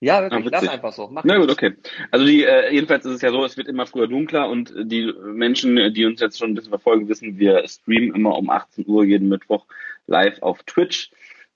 Ja, 0.00 0.22
wirklich, 0.22 0.54
ah, 0.54 0.60
lass 0.60 0.68
einfach 0.68 0.92
so. 0.92 1.08
Mach 1.08 1.24
Na 1.24 1.38
gut, 1.38 1.50
okay. 1.50 1.74
Also 2.12 2.24
die, 2.24 2.44
äh, 2.44 2.72
jedenfalls 2.72 3.04
ist 3.04 3.14
es 3.14 3.22
ja 3.22 3.30
so, 3.30 3.44
es 3.44 3.56
wird 3.56 3.66
immer 3.66 3.84
früher 3.84 4.06
dunkler 4.06 4.48
und 4.48 4.72
die 4.76 5.12
Menschen, 5.24 5.92
die 5.92 6.04
uns 6.06 6.20
jetzt 6.20 6.38
schon 6.38 6.50
ein 6.50 6.54
bisschen 6.54 6.70
verfolgen, 6.70 7.08
wissen, 7.08 7.38
wir 7.38 7.66
streamen 7.66 8.14
immer 8.14 8.36
um 8.36 8.48
18 8.48 8.86
Uhr 8.86 9.04
jeden 9.04 9.28
Mittwoch 9.28 9.66
live 10.08 10.42
auf 10.42 10.62
Twitch. 10.64 11.10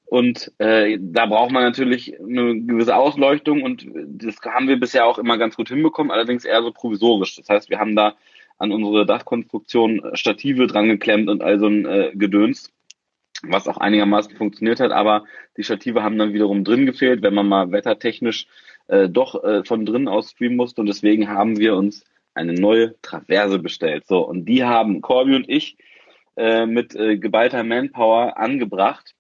Und 0.05 0.53
äh, 0.59 0.98
da 1.00 1.24
braucht 1.24 1.53
man 1.53 1.62
natürlich 1.62 2.20
eine 2.20 2.61
gewisse 2.61 2.94
Ausleuchtung 2.94 3.62
und 3.62 3.86
das 3.94 4.36
haben 4.42 4.68
wir 4.68 4.78
bisher 4.78 5.07
auch 5.07 5.18
immer 5.18 5.38
ganz 5.38 5.57
gut 5.57 5.68
hinbekommen, 5.68 6.12
allerdings 6.12 6.44
eher 6.44 6.62
so 6.62 6.70
provisorisch. 6.70 7.36
Das 7.36 7.48
heißt, 7.48 7.70
wir 7.70 7.78
haben 7.78 7.96
da 7.96 8.14
an 8.59 8.72
unsere 8.72 9.07
Dachkonstruktion 9.07 10.03
Stative 10.12 10.66
dran 10.66 10.88
geklemmt 10.88 11.30
und 11.30 11.42
all 11.42 11.59
so 11.59 11.66
ein 11.66 11.86
äh, 11.86 12.12
Gedöns, 12.14 12.70
was 13.42 13.66
auch 13.66 13.78
einigermaßen 13.78 14.36
funktioniert 14.36 14.80
hat, 14.80 14.92
aber 14.92 15.24
die 15.57 15.64
Stative 15.64 16.03
haben 16.03 16.18
dann 16.18 16.34
wiederum 16.34 16.62
drin 16.62 16.84
gefehlt, 16.84 17.22
wenn 17.22 17.34
man 17.34 17.48
mal 17.48 17.72
wettertechnisch 17.72 18.46
äh, 18.88 19.09
doch 19.09 19.42
äh, 19.42 19.64
von 19.64 19.86
drinnen 19.86 20.09
aus 20.09 20.32
streamen 20.32 20.59
musste 20.59 20.82
und 20.82 20.88
deswegen 20.88 21.28
haben 21.28 21.59
wir 21.59 21.74
uns 21.74 22.05
eine 22.34 22.53
neue 22.53 22.94
Traverse 23.03 23.59
bestellt. 23.59 24.07
So, 24.07 24.20
und 24.20 24.44
die 24.44 24.62
haben 24.64 25.00
Corby 25.00 25.36
und 25.36 25.48
ich 25.48 25.76
äh, 26.37 26.66
mit 26.66 26.95
äh, 26.95 27.18
geballter 27.18 27.62
Manpower 27.64 28.39
angebracht 28.39 29.14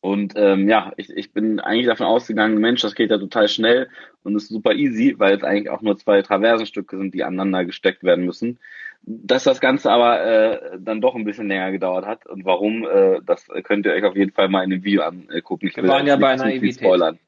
Und 0.00 0.34
ähm, 0.36 0.68
ja, 0.68 0.92
ich, 0.96 1.10
ich 1.10 1.32
bin 1.32 1.60
eigentlich 1.60 1.86
davon 1.86 2.06
ausgegangen, 2.06 2.58
Mensch, 2.58 2.82
das 2.82 2.94
geht 2.94 3.10
ja 3.10 3.18
total 3.18 3.48
schnell 3.48 3.88
und 4.22 4.36
ist 4.36 4.48
super 4.48 4.72
easy, 4.72 5.14
weil 5.18 5.36
es 5.36 5.42
eigentlich 5.42 5.70
auch 5.70 5.80
nur 5.80 5.96
zwei 5.96 6.20
Traversenstücke 6.22 6.98
sind, 6.98 7.14
die 7.14 7.24
aneinander 7.24 7.64
gesteckt 7.64 8.04
werden 8.04 8.26
müssen. 8.26 8.58
Dass 9.02 9.44
das 9.44 9.60
Ganze 9.60 9.90
aber 9.90 10.24
äh, 10.24 10.78
dann 10.78 11.00
doch 11.00 11.14
ein 11.14 11.24
bisschen 11.24 11.48
länger 11.48 11.72
gedauert 11.72 12.06
hat 12.06 12.26
und 12.26 12.44
warum, 12.44 12.86
äh, 12.86 13.20
das 13.24 13.48
könnt 13.64 13.86
ihr 13.86 13.92
euch 13.92 14.04
auf 14.04 14.14
jeden 14.14 14.32
Fall 14.32 14.48
mal 14.48 14.62
in 14.64 14.70
dem 14.70 14.84
Video 14.84 15.02
angucken. 15.02 15.68
Ich 15.68 15.76
wir 15.76 15.88
waren 15.88 16.06
ja 16.06 16.16
bei 16.16 16.36
Naivität. 16.36 17.18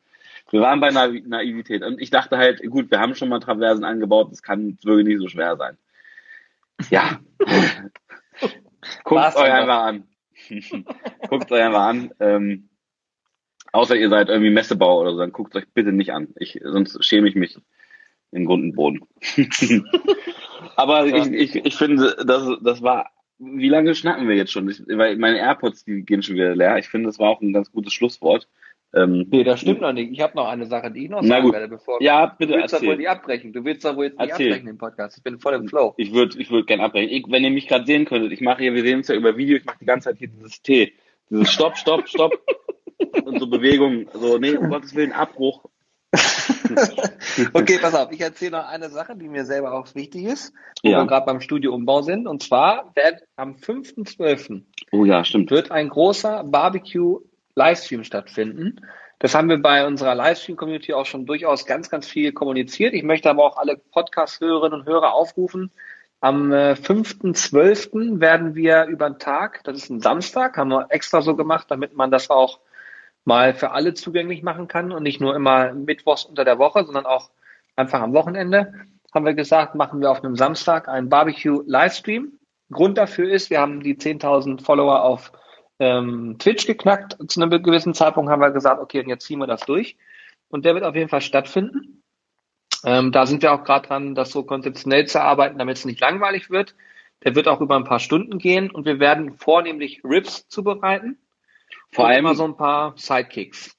Wir 0.51 0.61
waren 0.61 0.80
bei 0.80 0.91
Na 0.91 1.09
Naivität 1.09 1.82
und 1.82 2.01
ich 2.01 2.11
dachte 2.11 2.37
halt, 2.39 2.62
gut, 2.70 2.91
wir 2.91 3.01
haben 3.01 3.14
schon 3.14 3.28
mal 3.30 3.41
Traversen 3.41 3.84
angebaut, 3.84 4.30
das 4.30 4.43
kann 4.43 4.78
wirklich 4.84 5.07
nicht 5.07 5.20
so 5.20 5.28
schwer 5.28 5.57
sein. 5.57 5.76
Ja. 6.91 7.20
Guckt 9.05 9.37
euch 9.37 9.53
einfach 9.53 9.82
an. 9.82 10.05
guckt 11.28 11.53
euch 11.53 11.62
einfach 11.62 11.87
an. 11.87 12.11
Ähm, 12.20 12.68
außer 13.72 13.97
ihr 13.97 14.09
seid 14.09 14.28
irgendwie 14.28 14.51
Messebau 14.51 15.01
oder 15.01 15.12
so, 15.12 15.18
dann 15.18 15.32
guckt 15.32 15.55
euch 15.57 15.66
bitte 15.72 15.93
nicht 15.93 16.12
an. 16.12 16.28
Ich, 16.37 16.61
sonst 16.62 17.05
schäme 17.05 17.28
ich 17.28 17.34
mich 17.34 17.57
in 18.32 18.45
Grund 18.45 18.64
und 18.64 18.72
Boden. 18.72 19.01
Aber 20.76 21.07
ich, 21.07 21.26
ich, 21.32 21.55
ich 21.57 21.76
finde, 21.76 22.16
das, 22.26 22.49
das 22.62 22.82
war, 22.82 23.11
wie 23.39 23.68
lange 23.68 23.95
schnacken 23.95 24.28
wir 24.28 24.37
jetzt 24.37 24.53
schon? 24.53 24.68
Ich, 24.68 24.82
weil 24.87 25.16
meine 25.16 25.39
AirPods, 25.39 25.84
die 25.84 26.03
gehen 26.03 26.22
schon 26.22 26.34
wieder 26.34 26.55
leer. 26.55 26.78
Ich 26.78 26.89
finde, 26.89 27.07
das 27.07 27.18
war 27.18 27.30
auch 27.30 27.41
ein 27.41 27.53
ganz 27.53 27.70
gutes 27.70 27.93
Schlusswort. 27.93 28.49
Ähm, 28.95 29.26
nee, 29.30 29.45
das 29.45 29.61
stimmt 29.61 29.80
noch 29.80 29.93
nicht. 29.93 30.12
Ich 30.12 30.20
habe 30.20 30.37
noch 30.37 30.49
eine 30.49 30.66
Sache, 30.66 30.91
die 30.91 31.05
ich 31.05 31.11
noch 31.11 31.22
sagen 31.22 31.53
werde, 31.53 31.68
bevor 31.68 32.01
ja, 32.03 32.26
bitte 32.26 32.53
du 32.53 32.59
willst 32.59 32.72
erzähl. 32.72 32.89
wohl 32.89 32.97
nicht 32.97 33.09
abbrechen. 33.09 33.53
Du 33.53 33.64
willst 33.64 33.84
doch 33.84 33.97
wohl 33.97 34.07
jetzt 34.07 34.18
nicht 34.18 34.30
erzähl. 34.30 34.47
abbrechen 34.47 34.68
im 34.68 34.78
Podcast. 34.78 35.18
Ich 35.18 35.22
bin 35.22 35.39
voll 35.39 35.55
im 35.55 35.68
Flow. 35.68 35.95
Ich 35.97 36.12
würde 36.12 36.39
ich 36.39 36.51
würd 36.51 36.66
gerne 36.66 36.84
abbrechen. 36.84 37.11
Ich, 37.11 37.24
wenn 37.28 37.45
ihr 37.45 37.51
mich 37.51 37.68
gerade 37.68 37.84
sehen 37.84 38.05
könntet, 38.05 38.32
ich 38.32 38.41
mache 38.41 38.62
hier, 38.62 38.74
wir 38.74 38.82
sehen 38.82 38.99
uns 38.99 39.09
ja 39.09 39.14
über 39.14 39.37
Video, 39.37 39.57
ich 39.57 39.64
mache 39.64 39.78
die 39.80 39.87
ganze 39.87 40.11
Zeit 40.11 40.18
hier 40.18 40.28
dieses 40.28 40.62
T. 40.62 40.95
Dieses 41.28 41.51
Stopp, 41.51 41.76
Stopp, 41.76 42.09
Stopp. 42.09 42.32
und 43.24 43.39
so 43.39 43.49
Bewegungen. 43.49 44.09
So, 44.12 44.39
nee, 44.39 44.57
um 44.57 44.70
Gottes 44.70 44.95
Willen, 44.95 45.12
Abbruch. 45.12 45.64
okay, 47.53 47.78
pass 47.80 47.95
auf, 47.95 48.12
ich 48.12 48.20
erzähle 48.20 48.53
noch 48.53 48.68
eine 48.68 48.89
Sache, 48.89 49.16
die 49.16 49.28
mir 49.28 49.45
selber 49.45 49.74
auch 49.74 49.95
wichtig 49.95 50.24
ist, 50.24 50.55
wo 50.82 50.91
ja. 50.91 50.99
wir 50.99 51.07
gerade 51.07 51.26
beim 51.26 51.41
Studioumbau 51.41 52.03
sind. 52.03 52.26
Und 52.26 52.43
zwar 52.43 52.93
wird 52.95 53.22
am 53.37 53.57
5.12. 53.57 54.62
Oh 54.93 55.05
ja, 55.05 55.24
stimmt. 55.24 55.51
wird 55.51 55.70
ein 55.70 55.89
großer 55.89 56.45
Barbecue 56.45 57.20
Livestream 57.57 58.04
stattfinden. 58.04 58.80
Das 59.18 59.34
haben 59.34 59.48
wir 59.48 59.61
bei 59.61 59.86
unserer 59.86 60.14
Livestream-Community 60.14 60.92
auch 60.92 61.07
schon 61.07 61.24
durchaus 61.24 61.64
ganz, 61.64 61.88
ganz 61.88 62.07
viel 62.07 62.32
kommuniziert. 62.32 62.92
Ich 62.92 63.02
möchte 63.02 63.30
aber 63.30 63.44
auch 63.44 63.57
alle 63.57 63.78
Podcast-Hörerinnen 63.78 64.80
und 64.80 64.86
Hörer 64.86 65.14
aufrufen. 65.14 65.72
Am 66.20 66.52
5.12. 66.52 68.16
Äh, 68.16 68.20
werden 68.20 68.54
wir 68.54 68.84
über 68.84 69.09
den 69.09 69.18
Tag, 69.18 69.64
das 69.64 69.78
ist 69.78 69.90
ein 69.90 70.00
Samstag, 70.00 70.59
haben 70.59 70.68
wir 70.68 70.86
extra 70.90 71.22
so 71.22 71.34
gemacht, 71.34 71.66
damit 71.70 71.94
man 71.94 72.11
das 72.11 72.30
auch 72.30 72.61
mal 73.24 73.54
für 73.54 73.70
alle 73.70 73.94
zugänglich 73.94 74.42
machen 74.42 74.68
kann 74.68 74.92
und 74.92 75.02
nicht 75.02 75.20
nur 75.20 75.34
immer 75.34 75.72
mittwochs 75.72 76.24
unter 76.24 76.44
der 76.44 76.59
Woche, 76.59 76.84
sondern 76.84 77.07
auch 77.07 77.30
einfach 77.74 78.00
am 78.00 78.12
Wochenende, 78.12 78.74
haben 79.14 79.24
wir 79.24 79.34
gesagt, 79.34 79.74
machen 79.74 80.00
wir 80.00 80.11
auf 80.11 80.22
einem 80.22 80.36
Samstag 80.36 80.88
einen 80.88 81.09
Barbecue-Livestream. 81.09 82.38
Grund 82.70 82.98
dafür 82.98 83.30
ist, 83.30 83.48
wir 83.50 83.61
haben 83.61 83.80
die 83.82 83.96
10.000 83.96 84.62
Follower 84.62 85.02
auf 85.02 85.32
ähm, 85.79 86.37
Twitch 86.39 86.66
geknackt. 86.66 87.16
Zu 87.31 87.41
einem 87.41 87.62
gewissen 87.62 87.95
Zeitpunkt 87.95 88.31
haben 88.31 88.41
wir 88.41 88.51
gesagt, 88.51 88.81
okay, 88.81 89.01
und 89.01 89.09
jetzt 89.09 89.27
ziehen 89.27 89.39
wir 89.39 89.47
das 89.47 89.62
durch. 89.62 89.97
Und 90.49 90.64
der 90.64 90.74
wird 90.74 90.85
auf 90.85 90.95
jeden 90.95 91.09
Fall 91.09 91.20
stattfinden. 91.20 92.03
Ähm, 92.85 93.12
da 93.12 93.27
sind 93.27 93.43
wir 93.43 93.53
auch 93.53 93.64
gerade 93.64 93.89
dran, 93.89 94.14
das 94.14 94.31
so 94.31 94.45
konzeptionell 94.45 95.07
zu 95.07 95.20
arbeiten, 95.20 95.59
damit 95.59 95.79
es 95.79 95.85
nicht 95.85 96.01
langweilig 96.01 96.51
wird. 96.51 96.74
Der 97.24 97.35
wird 97.35 97.49
auch 97.49 97.61
über 97.61 97.77
ein 97.77 97.85
paar 97.85 97.99
Stunden 97.99 98.39
gehen 98.39 98.70
und 98.70 98.85
wir 98.85 99.01
werden 99.01 99.37
vornehmlich 99.39 100.03
Rips 100.05 100.49
zubereiten. 100.49 101.18
Vor 101.91 102.07
allem 102.07 102.33
so 102.35 102.45
ein 102.45 102.57
paar 102.57 102.95
Sidekicks. 102.97 103.77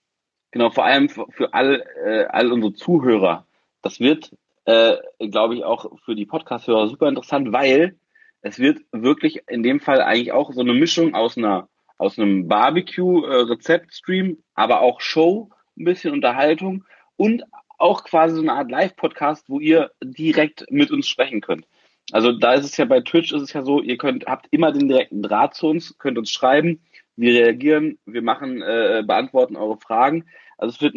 Genau, 0.51 0.69
vor 0.71 0.85
allem 0.85 1.09
für, 1.09 1.27
für 1.31 1.53
all, 1.53 1.85
äh, 2.03 2.25
all 2.25 2.51
unsere 2.51 2.73
Zuhörer. 2.73 3.45
Das 3.81 3.99
wird, 3.99 4.35
äh, 4.65 4.97
glaube 5.29 5.55
ich, 5.55 5.63
auch 5.63 5.99
für 6.03 6.15
die 6.15 6.25
Podcast-Hörer 6.25 6.87
super 6.87 7.07
interessant, 7.07 7.51
weil 7.51 7.97
es 8.41 8.59
wird 8.59 8.79
wirklich 8.91 9.43
in 9.47 9.61
dem 9.61 9.79
Fall 9.79 10.01
eigentlich 10.01 10.31
auch 10.31 10.51
so 10.51 10.61
eine 10.61 10.73
Mischung 10.73 11.15
aus 11.15 11.37
einer 11.37 11.69
aus 11.97 12.17
einem 12.17 12.47
Barbecue-Rezept-Stream, 12.47 14.37
aber 14.55 14.81
auch 14.81 15.01
Show, 15.01 15.49
ein 15.77 15.85
bisschen 15.85 16.13
Unterhaltung 16.13 16.85
und 17.15 17.43
auch 17.77 18.03
quasi 18.03 18.35
so 18.35 18.41
eine 18.41 18.53
Art 18.53 18.71
Live-Podcast, 18.71 19.49
wo 19.49 19.59
ihr 19.59 19.91
direkt 20.03 20.65
mit 20.69 20.91
uns 20.91 21.07
sprechen 21.07 21.41
könnt. 21.41 21.67
Also 22.11 22.31
da 22.31 22.53
ist 22.53 22.65
es 22.65 22.77
ja 22.77 22.85
bei 22.85 23.01
Twitch 23.01 23.33
ist 23.33 23.41
es 23.41 23.53
ja 23.53 23.63
so, 23.63 23.81
ihr 23.81 23.97
könnt 23.97 24.27
habt 24.27 24.47
immer 24.51 24.71
den 24.71 24.87
direkten 24.87 25.21
Draht 25.21 25.55
zu 25.55 25.67
uns, 25.67 25.97
könnt 25.97 26.17
uns 26.17 26.31
schreiben, 26.31 26.79
wir 27.17 27.33
reagieren, 27.33 27.99
wir 28.05 28.21
machen, 28.21 28.61
äh, 28.61 29.03
beantworten 29.05 29.57
eure 29.57 29.77
Fragen. 29.77 30.23
Also 30.57 30.75
es 30.75 30.81
wird, 30.81 30.93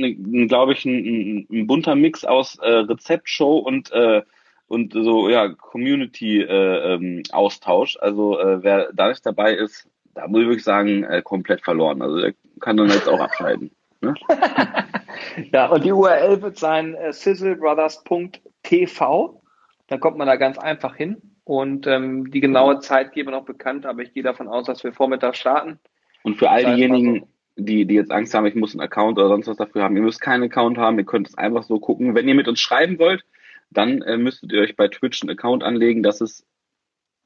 glaube 0.49 0.73
ich, 0.73 0.85
ein, 0.85 1.49
ein, 1.51 1.67
bunter 1.67 1.97
Mix 1.97 2.25
aus 2.25 2.57
äh, 2.59 2.71
Rezeptshow 2.71 3.59
und 3.59 3.91
äh, 3.93 4.23
und 4.69 4.93
so 4.93 5.29
ja 5.29 5.49
Community-Austausch. 5.49 7.97
Äh, 7.97 7.99
ähm, 7.99 8.05
also 8.05 8.39
äh, 8.39 8.63
wer 8.63 8.93
da 8.93 9.09
nicht 9.09 9.27
dabei 9.27 9.55
ist, 9.55 9.89
da 10.15 10.29
muss 10.29 10.43
ich 10.43 10.49
wirklich 10.49 10.65
sagen, 10.65 11.05
äh, 11.05 11.23
komplett 11.23 11.63
verloren. 11.63 12.03
Also 12.03 12.21
der 12.21 12.35
kann 12.61 12.77
dann 12.77 12.89
jetzt 12.89 13.09
auch 13.09 13.21
abschalten. 13.21 13.71
Ne? 14.01 14.15
ja, 15.53 15.67
und 15.67 15.85
die 15.85 15.93
URL 15.93 16.43
wird 16.43 16.59
sein 16.59 16.95
äh, 16.95 17.13
sizzlebrothers.tv. 17.13 19.43
Da 19.87 19.99
kommt 19.99 20.19
man 20.19 20.27
da 20.27 20.35
ganz 20.37 20.59
einfach 20.59 20.97
hin. 20.97 21.23
Und 21.45 21.87
ähm, 21.87 22.31
die 22.31 22.41
genaue 22.41 22.81
Zeit 22.81 23.13
gebe 23.13 23.31
noch 23.31 23.45
bekannt, 23.45 23.87
aber 23.87 24.03
ich 24.03 24.13
gehe 24.15 24.23
davon 24.23 24.47
aus, 24.47 24.67
dass 24.67 24.85
wir 24.85 24.93
Vormittag 24.93 25.37
starten. 25.37 25.79
Und 26.23 26.37
für 26.37 26.51
all 26.51 26.65
diejenigen, 26.65 27.27
die, 27.57 27.87
die 27.87 27.95
jetzt 27.95 28.13
Angst 28.13 28.35
haben, 28.35 28.47
ich 28.47 28.55
muss 28.55 28.73
einen 28.73 28.83
Account 28.83 29.19
oder 29.19 29.29
sonst 29.29 29.49
was 29.49 29.57
dafür 29.57 29.83
haben, 29.83 29.97
ihr 29.97 30.03
müsst 30.03 30.21
keinen 30.21 30.45
Account 30.45 30.79
haben, 30.79 30.99
ihr 30.99 31.05
könnt 31.05 31.29
es 31.29 31.37
einfach 31.37 31.65
so 31.65 31.81
gucken. 31.81 32.15
Wenn 32.15 32.29
ihr 32.29 32.35
mit 32.35 32.47
uns 32.47 32.61
schreiben 32.61 32.99
wollt, 32.99 33.25
dann 33.71 34.03
äh, 34.03 34.17
müsstet 34.17 34.53
ihr 34.53 34.61
euch 34.61 34.77
bei 34.77 34.89
Twitch 34.89 35.23
einen 35.23 35.31
Account 35.31 35.65
anlegen. 35.65 36.03
Das 36.03 36.21
ist 36.21 36.45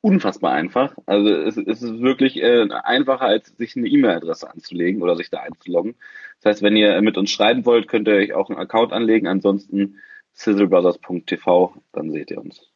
unfassbar 0.04 0.52
einfach. 0.52 0.94
Also 1.06 1.30
es, 1.30 1.56
es 1.56 1.82
ist 1.82 2.00
wirklich 2.00 2.36
äh, 2.36 2.68
einfacher, 2.82 3.24
als 3.24 3.56
sich 3.56 3.74
eine 3.74 3.88
E-Mail-Adresse 3.88 4.50
anzulegen 4.50 5.00
oder 5.00 5.16
sich 5.16 5.30
da 5.30 5.40
einzuloggen. 5.40 5.94
Das 6.42 6.50
heißt, 6.50 6.62
wenn 6.62 6.76
ihr 6.76 7.00
mit 7.00 7.16
uns 7.16 7.30
schreiben 7.30 7.64
wollt, 7.64 7.88
könnt 7.88 8.06
ihr 8.06 8.16
euch 8.16 8.34
auch 8.34 8.50
einen 8.50 8.58
Account 8.58 8.92
anlegen. 8.92 9.26
Ansonsten 9.26 9.96
sizzlebrothers.tv, 10.34 11.76
dann 11.92 12.10
seht 12.10 12.30
ihr 12.30 12.38
uns. 12.38 12.70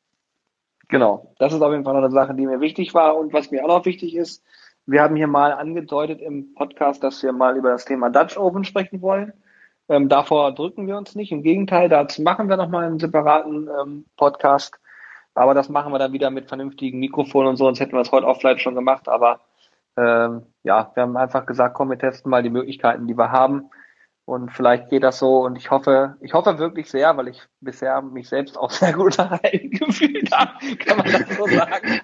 Genau, 0.88 1.34
das 1.38 1.52
ist 1.52 1.60
auf 1.60 1.70
jeden 1.70 1.84
Fall 1.84 1.96
eine 1.96 2.10
Sache, 2.10 2.34
die 2.34 2.46
mir 2.46 2.62
wichtig 2.62 2.94
war. 2.94 3.18
Und 3.18 3.34
was 3.34 3.50
mir 3.50 3.62
auch 3.62 3.68
noch 3.68 3.84
wichtig 3.84 4.16
ist, 4.16 4.42
wir 4.86 5.02
haben 5.02 5.16
hier 5.16 5.26
mal 5.26 5.52
angedeutet 5.52 6.22
im 6.22 6.54
Podcast, 6.54 7.04
dass 7.04 7.22
wir 7.22 7.32
mal 7.32 7.58
über 7.58 7.72
das 7.72 7.84
Thema 7.84 8.08
Dutch 8.08 8.38
Open 8.38 8.64
sprechen 8.64 9.02
wollen. 9.02 9.34
Ähm, 9.90 10.08
davor 10.08 10.54
drücken 10.54 10.86
wir 10.86 10.96
uns 10.96 11.14
nicht. 11.14 11.30
Im 11.30 11.42
Gegenteil, 11.42 11.90
dazu 11.90 12.22
machen 12.22 12.48
wir 12.48 12.56
nochmal 12.56 12.86
einen 12.86 12.98
separaten 12.98 13.68
ähm, 13.68 14.06
Podcast. 14.16 14.80
Aber 15.38 15.54
das 15.54 15.68
machen 15.68 15.92
wir 15.92 15.98
dann 15.98 16.12
wieder 16.12 16.30
mit 16.30 16.48
vernünftigen 16.48 16.98
Mikrofonen 16.98 17.50
und 17.50 17.56
so, 17.56 17.64
sonst 17.64 17.78
hätten 17.80 17.92
wir 17.92 18.00
es 18.00 18.10
heute 18.10 18.26
auch 18.26 18.40
vielleicht 18.40 18.60
schon 18.60 18.74
gemacht. 18.74 19.08
Aber 19.08 19.40
ähm, 19.96 20.42
ja, 20.64 20.90
wir 20.94 21.02
haben 21.02 21.16
einfach 21.16 21.46
gesagt, 21.46 21.74
komm, 21.74 21.90
wir 21.90 21.98
testen 21.98 22.30
mal 22.30 22.42
die 22.42 22.50
Möglichkeiten, 22.50 23.06
die 23.06 23.16
wir 23.16 23.30
haben. 23.30 23.70
Und 24.24 24.52
vielleicht 24.52 24.90
geht 24.90 25.04
das 25.04 25.20
so. 25.20 25.44
Und 25.44 25.56
ich 25.56 25.70
hoffe, 25.70 26.16
ich 26.20 26.34
hoffe 26.34 26.58
wirklich 26.58 26.90
sehr, 26.90 27.16
weil 27.16 27.28
ich 27.28 27.40
bisher 27.60 28.02
mich 28.02 28.28
selbst 28.28 28.58
auch 28.58 28.70
sehr 28.72 28.92
gut 28.92 29.18
unterhalten 29.18 29.70
gefühlt 29.70 30.30
habe. 30.32 30.76
Kann 30.76 30.98
man 30.98 31.06
das 31.06 31.36
so 31.36 31.46
sagen? 31.46 32.00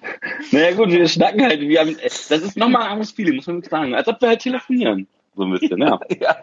naja 0.51 0.75
gut, 0.75 0.89
wir 0.89 1.07
schnacken 1.07 1.43
halt. 1.43 1.59
Wir 1.59 1.81
haben, 1.81 1.97
das 2.01 2.31
ist 2.31 2.57
nochmal 2.57 2.83
ein 2.83 2.91
anderes 2.93 3.11
Feeling, 3.11 3.35
muss 3.35 3.47
man 3.47 3.57
wirklich 3.57 3.69
sagen. 3.69 3.93
Als 3.95 4.07
ob 4.07 4.21
wir 4.21 4.29
halt 4.29 4.39
telefonieren. 4.39 5.07
So 5.35 5.43
ein 5.43 5.51
bisschen, 5.51 5.77
ja. 5.79 5.99
ja. 6.21 6.35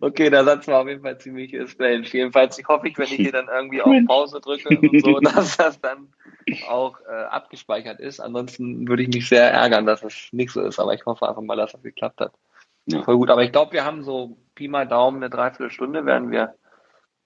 Okay, 0.00 0.30
der 0.30 0.44
Satz 0.44 0.68
war 0.68 0.82
auf 0.82 0.88
jeden 0.88 1.02
Fall 1.02 1.18
ziemlich 1.18 1.56
strange. 1.70 2.02
Jedenfalls 2.02 2.58
ich 2.58 2.66
hoffe 2.66 2.88
ich, 2.88 2.98
wenn 2.98 3.06
ich 3.06 3.14
hier 3.14 3.32
dann 3.32 3.48
irgendwie 3.48 3.80
auf 3.82 3.92
Pause 4.06 4.40
drücke 4.40 4.78
und 4.78 5.00
so, 5.00 5.20
dass 5.20 5.56
das 5.56 5.80
dann 5.80 6.12
auch 6.68 6.98
äh, 7.00 7.24
abgespeichert 7.24 8.00
ist. 8.00 8.20
Ansonsten 8.20 8.88
würde 8.88 9.02
ich 9.02 9.08
mich 9.08 9.28
sehr 9.28 9.50
ärgern, 9.50 9.86
dass 9.86 10.02
es 10.02 10.28
nicht 10.32 10.50
so 10.50 10.60
ist. 10.60 10.78
Aber 10.78 10.94
ich 10.94 11.04
hoffe 11.06 11.28
einfach 11.28 11.42
mal, 11.42 11.56
dass 11.56 11.72
das 11.72 11.82
geklappt 11.82 12.20
hat. 12.20 12.32
Ja. 12.86 13.02
Voll 13.02 13.16
gut. 13.16 13.30
Aber 13.30 13.42
ich 13.42 13.52
glaube, 13.52 13.72
wir 13.72 13.84
haben 13.84 14.02
so 14.02 14.38
Pi 14.54 14.68
mal 14.68 14.86
Daumen 14.86 15.18
eine 15.18 15.30
Dreiviertelstunde, 15.30 16.06
werden 16.06 16.30
wir 16.30 16.54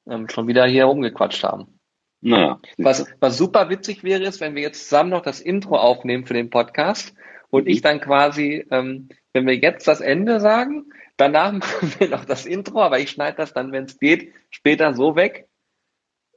ähm, 0.06 0.28
schon 0.28 0.48
wieder 0.48 0.66
hier 0.66 0.86
rumgequatscht 0.86 1.44
haben. 1.44 1.78
Naja. 2.20 2.60
Was, 2.78 3.06
was 3.20 3.36
super 3.36 3.68
witzig 3.68 4.04
wäre, 4.04 4.22
ist, 4.22 4.40
wenn 4.40 4.54
wir 4.54 4.62
jetzt 4.62 4.84
zusammen 4.84 5.10
noch 5.10 5.22
das 5.22 5.40
Intro 5.40 5.76
aufnehmen 5.76 6.24
für 6.24 6.34
den 6.34 6.50
Podcast 6.50 7.14
und 7.50 7.66
ich 7.68 7.82
dann 7.82 8.00
quasi, 8.00 8.64
ähm, 8.70 9.08
wenn 9.32 9.46
wir 9.46 9.56
jetzt 9.56 9.88
das 9.88 10.00
Ende 10.00 10.40
sagen, 10.40 10.92
Danach 11.16 11.52
machen 11.52 11.94
wir 11.98 12.08
noch 12.08 12.24
das 12.24 12.46
Intro, 12.46 12.82
aber 12.82 12.98
ich 12.98 13.10
schneide 13.10 13.36
das 13.36 13.52
dann, 13.52 13.72
wenn 13.72 13.84
es 13.84 13.98
geht, 13.98 14.32
später 14.50 14.94
so 14.94 15.16
weg. 15.16 15.48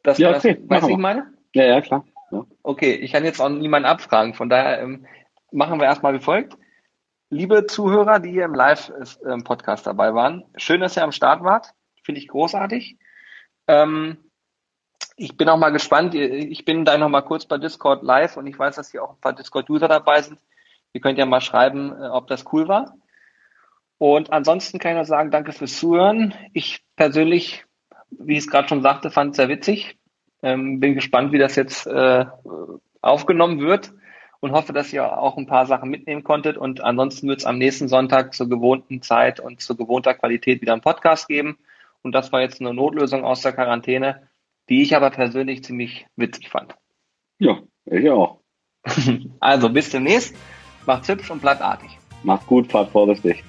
Dass 0.04 0.18
ja, 0.18 0.36
okay. 0.36 0.60
das, 0.60 0.70
weißt 0.70 0.88
du, 0.88 0.92
ich 0.92 0.98
meine? 0.98 1.34
Ja, 1.54 1.64
ja, 1.66 1.82
klar. 1.82 2.06
Ja. 2.32 2.46
Okay, 2.62 2.94
ich 2.94 3.12
kann 3.12 3.24
jetzt 3.24 3.40
auch 3.40 3.50
niemanden 3.50 3.88
abfragen. 3.88 4.34
Von 4.34 4.50
daher 4.50 4.82
ähm, 4.82 5.08
machen 5.52 5.80
wir 5.80 5.86
erstmal 5.86 6.14
wie 6.14 6.24
folgt. 6.24 6.58
Liebe 7.30 7.66
Zuhörer, 7.66 8.20
die 8.20 8.30
hier 8.30 8.46
im 8.46 8.54
Live-Podcast 8.54 9.88
dabei 9.88 10.14
waren, 10.14 10.44
schön, 10.58 10.82
dass 10.82 10.96
ihr 10.96 11.04
am 11.04 11.12
Start 11.12 11.44
wart. 11.44 11.74
Finde 12.04 12.22
ich 12.22 12.28
großartig. 12.28 13.00
Ähm, 13.68 14.18
ich 15.18 15.36
bin 15.36 15.50
auch 15.50 15.58
mal 15.58 15.72
gespannt. 15.72 16.14
Ich 16.14 16.66
bin 16.66 16.86
da 16.86 16.98
noch 16.98 17.10
mal 17.10 17.22
kurz 17.22 17.48
bei 17.48 17.58
Discord 17.58 18.04
live 18.04 18.38
und 18.38 18.46
ich 18.46 18.60
weiß, 18.60 18.76
dass 18.76 18.92
hier 18.92 19.04
auch 19.04 19.14
ein 19.14 19.22
paar 19.22 19.34
Discord-User 19.34 19.88
dabei 19.88 20.22
sind. 20.22 20.40
Ihr 20.96 21.02
könnt 21.02 21.20
ja 21.20 21.26
mal 21.26 21.42
schreiben, 21.42 21.92
äh, 21.92 22.08
ob 22.08 22.28
das 22.28 22.46
cool 22.54 22.70
war. 22.70 22.96
Und 23.98 24.32
ansonsten 24.32 24.80
kann 24.80 24.92
ich 24.92 24.96
nur 24.96 25.04
sagen, 25.04 25.30
danke 25.30 25.52
fürs 25.52 25.78
Zuhören. 25.78 26.34
Ich 26.54 26.86
persönlich, 26.96 27.66
wie 28.12 28.34
ich 28.34 28.40
es 28.40 28.48
gerade 28.50 28.70
schon 28.70 28.82
sagte, 28.82 29.12
fand 29.12 29.32
es 29.32 29.36
sehr 29.36 29.50
witzig. 29.50 29.98
Ähm, 30.42 30.80
bin 30.80 30.96
gespannt, 30.96 31.34
wie 31.34 31.38
das 31.38 31.58
jetzt 31.58 31.86
äh, 31.86 32.26
aufgenommen 33.02 33.60
wird 33.60 33.92
und 34.40 34.54
hoffe, 34.54 34.72
dass 34.72 34.94
ihr 34.94 35.18
auch 35.18 35.36
ein 35.36 35.48
paar 35.48 35.66
Sachen 35.66 35.90
mitnehmen 35.90 36.24
konntet. 36.24 36.56
Und 36.56 36.80
ansonsten 36.80 37.28
wird 37.28 37.40
es 37.40 37.46
am 37.46 37.58
nächsten 37.58 37.90
Sonntag 37.90 38.34
zur 38.34 38.48
gewohnten 38.48 39.02
Zeit 39.02 39.42
und 39.42 39.60
zur 39.60 39.76
gewohnter 39.76 40.14
Qualität 40.14 40.62
wieder 40.62 40.72
einen 40.72 40.82
Podcast 40.82 41.28
geben. 41.28 41.58
Und 42.04 42.14
das 42.14 42.32
war 42.32 42.40
jetzt 42.40 42.62
eine 42.62 42.74
Notlösung 42.74 43.26
aus 43.26 43.42
der 43.42 43.52
Quarantäne, 43.52 44.30
die 44.70 44.82
ich 44.82 44.96
aber 44.96 45.10
persönlich 45.10 45.62
ziemlich 45.66 46.06
witzig 46.16 46.48
fand. 46.48 46.74
Ja, 47.38 47.60
ich 47.84 48.10
auch. 48.10 48.40
Also 49.42 49.68
bis 49.70 49.90
demnächst. 49.90 50.34
Macht's 50.86 51.08
hübsch 51.08 51.32
und 51.32 51.42
bleibt 51.42 51.62
artig. 51.62 51.98
Macht's 52.24 52.46
gut, 52.48 52.72
fahrt 52.72 52.92
vorsichtig. 52.92 53.44